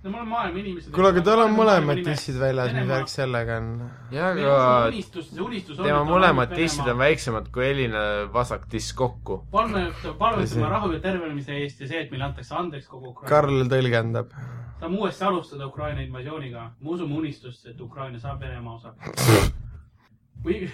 No 0.02 0.10
me 0.10 0.16
oleme 0.16 0.30
maailma 0.30 0.58
inimesed. 0.58 0.90
kuule, 0.94 1.10
aga 1.12 1.22
tal 1.26 1.40
on 1.44 1.52
mõlemad 1.54 2.00
tissid 2.06 2.38
väljas, 2.40 2.72
mis 2.74 2.88
värk 2.88 3.10
sellega 3.10 3.58
on? 3.60 3.68
ja 4.10 4.30
meil 4.34 4.48
on 4.48 4.56
aga 4.58 5.76
tema 5.82 6.00
mõlemad 6.08 6.54
tissid 6.56 6.88
on. 6.90 6.98
väiksemad 6.98 7.50
kui 7.54 7.68
Elina 7.68 8.02
vasak 8.34 8.66
tiss 8.72 8.94
kokku. 8.98 9.42
palme, 9.52 9.84
palvetame 10.18 10.72
rahu 10.74 10.92
ja 10.96 11.02
tervenemise 11.04 11.60
eest 11.62 11.84
ja 11.84 11.90
see, 11.92 12.02
et 12.02 12.10
meile 12.10 12.26
antakse 12.30 12.54
andeks 12.58 12.90
kogu 12.90 13.12
Ukraina. 13.12 13.30
Karl 13.30 13.62
tõlgendab. 13.70 14.34
saame 14.80 14.98
uuesti 14.98 15.24
alustada 15.28 15.70
Ukraina 15.70 16.02
invasiooniga. 16.02 16.70
me 16.80 16.96
usume 16.96 17.14
unistusse, 17.22 17.70
et 17.70 17.80
Ukraina 17.80 18.18
saab 18.18 18.40
Venemaa 18.40 18.74
osaks. 18.74 19.52
kui, 20.42 20.66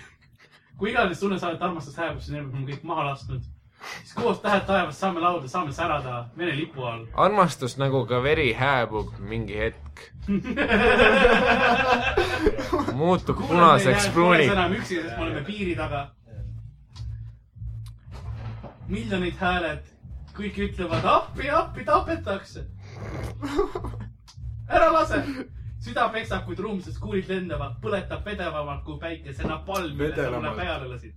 kui 0.79 0.91
iganes 0.91 1.21
tunnesaadet 1.21 1.63
armastus 1.63 2.01
hääbub, 2.01 2.25
siis 2.25 2.33
me 2.37 2.47
oleme 2.47 2.67
kõik 2.73 2.89
maha 2.89 3.11
lasknud. 3.13 3.45
Siis 3.81 4.15
koos 4.15 4.41
tähed 4.41 4.61
taevas 4.67 5.01
saame 5.01 5.21
laulda, 5.21 5.49
saame 5.49 5.73
särada 5.73 6.25
Vene 6.39 6.57
lipu 6.57 6.85
all. 6.85 7.07
armastus 7.15 7.79
nagu 7.79 8.07
ka 8.07 8.23
veri 8.23 8.53
hääbub 8.53 9.09
mingi 9.19 9.59
hetk. 9.59 10.01
muutub 13.01 13.37
punaseks 13.49 14.09
pruuniks. 14.15 14.53
enam 14.53 14.73
üksi, 14.73 15.03
sest 15.03 15.17
me 15.17 15.23
oleme 15.23 15.43
piiri 15.47 15.75
taga. 15.77 16.09
miljonid 18.89 19.35
hääled, 19.37 19.85
kõik 20.37 20.59
ütlevad 20.65 21.05
appi, 21.05 21.51
appi, 21.51 21.85
tapetakse. 21.85 22.65
ära 24.69 24.93
lase, 24.93 25.23
süda 25.85 26.09
peksab 26.13 26.45
kui 26.47 26.57
trumm, 26.57 26.81
sest 26.85 26.99
kuulid 27.03 27.29
lendavad, 27.29 27.73
põletab 27.83 28.25
vedevamalt 28.25 28.85
kui 28.85 28.99
päike, 29.03 29.33
see 29.35 29.47
napalm, 29.49 29.97
mille 29.97 30.15
sa 30.17 30.31
mulle 30.31 30.55
peale 30.57 30.89
lasid. 30.95 31.15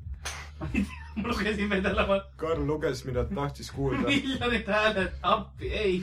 ma 0.60 0.68
ei 0.74 0.84
tea, 0.84 1.01
ma 1.16 1.28
lugesin 1.28 1.70
vedelamalt, 1.70 2.30
Karl 2.38 2.66
luges, 2.68 3.06
mida 3.06 3.26
ta 3.26 3.36
tahtis 3.36 3.72
kuulda. 3.72 4.08
miljonid 4.08 4.68
hääled, 4.68 5.12
appi, 5.22 5.74
ei. 5.74 6.02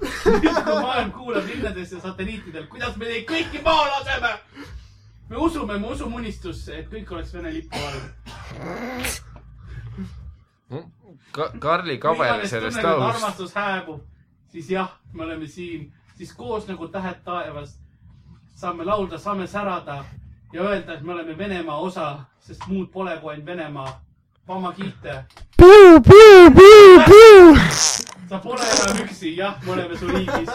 nüüd, 0.00 0.62
kui 0.64 0.76
maailm 0.82 1.12
kuulab 1.12 1.48
linnades 1.48 1.92
ja 1.92 2.00
satelliitidel, 2.00 2.66
kuidas 2.72 2.96
me 2.96 3.08
neid 3.08 3.26
kõiki 3.28 3.62
maha 3.64 3.88
laseme. 3.94 4.32
me 5.28 5.36
usume, 5.36 5.78
me 5.78 5.86
usume 5.96 6.16
unistusse, 6.22 6.78
et 6.78 6.88
kõik 6.92 7.12
oleks 7.12 7.34
Vene 7.34 7.52
lipu 7.54 7.76
all. 7.76 8.00
Ka-, 11.32 11.52
Karli 11.58 11.98
kabel 11.98 12.46
sellest 12.48 12.84
aust. 12.84 13.14
armastus 13.14 13.54
hääbub, 13.54 14.02
siis 14.48 14.70
jah, 14.70 14.90
me 15.12 15.24
oleme 15.24 15.46
siin, 15.46 15.92
siis 16.16 16.32
koos 16.34 16.66
nagu 16.68 16.88
tähed 16.88 17.22
taevas 17.24 17.78
saame 18.60 18.84
laulda, 18.84 19.18
saame 19.18 19.46
särada 19.46 20.04
ja 20.52 20.62
öelda, 20.62 20.94
et 20.94 21.02
me 21.02 21.12
oleme 21.12 21.38
Venemaa 21.38 21.78
osa, 21.78 22.24
sest 22.40 22.66
muud 22.68 22.90
pole 22.92 23.16
kui 23.20 23.32
ainult 23.32 23.46
Venemaa. 23.46 23.92
Pamagite, 24.46 25.24
sa 28.28 28.38
pole 28.38 28.62
enam 28.62 28.98
üksi, 29.04 29.36
jah, 29.36 29.54
me 29.64 29.72
oleme 29.72 29.96
su 29.96 30.08
riigis. 30.08 30.50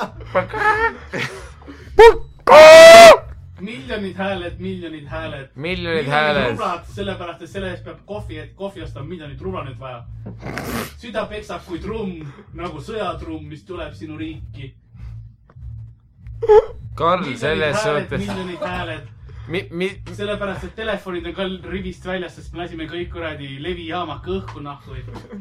miljonid 3.60 4.16
hääled, 4.16 4.60
miljonid 4.60 5.08
hääled. 5.08 5.50
miljonid 5.56 6.08
hääled. 6.08 6.58
sellepärast 6.96 7.42
et 7.42 7.50
selle 7.50 7.72
eest 7.72 7.84
peab 7.84 8.00
kohvi, 8.06 8.38
et 8.40 8.54
kohvi 8.56 8.84
osta 8.84 9.00
on 9.00 9.08
miljonit 9.08 9.42
rubla 9.42 9.64
nüüd 9.64 9.80
vaja. 9.80 10.04
süda 10.98 11.26
peksab 11.26 11.66
kui 11.66 11.80
trumm, 11.80 12.26
nagu 12.54 12.82
sõjatrumm, 12.82 13.48
mis 13.50 13.64
tuleb 13.64 13.94
sinu 13.94 14.18
riiki. 14.18 14.74
Karl, 16.96 17.36
selles 17.36 17.84
suhtes, 17.84 18.28
miljonid 18.28 18.60
hääled, 18.64 19.15
mi-, 19.48 19.68
mi-, 19.72 19.92
sellepärast 20.16 20.68
et 20.68 20.76
telefonid 20.78 21.28
on 21.30 21.36
ka 21.38 21.46
rivist 21.70 22.06
väljas, 22.08 22.36
sest 22.40 22.54
me 22.54 22.64
lasime 22.64 22.88
kõik 22.90 23.12
kuradi 23.14 23.56
levijaamad 23.64 24.22
ka 24.26 24.34
õhku 24.40 24.64
nahku. 24.66 24.98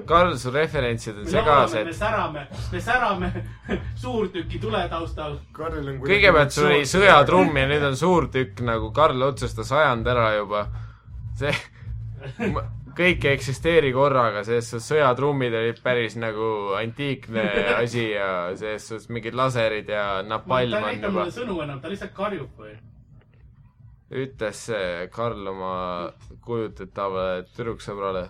Karl, 0.09 0.37
su 0.41 0.53
referentsid 0.55 1.19
on 1.23 1.27
me 1.27 1.33
laulame, 1.33 1.65
me 1.65 1.95
segased. 1.95 1.99
särame, 1.99 2.47
me 2.73 2.85
särame 2.85 3.33
suurtüki 4.05 4.61
tuletaustal. 4.63 5.39
Karlil 5.57 5.95
on 5.95 6.01
kõigepealt 6.05 6.55
sul 6.55 6.71
oli 6.71 6.89
sõjatrumm 6.89 7.61
ja 7.63 7.67
nüüd 7.71 7.89
on 7.91 7.99
suurtükk, 7.99 8.65
nagu 8.67 8.93
Karl 8.97 9.29
otsustas 9.29 9.73
ajand 9.73 10.09
ära 10.15 10.31
juba. 10.39 10.67
see, 11.39 11.53
kõik 12.95 13.27
ei 13.27 13.35
eksisteeri 13.35 13.93
korraga, 13.95 14.45
selles 14.47 14.69
suhtes 14.71 14.89
sõjatrummid 14.93 15.55
olid 15.59 15.81
päris 15.83 16.17
nagu 16.21 16.49
antiikne 16.79 17.45
asi 17.79 18.11
ja 18.13 18.29
selles 18.59 18.89
suhtes 18.91 19.11
mingid 19.13 19.37
laserid 19.39 19.91
ja 19.91 20.05
ta 20.21 20.29
napalm 20.29 20.61
ei 20.69 20.75
on 20.79 20.89
näita 20.89 21.09
juba 21.09 21.21
mulle. 21.21 21.35
sõnu 21.35 21.63
enam, 21.65 21.81
ta 21.83 21.93
lihtsalt 21.93 22.15
karjub 22.17 22.61
või? 22.61 22.77
Ütles 24.15 24.61
Karl 25.15 25.51
oma 25.51 25.75
kujutatavale 26.45 27.45
tüdruksõbrale, 27.57 28.29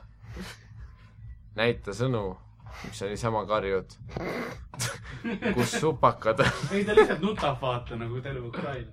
näita 1.59 1.95
sõnu, 1.97 2.27
mis 2.87 2.99
sa 2.99 3.09
niisama 3.11 3.45
karjud. 3.49 3.97
kus 5.55 5.79
supakad 5.81 6.43
ei, 6.45 6.85
ta 6.85 6.97
lihtsalt 6.97 7.23
nutab, 7.25 7.61
vaata 7.61 7.97
nagu 7.97 8.21
terve 8.25 8.47
Ukraina. 8.49 8.93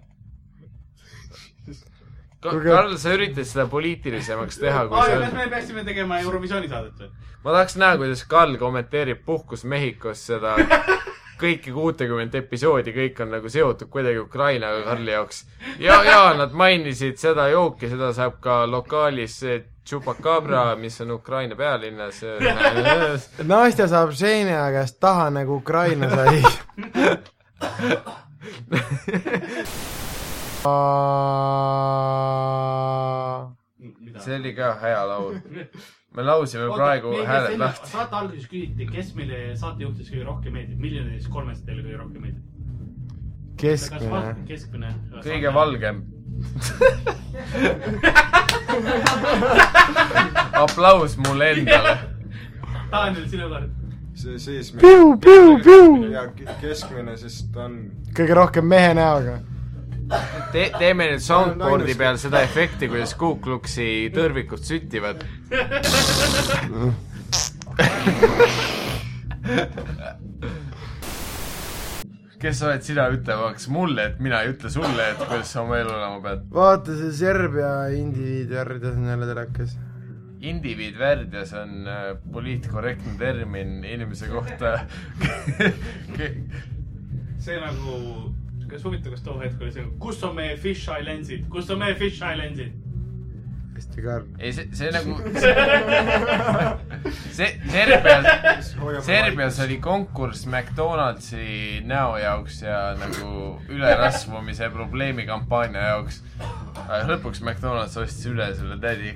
Karl, 2.41 2.95
sa 2.97 3.13
üritad 3.13 3.45
seda 3.45 3.67
poliitilisemaks 3.69 4.57
teha, 4.57 4.85
kui 4.89 4.97
ja 4.97 5.19
kas 5.21 5.27
on. 5.29 5.37
me 5.37 5.49
peaksime 5.51 5.83
tegema 5.85 6.17
Eurovisiooni 6.23 6.69
saadet 6.71 7.03
või? 7.03 7.11
ma 7.43 7.53
tahaks 7.57 7.77
näha, 7.77 7.99
kuidas 8.01 8.23
Karl 8.29 8.57
kommenteerib 8.61 9.21
puhkust 9.25 9.67
Mehhikos 9.69 10.23
seda 10.31 10.55
kõiki 11.41 11.73
kuutekümmet 11.73 12.35
episoodi, 12.43 12.93
kõik 12.95 13.19
on 13.23 13.29
nagu 13.35 13.49
seotud 13.49 13.89
kuidagi 13.91 14.19
Ukrainaga 14.21 14.83
Karli 14.85 15.11
jaoks. 15.11 15.43
ja, 15.79 16.03
ja 16.05 16.33
nad 16.37 16.51
mainisid 16.53 17.17
seda 17.21 17.47
jooki, 17.51 17.89
seda 17.91 18.13
saab 18.17 18.39
ka 18.43 18.63
lokaalis 18.69 19.41
Chupacabra, 19.85 20.75
mis 20.77 21.01
on 21.01 21.11
Ukraina 21.11 21.55
pealinnas. 21.57 22.21
Nastja 23.51 23.87
saab 23.89 24.11
Ženja 24.13 24.71
käest 24.71 24.99
taha 25.01 25.29
nagu 25.33 25.55
Ukraina 25.57 26.09
sai. 26.09 26.43
see 34.21 34.35
oli 34.35 34.53
ka 34.53 34.77
hea 34.81 35.07
laul. 35.07 35.35
me 36.15 36.23
laulsime 36.23 36.67
praegu 36.75 37.11
hääled 37.25 37.57
lahti. 37.59 37.89
saate 37.89 38.15
alguses 38.15 38.47
küsiti, 38.51 38.87
kes 38.91 39.13
meile 39.15 39.55
saatejuhtidest 39.55 40.11
kõige 40.13 40.25
rohkem 40.27 40.53
meeldib, 40.57 40.79
milline 40.79 41.05
neist 41.11 41.29
kolmest 41.31 41.65
teile 41.65 41.81
kõige 41.85 41.97
rohkem 42.01 42.21
meeldib? 42.21 42.43
keskmine. 43.61 44.35
keskmine. 44.47 44.89
kõige. 45.23 45.53
valgem. 45.53 46.03
aplaus 50.63 51.17
mulle 51.17 51.51
endale. 51.51 51.97
Daniel, 52.91 53.27
sinu 53.29 53.49
kord. 53.49 53.69
see 54.21 54.39
siis 54.39 54.71
Piu, 54.81 55.17
piu, 55.17 55.57
piu. 55.63 56.11
ja 56.11 56.25
ke- 56.35 56.55
keskmine, 56.61 57.15
siis 57.17 57.45
ta 57.53 57.63
on 57.69 57.77
kõige 58.17 58.33
rohkem 58.35 58.65
mehe 58.67 58.93
näoga. 58.97 59.37
Te-, 60.51 60.71
teeme 60.75 61.07
nüüd 61.13 61.23
soundboard'i 61.23 61.95
peal 61.99 62.17
seda 62.19 62.41
efekti, 62.43 62.89
kuidas 62.91 63.13
Ku 63.19 63.35
Kluksi 63.43 64.11
tõrvikud 64.15 64.63
süttivad. 64.67 65.23
kes 72.41 72.61
oled 72.65 72.81
sina 72.81 73.05
ütlemaks 73.13 73.67
mulle, 73.71 74.07
et 74.09 74.19
mina 74.23 74.41
ei 74.41 74.51
ütle 74.55 74.69
sulle, 74.73 75.11
et 75.13 75.19
kuidas 75.21 75.51
sa 75.53 75.61
oma 75.61 75.77
elu 75.77 75.93
elama 75.93 76.19
pead? 76.25 76.43
vaata 76.55 76.97
see 76.97 77.11
Serbia 77.19 77.71
indiviidvärdes 77.95 78.97
on 78.97 79.05
jälle 79.13 79.27
telekas. 79.29 79.77
indiviid 80.41 80.97
värdjas 80.97 81.53
on 81.61 81.87
äh, 81.87 82.07
poliitkorrektne 82.33 83.13
termin 83.19 83.83
inimese 83.85 84.27
kohta 84.33 84.79
see 87.45 87.57
nagu, 87.61 87.93
kas 88.71 88.85
huvitav, 88.87 89.11
kas 89.15 89.25
too 89.25 89.39
hetk 89.41 89.61
oli 89.61 89.73
see, 89.75 89.89
kus 89.99 90.23
on 90.23 90.37
meie 90.37 90.55
fisheye 90.57 91.03
lensid, 91.05 91.49
kus 91.51 91.69
on 91.73 91.83
meie 91.83 91.97
fisheye 91.99 92.39
lensid? 92.39 92.79
hästi 93.81 94.01
karm. 94.01 94.27
ei, 94.39 94.53
see, 94.53 94.67
see 94.77 94.91
nagu, 94.93 95.15
see, 97.37 97.61
Serbias, 97.71 98.75
Serbias 99.05 99.59
oli 99.63 99.77
konkurss 99.81 100.45
McDonaldsi 100.45 101.81
näo 101.85 102.17
jaoks 102.17 102.61
ja 102.61 102.95
nagu 102.99 103.59
ülerasvumise 103.69 104.69
probleemi 104.69 105.25
kampaania 105.25 105.81
jaoks. 105.81 106.21
lõpuks 107.09 107.41
McDonalds 107.41 107.97
ostis 107.97 108.25
üle 108.29 108.53
selle 108.55 108.77
tädi. 108.81 109.15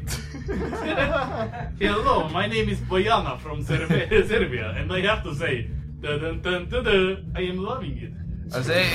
Hello, 1.81 2.29
my 2.33 2.47
name 2.47 2.71
is 2.71 2.81
Bojana 2.89 3.37
from 3.37 3.63
Serbia, 3.63 4.27
Serbia 4.27 4.73
and 4.75 4.91
I 4.91 5.01
have 5.05 5.23
to 5.23 5.35
say, 5.35 5.69
I 6.03 7.49
am 7.49 7.57
loving 7.57 7.97
it. 7.97 8.24
Aga 8.53 8.63
see, 8.63 8.85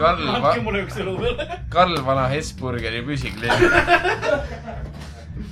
Karl, 0.00 0.28
andke 0.32 0.62
mulle 0.64 0.84
üks 0.86 0.96
elu 1.02 1.14
veel. 1.20 1.40
Karl 1.72 1.98
Vana 2.06 2.28
Hesburgeri 2.32 3.02
püsiklient. 3.04 3.60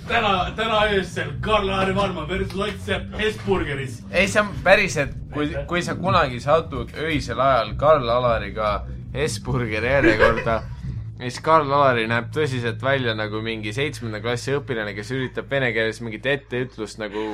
täna, 0.08 0.32
täna 0.56 0.78
öösel 0.88 1.34
Karl-Laari 1.44 1.96
Varma 1.96 2.24
versus 2.28 2.54
Lott 2.56 2.80
Sepp 2.86 3.18
Hesburgeris. 3.20 4.00
ei, 4.10 4.28
see 4.28 4.40
on 4.40 4.54
päris, 4.64 4.96
et 4.96 5.12
kui, 5.34 5.50
kui 5.68 5.82
sa 5.84 5.94
kunagi 6.00 6.40
satud 6.40 6.94
öisel 7.04 7.40
ajal 7.44 7.74
Karl 7.80 8.08
Alariga 8.08 8.72
Hesburgeri 9.12 9.92
järjekorda, 9.92 10.62
siis 11.18 11.40
Karl 11.44 11.72
Alari 11.72 12.06
näeb 12.10 12.30
tõsiselt 12.34 12.82
välja 12.82 13.14
nagu 13.18 13.42
mingi 13.44 13.72
seitsmenda 13.74 14.20
klassi 14.22 14.54
õpilane, 14.56 14.94
kes 14.96 15.10
üritab 15.16 15.50
vene 15.50 15.72
keeles 15.74 16.00
mingit 16.04 16.26
etteütlust 16.30 17.00
nagu 17.02 17.24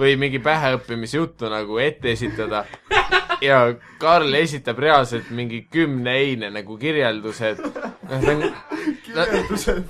või 0.00 0.16
mingi 0.20 0.40
päheõppimisjuttu 0.42 1.50
nagu 1.52 1.78
ette 1.82 2.14
esitada. 2.14 2.64
ja 3.44 3.62
Karl 4.00 4.34
esitab 4.40 4.80
reaalselt 4.80 5.30
mingi 5.30 5.66
kümneeine 5.72 6.50
nagu 6.54 6.76
kirjeldused. 6.80 7.60
Nad 8.10 8.26
on, 8.26 8.46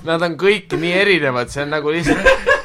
nad 0.05 0.27
on 0.27 0.37
kõik 0.39 0.75
nii 0.77 0.91
erinevad, 0.93 1.49
see 1.49 1.63
on 1.65 1.73
nagu 1.73 1.93
lihtsalt 1.93 2.59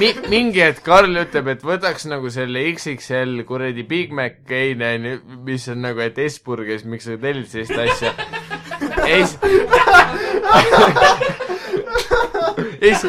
mi-, 0.00 0.16
mingi 0.30 0.62
hetk 0.64 0.82
Karl 0.86 1.20
ütleb, 1.22 1.52
et 1.52 1.64
võtaks 1.64 2.08
nagu 2.10 2.30
selle 2.32 2.64
XXL 2.72 3.44
kuradi 3.48 3.84
Big 3.88 4.12
Mac 4.16 4.50
eine, 4.52 5.18
mis 5.46 5.68
on 5.72 5.84
nagu, 5.86 6.02
et 6.04 6.18
Esburgis, 6.24 6.84
miks 6.88 7.08
sa 7.08 7.18
tellid 7.20 7.48
sellist 7.52 7.76
asja. 7.86 8.14
ei, 9.06 9.24
siis 12.94 13.04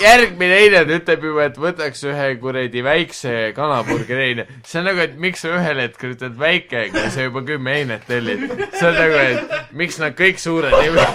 järgmine 0.00 0.56
eile 0.60 0.82
ta 0.86 0.96
ütleb 0.98 1.24
juba, 1.28 1.46
et 1.50 1.58
võtaks 1.60 2.04
ühe 2.08 2.28
kuradi 2.40 2.82
väikse 2.84 3.34
kanaburgeri 3.56 4.30
eine. 4.30 4.46
see 4.66 4.80
on 4.80 4.88
nagu, 4.90 5.02
et 5.04 5.16
miks 5.20 5.44
sa 5.44 5.52
ühel 5.56 5.82
hetkel 5.84 6.14
ütled 6.16 6.36
väike, 6.40 6.88
kui 6.94 7.10
sa 7.12 7.26
juba 7.28 7.42
kümme 7.46 7.76
einet 7.80 8.06
tellid. 8.08 8.46
see 8.76 8.88
on 8.88 8.98
nagu, 8.98 9.16
et 9.22 9.72
miks 9.76 10.00
nad 10.02 10.16
kõik 10.18 10.42
suured 10.42 10.76
ei 10.80 10.92
või. 10.94 11.08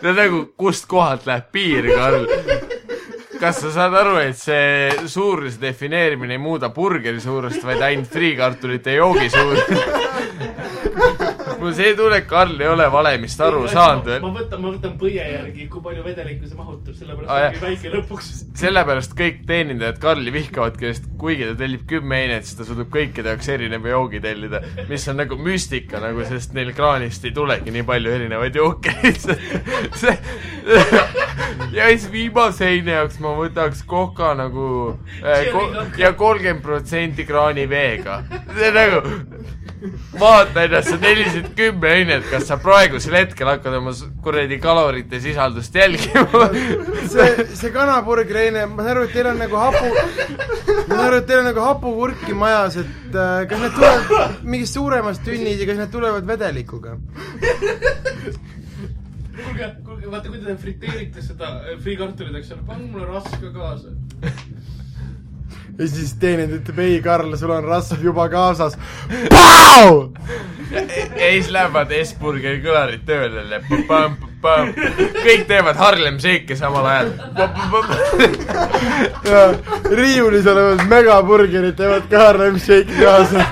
see 0.00 0.10
on 0.12 0.18
nagu, 0.22 0.42
kust 0.58 0.88
kohalt 0.90 1.28
läheb 1.28 1.52
piir, 1.54 1.92
Karl 1.94 2.26
kas 3.36 3.60
sa 3.60 3.70
saad 3.74 3.94
aru, 4.00 4.16
et 4.22 4.38
see 4.38 5.08
suuruse 5.12 5.60
defineerimine 5.60 6.36
ei 6.36 6.40
muuda 6.40 6.70
burgeri 6.72 7.20
suurust, 7.20 7.62
vaid 7.68 7.82
ainult 7.84 8.08
friikartulite 8.12 8.96
joogi 8.96 9.28
suurust? 9.32 9.68
Mul 11.66 11.74
see 11.74 11.94
tunne, 11.98 12.20
et 12.20 12.28
Karl 12.30 12.60
ei 12.60 12.68
ole 12.70 12.86
valemist 12.92 13.40
aru 13.42 13.64
saanud 13.70 14.06
veel. 14.06 14.20
ma 14.22 14.30
võtan, 14.36 14.62
ma 14.62 14.72
võtan 14.74 14.94
põie 15.00 15.18
järgi, 15.18 15.66
kui 15.72 15.82
palju 15.82 16.04
vedelikku 16.06 16.50
see 16.50 16.58
mahutab, 16.58 16.94
sellepärast 16.94 17.32
ongi 17.36 17.62
väike 17.64 17.92
lõpuks. 17.94 18.30
sellepärast 18.60 19.16
kõik 19.18 19.42
teenindajad 19.48 19.98
Karli 20.02 20.34
vihkavadki, 20.34 20.92
sest 20.92 21.08
kuigi 21.18 21.48
ta 21.50 21.56
tellib 21.58 21.86
kümme 21.90 22.20
einet, 22.22 22.46
siis 22.46 22.60
ta 22.60 22.68
suudab 22.68 22.90
kõikide 22.94 23.34
jaoks 23.34 23.50
erineva 23.56 23.92
joogi 23.92 24.22
tellida, 24.22 24.62
mis 24.90 25.08
on 25.10 25.20
nagu 25.22 25.38
müstika 25.40 26.02
nagu, 26.02 26.22
sest 26.28 26.54
neil 26.56 26.70
kraanist 26.76 27.26
ei 27.26 27.34
tulegi 27.36 27.74
nii 27.74 27.86
palju 27.90 28.14
erinevaid 28.18 28.60
jooke 28.62 28.94
lihtsalt. 29.02 29.42
see 29.98 30.14
ja 31.76 31.90
siis 31.90 32.06
viimase 32.12 32.70
heine 32.70 32.94
jaoks 33.00 33.18
ma 33.22 33.34
võtaks 33.38 33.82
koka 33.88 34.32
nagu 34.38 34.68
äh, 35.22 35.50
ko 35.52 35.66
ja 35.98 36.12
kolmkümmend 36.16 36.62
protsenti 36.64 37.26
kraaniveega. 37.26 38.22
see 38.54 38.72
nagu, 38.74 39.02
vaata 40.20 40.64
ennast, 40.66 40.90
sa 40.90 40.98
tellisid 41.00 41.48
kümme 41.58 41.90
heinet, 41.92 42.24
kas 42.30 42.46
sa 42.48 42.58
praegusel 42.60 43.16
hetkel 43.18 43.50
hakkad 43.50 43.76
oma 43.78 43.92
kuradi 44.24 44.58
kalorite 44.62 45.20
sisaldust 45.20 45.74
jälgima? 45.76 46.48
see, 47.12 47.46
see 47.54 47.72
kanaburgereine, 47.74 48.66
ma 48.72 48.82
saan 48.82 48.92
aru, 48.94 49.06
et 49.08 49.14
teil 49.16 49.30
on 49.32 49.40
nagu 49.42 49.60
hapu, 49.60 49.92
ma 49.92 50.86
saan 50.88 51.04
aru, 51.06 51.20
et 51.20 51.28
teil 51.30 51.42
on 51.42 51.48
nagu 51.50 51.64
hapukurki 51.66 52.36
majas, 52.38 52.80
et 52.82 53.16
äh, 53.16 53.44
kas 53.50 53.64
need 53.64 53.78
tulevad 53.78 54.42
mingist 54.56 54.78
suuremast 54.78 55.24
tünnid 55.26 55.62
ja 55.62 55.70
kas 55.70 55.80
need 55.82 55.94
tulevad 55.94 56.28
vedelikuga? 56.28 56.96
kuulge, 59.36 59.68
kuulge, 59.84 60.10
vaata, 60.10 60.28
kui 60.30 60.40
te 60.42 60.56
friteerite 60.60 61.24
seda 61.24 61.52
äh, 61.60 61.76
friikartulit, 61.82 62.40
eks 62.40 62.54
ole, 62.56 62.64
pange 62.68 62.90
mulle 62.90 63.08
rasv 63.10 63.38
ka 63.42 63.52
kaasa. 63.54 63.94
Ja 65.78 65.88
siis 65.88 66.14
teenindaja 66.20 66.60
ütleb, 66.60 66.78
ei 66.78 67.00
Karl, 67.04 67.36
sul 67.36 67.50
on 67.50 67.64
rasv 67.64 68.04
juba 68.04 68.28
kaasas. 68.32 68.78
ja 69.30 69.82
ja 71.16 71.30
siis 71.30 71.50
lähevad 71.52 71.90
Esburgeri 71.92 72.60
kõlarid 72.64 73.04
tööle, 73.06 73.60
kõik 75.22 75.44
teevad 75.48 75.76
Harlem 75.76 76.18
Shake'i 76.22 76.56
samal 76.56 76.86
ajal. 76.86 77.10
ja 79.24 79.54
riiulis 79.96 80.46
olevad 80.46 80.84
megaburgerid 80.88 81.76
teevad 81.78 82.08
ka 82.10 82.24
Harlem 82.24 82.58
Shake'i 82.58 83.00
kaasa. 83.00 83.44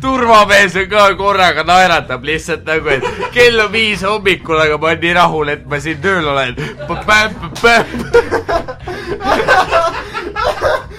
turvamees 0.00 0.76
on 0.76 0.88
ka 0.90 1.14
korraga 1.18 1.64
naeratab 1.66 2.24
lihtsalt 2.24 2.64
nagu, 2.66 2.88
et 2.88 3.04
kell 3.34 3.60
on 3.60 3.72
viis 3.72 4.02
hommikul, 4.02 4.60
aga 4.60 4.78
ma 4.78 4.86
olen 4.92 5.00
nii 5.04 5.14
rahul, 5.20 5.48
et 5.54 5.66
ma 5.66 5.80
siin 5.80 6.00
tööl 6.02 6.28
olen. 6.28 6.56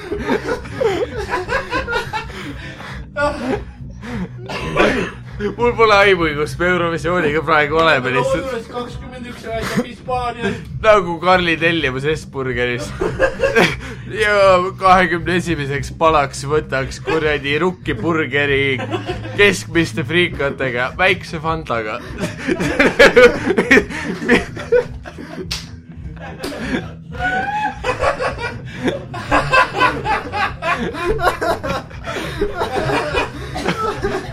mul 5.58 5.74
pole 5.76 5.96
aimugi, 5.96 6.36
kus 6.36 6.56
me 6.60 6.68
Eurovisiooniga 6.74 7.42
praegu 7.46 7.80
oleme 7.80 8.12
lihtsalt. 8.16 8.68
kakskümmend 8.72 9.26
üks 9.32 9.46
räägib 9.48 9.86
Hispaaniat. 9.88 10.54
nagu 10.84 11.20
Karli 11.22 11.56
tellimus 11.60 12.04
S-burgeris. 12.16 12.92
ja 14.24 14.36
kahekümne 14.80 15.36
esimeseks 15.40 15.92
palaks 16.00 16.44
võtaks 16.54 17.02
kuradi 17.06 17.60
rukkiburgeri 17.64 18.80
keskmiste 19.40 20.04
friikatega, 20.04 20.94
väikse 21.00 21.40
Fantaga. 21.44 22.00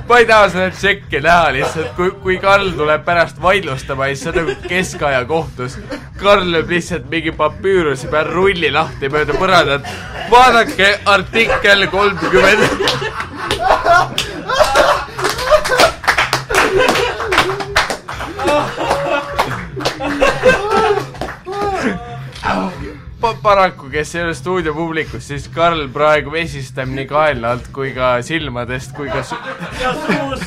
ma 0.08 0.18
ei 0.18 0.26
taha 0.26 0.48
seda 0.50 0.70
tšekki 0.70 1.20
näha 1.24 1.48
lihtsalt, 1.56 1.88
kui, 1.96 2.10
kui 2.22 2.36
Karl 2.42 2.70
tuleb 2.78 3.02
pärast 3.06 3.40
vaidlustama 3.42 4.06
siis 4.12 4.26
on 4.30 4.34
nagu 4.40 4.54
keskaja 4.68 5.24
kohtus. 5.28 5.78
Karl 6.20 6.46
lööb 6.54 6.70
lihtsalt 6.76 7.10
mingi 7.10 7.32
papüürusi 7.36 8.10
peal 8.12 8.30
rulli 8.30 8.70
lahti 8.72 9.10
mööda 9.12 9.32
põrandat. 9.40 9.82
vaadake 10.30 10.88
artikkel 11.16 11.86
kolmkümmend. 11.90 12.62
paraku, 23.42 23.88
kes 23.92 24.14
ei 24.14 24.22
ole 24.24 24.34
stuudiopublikus, 24.34 25.26
siis 25.28 25.48
Karl 25.54 25.86
praegu 25.92 26.30
vesistab 26.32 26.88
nii 26.92 27.06
kaelne 27.10 27.48
alt 27.54 27.68
kui 27.74 27.92
ka 27.96 28.16
silmadest 28.26 28.94
kui 28.96 29.08
ka 29.10 29.22
su- 29.26 29.38
ja 29.80 29.92
suus. 30.04 30.40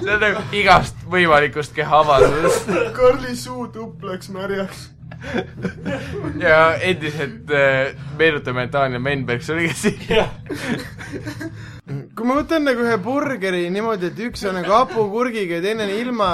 see 0.00 0.14
on 0.14 0.20
nagu 0.20 0.42
igast 0.56 0.96
võimalikust 1.10 1.74
kehaavaldusest. 1.76 2.70
Karli 2.96 3.36
suutupp 3.36 4.02
läks 4.04 4.28
märjaks. 4.34 4.88
ja 6.42 6.74
endiselt 6.82 7.50
äh, 7.54 7.92
meenutame, 8.18 8.64
et 8.66 8.72
Daniel 8.72 9.00
Menbergs 9.04 9.50
oli 9.54 9.68
ka 9.68 9.74
siin. 9.74 9.98
kui 12.16 12.26
ma 12.26 12.34
võtan 12.40 12.64
nagu 12.66 12.82
ühe 12.86 12.96
burgeri 13.02 13.68
niimoodi, 13.70 14.10
et 14.10 14.18
üks 14.30 14.42
on 14.48 14.54
nagu 14.58 14.72
hapukurgiga 14.74 15.60
ja 15.60 15.62
teine 15.68 15.86
on 15.86 15.94
ilma, 15.94 16.30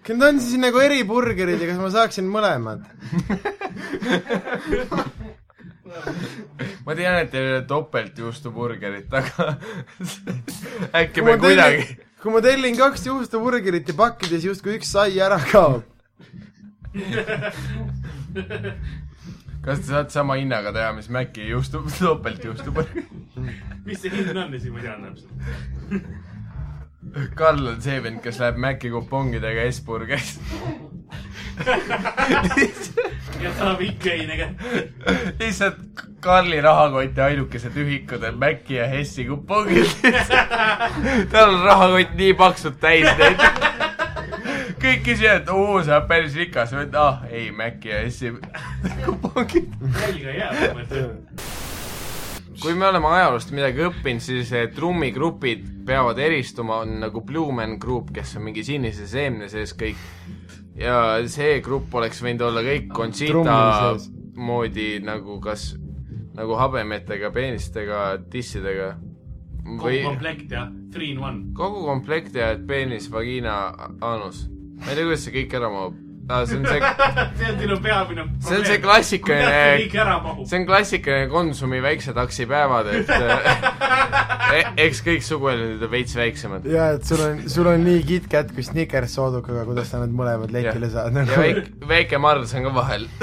kas 0.00 0.16
need 0.16 0.26
on 0.28 0.40
siis 0.42 0.60
nagu 0.62 0.82
eriburgerid 0.82 1.60
ja 1.60 1.70
kas 1.70 1.80
ma 1.80 1.90
saaksin 1.94 2.28
mõlemad? 2.30 2.84
ma 6.86 6.94
tean, 6.94 7.16
et 7.18 7.32
teil 7.32 7.44
ei 7.46 7.56
ole 7.56 7.64
topeltjuustuburgerit, 7.70 9.10
aga 9.20 9.56
äkki 11.00 11.20
kui 11.20 11.26
me 11.26 11.34
ma 11.34 11.42
kuidagi 11.42 11.98
kui 12.20 12.32
ma 12.34 12.42
tellin 12.44 12.76
kaks 12.76 13.06
juustuburgerit 13.06 13.88
ja 13.88 13.96
pakkides 13.96 14.44
justkui 14.44 14.76
üks 14.76 14.92
sai 14.92 15.20
ära 15.24 15.38
kaob. 15.50 15.86
kas 19.64 19.80
te 19.80 19.86
saate 19.88 20.12
sama 20.12 20.36
hinnaga 20.40 20.72
teha, 20.76 20.92
mis 20.96 21.08
Maci 21.12 21.48
juustu, 21.48 21.82
topeltjuustuburger? 22.00 23.06
mis 23.86 24.02
see 24.02 24.12
hind 24.12 24.36
on, 24.36 24.58
siis 24.58 24.74
ma 24.74 24.84
tean 24.84 25.08
täpselt. 25.08 26.29
Karl 27.34 27.66
on 27.72 27.80
see 27.82 27.98
vend, 28.02 28.20
kes 28.22 28.38
läheb 28.42 28.56
Maci 28.62 28.90
kupongidega 28.92 29.66
S-burgerisse. 29.72 30.40
ja 33.42 33.50
saab 33.58 33.80
ikka 33.84 34.10
ei 34.14 34.26
näge. 34.28 34.46
lihtsalt 35.40 35.76
Karli 36.20 36.60
rahakoti 36.60 37.20
ainukesed 37.24 37.76
ühikud 37.80 38.24
on 38.28 38.38
Maci 38.40 38.74
ja 38.76 38.86
Hessi 38.88 39.24
kupongid. 39.28 39.88
tal 41.32 41.54
on 41.54 41.64
rahakott 41.64 42.14
nii 42.20 42.34
paksult 42.38 42.80
täis 42.80 43.08
neid. 43.18 43.40
kõik 44.80 45.02
küsivad, 45.04 45.42
et 45.42 45.50
oo, 45.52 45.82
sa 45.84 45.98
oled 45.98 46.08
päris 46.08 46.36
rikas. 46.36 46.72
ah, 46.96 47.24
ei, 47.30 47.50
Maci 47.50 47.88
ja 47.92 48.02
Hessi 48.04 48.32
kupongid. 49.06 49.72
jälge 50.00 50.36
jääb, 50.38 50.54
ma 50.60 50.72
mõtlen. 50.80 51.10
Kui 52.60 52.74
me 52.76 52.86
oleme 52.90 53.08
ajaloost 53.16 53.54
midagi 53.56 53.84
õppinud, 53.86 54.22
siis 54.22 54.50
eh, 54.56 54.66
trummigrupid 54.74 55.64
peavad 55.88 56.18
eristuma, 56.20 56.82
on 56.84 56.98
nagu 57.00 57.22
Blue 57.26 57.54
Man 57.56 57.78
Group, 57.80 58.12
kes 58.14 58.36
on 58.36 58.44
mingi 58.48 58.64
sinise 58.66 59.08
seemne 59.08 59.48
sees 59.52 59.72
kõik. 59.78 60.00
ja 60.80 61.20
see 61.28 61.60
grupp 61.64 61.94
oleks 61.98 62.22
võinud 62.24 62.44
olla 62.46 62.62
kõik 62.64 62.92
Conchita 62.94 63.56
moodi 64.40 65.00
nagu 65.04 65.38
kas, 65.42 65.74
nagu 66.36 66.56
habemetega, 66.56 67.32
peenistega, 67.34 68.04
tissidega. 68.32 68.94
kogu 69.64 69.80
või 69.86 70.04
komplekt 70.04 70.52
ja 70.52 70.68
three 70.92 71.10
in 71.14 71.24
one. 71.24 71.42
kogu 71.56 71.84
komplekt 71.84 72.36
ja 72.36 72.52
et 72.54 72.66
peenis, 72.66 73.10
vagiina, 73.12 73.56
anus. 74.00 74.46
ma 74.80 74.92
ei 74.92 74.96
tea, 74.96 75.08
kuidas 75.08 75.26
see 75.26 75.36
kõik 75.40 75.58
ära 75.60 75.72
mahub 75.72 76.09
ah,. 76.30 76.46
see 76.46 76.56
on 76.56 76.66
see, 76.66 76.80
see 77.38 77.50
on 77.50 77.60
sinu 77.64 77.80
peamine 77.82 78.20
probleem. 78.24 78.40
see 78.40 78.56
on 78.58 78.64
see 78.64 78.78
klassikaline 78.78 80.46
see 80.46 80.58
on 80.58 80.66
klassikaline 80.66 81.28
Konsumi 81.30 81.82
väikse 81.82 82.14
taksi 82.16 82.46
päevad, 82.50 82.86
et 82.94 83.10
eh, 83.10 84.72
eks 84.86 85.02
kõik 85.06 85.24
suguelundid 85.26 85.82
on 85.86 85.92
veits 85.92 86.16
väiksemad. 86.18 86.66
ja 86.70 86.90
et 86.96 87.04
sul 87.06 87.20
on, 87.24 87.42
sul 87.50 87.66
on 87.70 87.84
nii 87.86 88.02
KitKat 88.08 88.54
kui 88.56 88.64
Snickers 88.66 89.14
soodukaga, 89.18 89.64
kuidas 89.68 89.92
sa 89.92 90.02
need 90.02 90.14
mõlemad 90.16 90.50
letile 90.54 90.88
saad 90.92 91.12
ja 91.12 91.16
nagu. 91.20 91.40
väike, 91.40 91.66
väike 91.94 92.16
Mars 92.22 92.54
on 92.54 92.62
ka 92.68 92.74
vahel. 92.80 93.04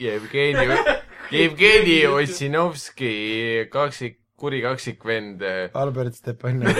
Jevgeni, 0.00 0.76
Jevgeni 1.30 1.96
Ossinovski 2.08 3.12
kaksik, 3.72 4.18
kuri 4.44 4.60
kaksikvend. 4.60 5.40
Albert 5.72 6.20
Stepanov. 6.20 6.76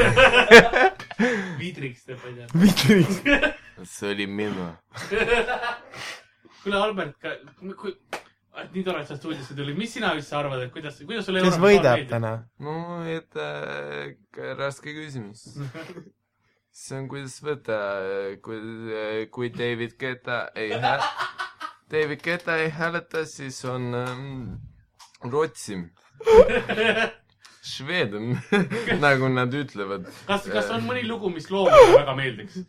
Vidriks 1.60 2.04
teeb, 2.04 2.20
ma 2.20 2.28
ei 2.28 2.34
tea. 2.36 2.46
Vitris. 2.60 3.22
see 3.88 4.10
oli 4.10 4.26
mina. 4.26 4.74
kuule, 6.64 6.76
Albert, 6.80 7.16
kui, 7.80 7.94
nii 8.72 8.84
tore, 8.84 9.02
et 9.02 9.08
sa 9.08 9.16
stuudiosse 9.18 9.56
tulid, 9.56 9.78
mis 9.78 9.92
sina 9.96 10.12
üldse 10.16 10.36
arvad, 10.38 10.66
et 10.66 10.74
kuidas, 10.74 10.98
kuidas 11.04 11.26
sulle 11.28 11.42
kes 11.44 11.58
võidab? 11.62 12.04
täna? 12.10 12.34
no 12.64 12.76
et 13.08 13.40
äh, 13.40 14.12
raske 14.58 14.94
küsimus. 14.96 15.46
see 16.84 17.00
on, 17.00 17.08
kuidas 17.12 17.36
võtta, 17.44 17.80
kui, 18.44 18.60
kui 19.32 19.52
David 19.54 19.96
Guetta 20.00 20.44
ei 20.58 20.72
hää-, 20.72 21.00
David 21.92 22.24
Guetta 22.24 22.56
ei 22.60 22.72
hääleta, 22.74 23.24
siis 23.28 23.60
on 23.68 23.92
ähm, 23.94 24.40
Rootsi. 25.24 25.80
Sweden, 27.64 28.34
nagu 29.04 29.28
nad 29.32 29.54
ütlevad. 29.56 30.08
kas, 30.28 30.48
kas 30.52 30.70
on 30.74 30.84
mõni 30.84 31.04
lugu, 31.08 31.30
mis 31.32 31.48
loomadele 31.54 31.98
väga 31.98 32.16
meeldiks? 32.18 32.64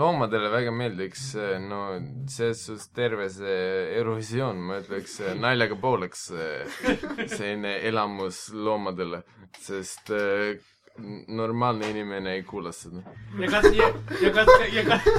loomadele 0.00 0.48
väga 0.52 0.72
meeldiks, 0.72 1.24
no 1.66 1.80
selles 2.30 2.62
suhtes 2.64 2.86
terve 2.96 3.26
see 3.32 3.56
Eurovisioon, 3.98 4.62
ma 4.70 4.78
ütleks 4.80 5.18
naljaga 5.36 5.76
pooleks 5.82 6.30
eh, 6.32 6.78
selline 7.34 7.74
elamus 7.90 8.46
loomadele, 8.56 9.20
sest 9.60 10.14
eh, 10.16 10.54
normaalne 11.28 11.90
inimene 11.90 12.38
ei 12.38 12.46
kuula 12.46 12.72
seda. 12.76 13.02
ja 13.40 13.50
kas, 13.52 13.68
ja, 13.76 13.90
ja 14.22 14.32
kas, 14.38 14.54
ja 14.72 14.86
kas, 14.88 15.12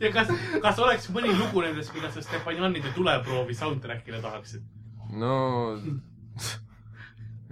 ja 0.00 0.14
kas, 0.16 0.32
kas 0.62 0.82
oleks 0.86 1.10
mõni 1.12 1.34
lugu 1.36 1.66
nendest, 1.66 1.92
mida 1.96 2.14
sa 2.14 2.24
Stepanjanide 2.24 2.94
tuleproovi 2.96 3.58
soundtrack'ile 3.58 4.22
tahaksid? 4.24 4.64
no 5.18 5.36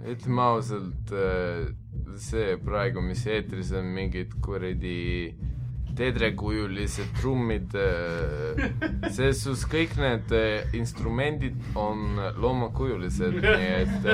ütleme 0.01 0.41
ausalt, 0.41 1.11
see 2.19 2.55
praegu, 2.65 3.01
mis 3.05 3.25
eetris 3.29 3.71
on, 3.77 3.89
mingid 3.95 4.33
kuradi 4.43 5.33
tedrekujulised 5.97 7.13
trummid, 7.19 7.73
selles 9.15 9.43
suhtes 9.43 9.65
kõik 9.69 9.95
need 10.01 10.33
eh, 10.35 10.75
instrumendid 10.77 11.57
on 11.79 12.17
loomakujulised, 12.41 13.39
nii 13.43 13.71
et 13.83 14.07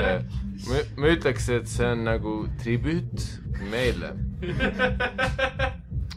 ma, 0.68 0.82
ma 1.00 1.12
ütleks, 1.14 1.48
et 1.56 1.70
see 1.70 1.88
on 1.88 2.04
nagu 2.08 2.34
tribüüt 2.60 3.26
meile, 3.72 4.14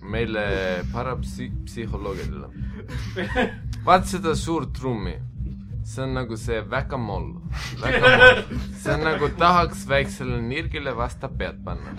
meile 0.04 0.46
parapsühholoogidele. 0.94 2.52
vaat 3.88 4.08
seda 4.12 4.36
suurt 4.40 4.76
trummi, 4.76 5.16
see 5.84 6.04
on 6.04 6.14
nagu 6.16 6.38
see 6.40 6.62
väkamoll, 6.70 7.34
see 8.82 8.94
on 8.94 9.04
nagu 9.04 9.30
tahaks 9.40 9.84
väiksele 9.90 10.40
nirgile 10.42 10.94
vastu 10.96 11.30
pead 11.38 11.60
panna. 11.66 11.94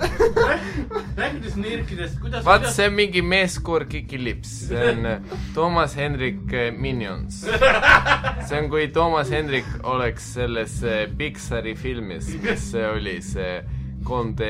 rääkides 1.20 1.57
nirkidest, 1.61 2.18
kuidas, 2.22 2.45
vaat 2.47 2.68
see 2.72 2.89
on 2.89 2.97
mingi 2.97 3.22
meeskoor 3.22 3.85
Kiki 3.91 4.20
Lips, 4.24 4.57
see 4.70 4.89
on 4.93 5.07
eh, 5.12 5.39
Toomas 5.55 5.97
Hendrik 6.01 6.53
eh, 6.53 6.72
Minions. 6.72 7.45
see 7.45 8.59
on, 8.59 8.70
kui 8.72 8.89
Toomas 8.95 9.30
Hendrik 9.35 9.68
oleks 9.82 10.32
selles 10.39 10.80
eh, 10.82 11.05
Pixari 11.18 11.76
filmis, 11.76 12.32
mis 12.43 12.70
see 12.72 12.89
oli, 12.89 13.20
see 13.24 13.62
3D 14.05 14.45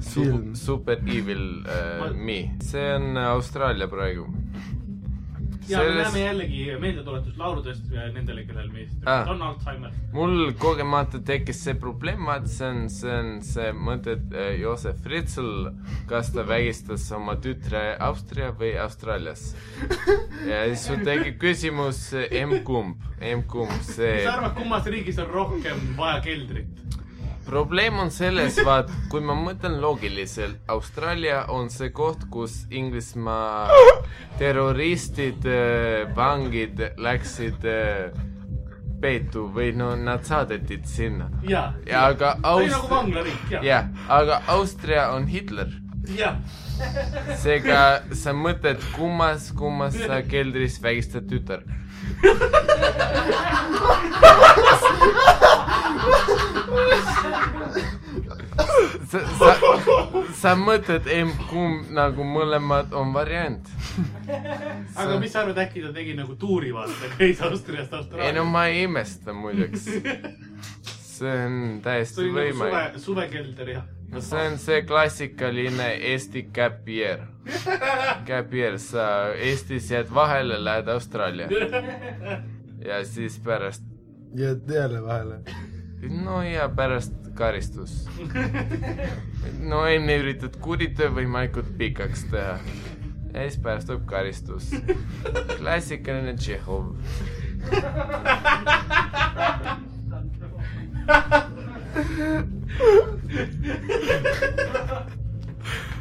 su 0.00 0.22
Film. 0.22 0.54
Super 0.54 1.00
Evil 1.06 1.64
uh, 1.66 2.14
Me, 2.14 2.56
see 2.62 2.94
on 2.94 3.16
Austraalia 3.16 3.88
praegu. 3.88 4.26
Ja 5.68 5.78
me 5.78 5.84
Selles- 5.84 6.02
näeme 6.04 6.20
jällegi 6.24 6.64
meeldetuletust 6.80 7.36
lauludest 7.40 7.90
nendele, 8.14 8.44
kellel 8.46 8.68
meist 8.72 9.06
Ah. 9.06 9.28
on 9.30 9.42
Alzheimer. 9.42 9.90
mul 10.12 10.52
kogemata 10.58 11.18
tekkis 11.24 11.62
see 11.64 11.74
probleem, 11.74 12.24
vaat 12.26 12.48
see 12.48 12.66
on, 12.68 12.88
see 12.90 13.10
on 13.18 13.40
see 13.42 13.72
mõte, 13.72 14.12
et 14.18 14.32
äh, 14.34 14.60
Joosep 14.60 14.98
Fritzl, 15.04 15.70
kas 16.08 16.32
ta 16.32 16.42
vägistas 16.46 17.06
oma 17.16 17.36
tütre 17.36 17.96
Austria 18.00 18.50
või 18.52 18.74
Austraalias. 18.80 19.54
ja 20.46 20.64
siis 20.68 20.86
sul 20.86 21.02
tekib 21.04 21.38
küsimus, 21.40 22.12
emb-kumb, 22.30 22.96
emb-kumb, 23.20 23.72
see 23.82 24.14
mis 24.20 24.24
sa 24.28 24.36
arvad, 24.38 24.54
kummas 24.58 24.86
riigis 24.86 25.18
on 25.18 25.26
rohkem 25.32 25.80
vaja 25.96 26.20
keldrit? 26.24 26.66
Probleem 27.46 27.98
on 28.02 28.10
selles, 28.14 28.58
vaat 28.66 28.90
kui 29.12 29.22
ma 29.24 29.36
mõtlen 29.38 29.78
loogiliselt, 29.82 30.60
Austraalia 30.72 31.44
on 31.52 31.70
see 31.72 31.90
koht, 31.94 32.26
kus 32.32 32.64
Inglismaa 32.70 33.68
terroristid, 34.40 35.46
vangid 36.16 36.80
läksid 36.98 37.66
äh, 37.68 38.14
peetu 39.04 39.48
või 39.52 39.72
no 39.76 39.92
nad 39.98 40.24
saadeti 40.26 40.80
sinna. 40.88 41.28
jaa. 41.48 41.72
ja 41.86 42.06
aga 42.08 42.34
nagu 42.40 42.64
Aust-, 42.64 42.90
vanglariik, 42.90 43.48
jah. 43.52 43.64
jah, 43.66 43.88
aga 44.08 44.40
Austria 44.56 45.08
on 45.12 45.28
Hitler. 45.28 45.72
jah. 46.16 46.38
seega 47.42 47.80
sa 48.12 48.34
mõtled, 48.36 48.82
kummas, 48.96 49.50
kummas 49.56 49.98
sa 50.08 50.22
keldris 50.26 50.80
vägistad 50.82 51.28
tütar? 51.30 51.64
sa, 59.08 59.20
sa, 59.38 59.54
sa 60.34 60.54
mõtled, 60.58 61.08
kumb 61.50 61.90
nagu 61.94 62.26
mõlemad 62.26 62.94
on 62.96 63.12
variant. 63.14 63.68
aga 64.96 65.18
mis 65.20 65.32
sa 65.32 65.42
arvad, 65.44 65.58
äkki 65.66 65.84
ta 65.84 65.92
tegi 65.94 66.16
nagu 66.18 66.36
tuuri, 66.40 66.72
vaata, 66.74 67.12
käis 67.18 67.42
Austriast 67.44 67.92
ei 67.92 67.98
no 67.98 68.02
Austraaliasse. 68.02 68.46
ma 68.50 68.66
ei 68.70 68.82
imesta 68.88 69.36
muideks. 69.36 69.84
see 71.14 71.30
on 71.46 71.58
see 71.60 71.82
täiesti 71.84 72.26
nagu 72.26 72.38
võimalik 72.40 72.96
suve, 72.96 73.04
suvekelder 73.08 73.68
ja. 73.76 73.84
No 74.14 74.20
see 74.20 74.46
on 74.46 74.58
see 74.58 74.82
klassikaline 74.82 75.88
Eesti 76.12 76.42
gap 76.54 76.88
year. 76.88 77.26
Gap 78.26 78.52
year, 78.54 78.78
sa 78.78 79.34
Eestis 79.34 79.90
jääd 79.90 80.12
vahele, 80.14 80.58
lähed 80.64 80.88
Austraalia. 80.88 81.48
ja 82.88 83.04
siis 83.04 83.38
pärast, 83.44 83.82
jääd 84.38 84.70
jälle 84.70 85.02
vahele. 85.02 85.40
no 86.24 86.42
ja 86.42 86.68
pärast 86.68 87.14
karistus. 87.34 88.08
no 89.70 89.86
enne 89.86 90.18
üritad 90.22 90.56
kuriteo 90.60 91.10
võimalikult 91.18 91.74
pikaks 91.78 92.24
teha. 92.30 92.58
ja 93.32 93.48
siis 93.48 93.58
pärast 93.62 93.90
tuleb 93.90 94.06
karistus. 94.06 94.70
klassikaline 95.58 96.36
Tšehhov. 96.38 96.94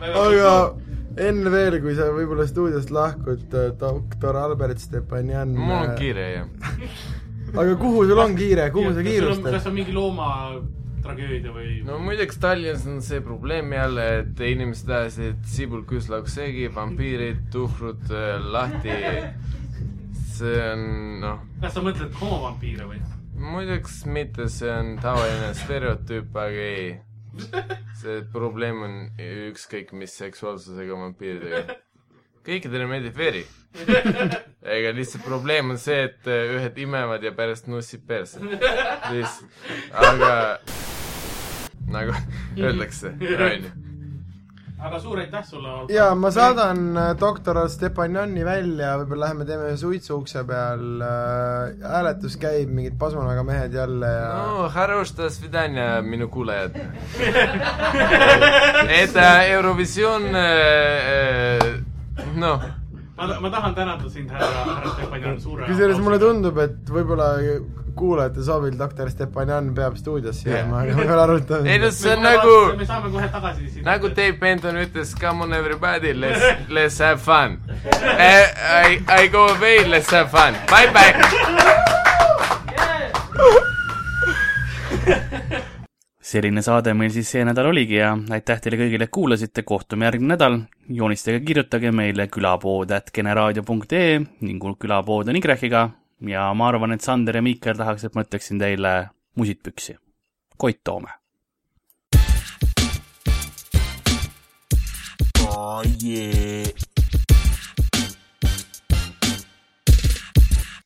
Aga 0.03 0.75
enne 1.23 1.51
veel, 1.53 1.77
kui 1.83 1.95
sa 1.97 2.07
võib-olla 2.13 2.45
stuudiost 2.49 2.93
lahkud, 2.93 3.43
doktor 3.79 4.39
Albert 4.41 4.81
Stepanjan. 4.81 5.53
mul 5.57 5.75
on 5.77 5.93
kiire 5.99 6.25
jah. 6.31 6.47
aga 7.61 7.75
kuhu 7.79 8.05
sul 8.09 8.19
on 8.23 8.35
kiire, 8.37 8.69
kuhu 8.73 8.93
sa 8.93 9.01
kas 9.01 9.09
kiirustad? 9.11 9.59
on 9.69 9.75
mingi 9.77 9.93
loomatragöödia 9.95 11.53
või? 11.53 11.69
no 11.85 11.99
muideks 12.01 12.41
Tallinnas 12.41 12.87
on 12.89 13.01
see 13.05 13.21
probleem 13.25 13.73
jälle, 13.75 14.07
et 14.23 14.45
inimesed 14.49 14.89
ajasid 14.89 15.41
sibulküslauksegi, 15.55 16.69
vampiirid, 16.75 17.39
tuhkrud 17.53 18.09
äh, 18.11 18.39
lahti. 18.57 18.97
see 20.33 20.55
on 20.71 20.87
noh, 21.21 21.43
kas 21.61 21.77
sa 21.77 21.85
mõtled 21.85 22.17
homovampiire 22.17 22.89
või? 22.89 23.03
Muideks 23.43 24.03
mitte, 24.05 24.47
see 24.51 24.71
on 24.71 24.95
tavaline 25.01 25.53
stereotüüp, 25.57 26.35
aga 26.35 26.67
ei. 26.67 26.93
see 27.97 28.19
probleem 28.29 28.83
on 28.85 28.97
ükskõik 29.49 29.93
mis 29.97 30.13
seksuaalsusega 30.19 30.97
vampiiridega. 30.99 31.77
kõikidele 32.45 32.87
meeldib 32.91 33.17
veri. 33.17 33.45
ega 34.77 34.91
lihtsalt 34.93 35.25
probleem 35.25 35.73
on 35.73 35.81
see, 35.81 36.03
et 36.09 36.29
äh, 36.29 36.53
ühed 36.57 36.77
imevad 36.85 37.25
ja 37.25 37.33
pärast 37.35 37.69
nussid 37.71 38.05
perse. 38.07 38.41
lihtsalt, 38.43 39.63
aga 40.11 40.35
nagu 41.93 42.13
öeldakse, 42.57 43.15
onju 43.17 43.92
aga 44.82 44.98
suur 45.02 45.18
aitäh 45.18 45.42
sulle . 45.44 45.68
ja 45.90 46.14
ma 46.14 46.30
saadan 46.30 46.96
äh, 46.96 47.08
doktor 47.20 47.58
Stepanjani 47.68 48.44
välja , 48.46 48.92
võib-olla 49.00 49.24
läheme 49.26 49.44
teeme 49.48 49.64
ühe 49.72 49.76
suitsu 49.80 50.16
ukse 50.20 50.44
peal 50.46 51.02
äh, , 51.02 51.88
hääletus 51.94 52.36
käib , 52.38 52.70
mingid 52.70 52.94
pasmanaga 53.00 53.42
mehed 53.42 53.74
jälle 53.74 54.06
ja 54.06 54.28
no 54.46 54.68
хорош 54.70 55.12
до 55.16 55.30
свидания , 55.30 56.00
minu 56.02 56.28
kuulajad . 56.28 56.76
et 59.02 59.16
äh, 59.16 59.50
Eurovisioon 59.50 60.22
äh, , 60.34 61.66
noh , 62.36 62.62
ma , 63.16 63.40
ma 63.40 63.50
tahan 63.50 63.74
tänada 63.74 64.08
sind , 64.10 64.30
härra , 64.30 64.62
härra 64.74 64.94
Stepanjan , 64.94 65.40
suure . 65.40 65.66
kusjuures 65.66 65.98
mulle . 65.98 66.18
tundub , 66.22 66.58
et 66.58 66.78
võib-olla 66.90 67.32
kuulajate 67.95 68.43
soovil 68.43 68.77
doktor 68.79 69.09
Stepanjan 69.11 69.73
peab 69.75 69.95
stuudiosse 69.99 70.49
jääma, 70.49 70.83
aga 70.83 70.97
me 70.97 71.07
veel 71.09 71.23
arutame 71.25 71.71
ei 71.73 71.79
no 71.81 71.91
see 71.91 72.13
on 72.15 72.23
nagu, 72.25 72.55
me 72.77 72.85
saame 72.89 73.11
kohe 73.13 73.27
tagasi 73.33 73.69
sinna. 73.69 73.91
nagu 73.91 74.11
Dave 74.15 74.37
Benton 74.41 74.79
ütles, 74.83 75.15
come 75.19 75.43
on 75.47 75.53
everybody, 75.53 76.13
let's, 76.13 76.43
let's 76.77 76.99
have 76.99 77.21
fun 77.21 77.59
uh,. 77.69 78.47
I, 78.83 78.99
I 79.07 79.27
go 79.27 79.47
away, 79.47 79.85
let's 79.85 80.11
have 80.11 80.29
fun, 80.31 80.53
bye 80.71 80.89
bye. 80.93 81.13
selline 86.33 86.61
saade 86.65 86.93
meil 86.97 87.11
siis 87.13 87.29
see 87.35 87.43
nädal 87.45 87.67
oligi 87.69 87.99
ja 87.99 88.13
aitäh 88.35 88.61
teile 88.63 88.79
kõigile, 88.79 89.07
et 89.07 89.13
kuulasite, 89.13 89.65
kohtume 89.67 90.07
järgmine 90.07 90.33
nädal. 90.33 90.55
joonistage, 90.89 91.39
kirjutage 91.45 91.91
meile 91.91 92.27
külapood.generaadio.ee 92.27 94.21
ning 94.47 94.63
külapood 94.79 95.29
on 95.29 95.35
Y-ga 95.39 95.89
ja 96.27 96.53
ma 96.53 96.67
arvan, 96.71 96.95
et 96.95 97.03
Sander 97.03 97.35
ja 97.35 97.43
Miikel 97.43 97.77
tahaks, 97.77 98.07
et 98.07 98.15
ma 98.15 98.23
ütleksin 98.23 98.61
teile 98.61 98.93
musid 99.35 99.63
püksi. 99.65 99.97
Koit 100.57 100.79
Toome. 100.83 101.11
Oh 105.47 105.83
yeah. 106.03 106.69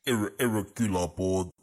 Erre, 0.07 0.31
erre 0.39 0.63
külapood. 0.75 1.56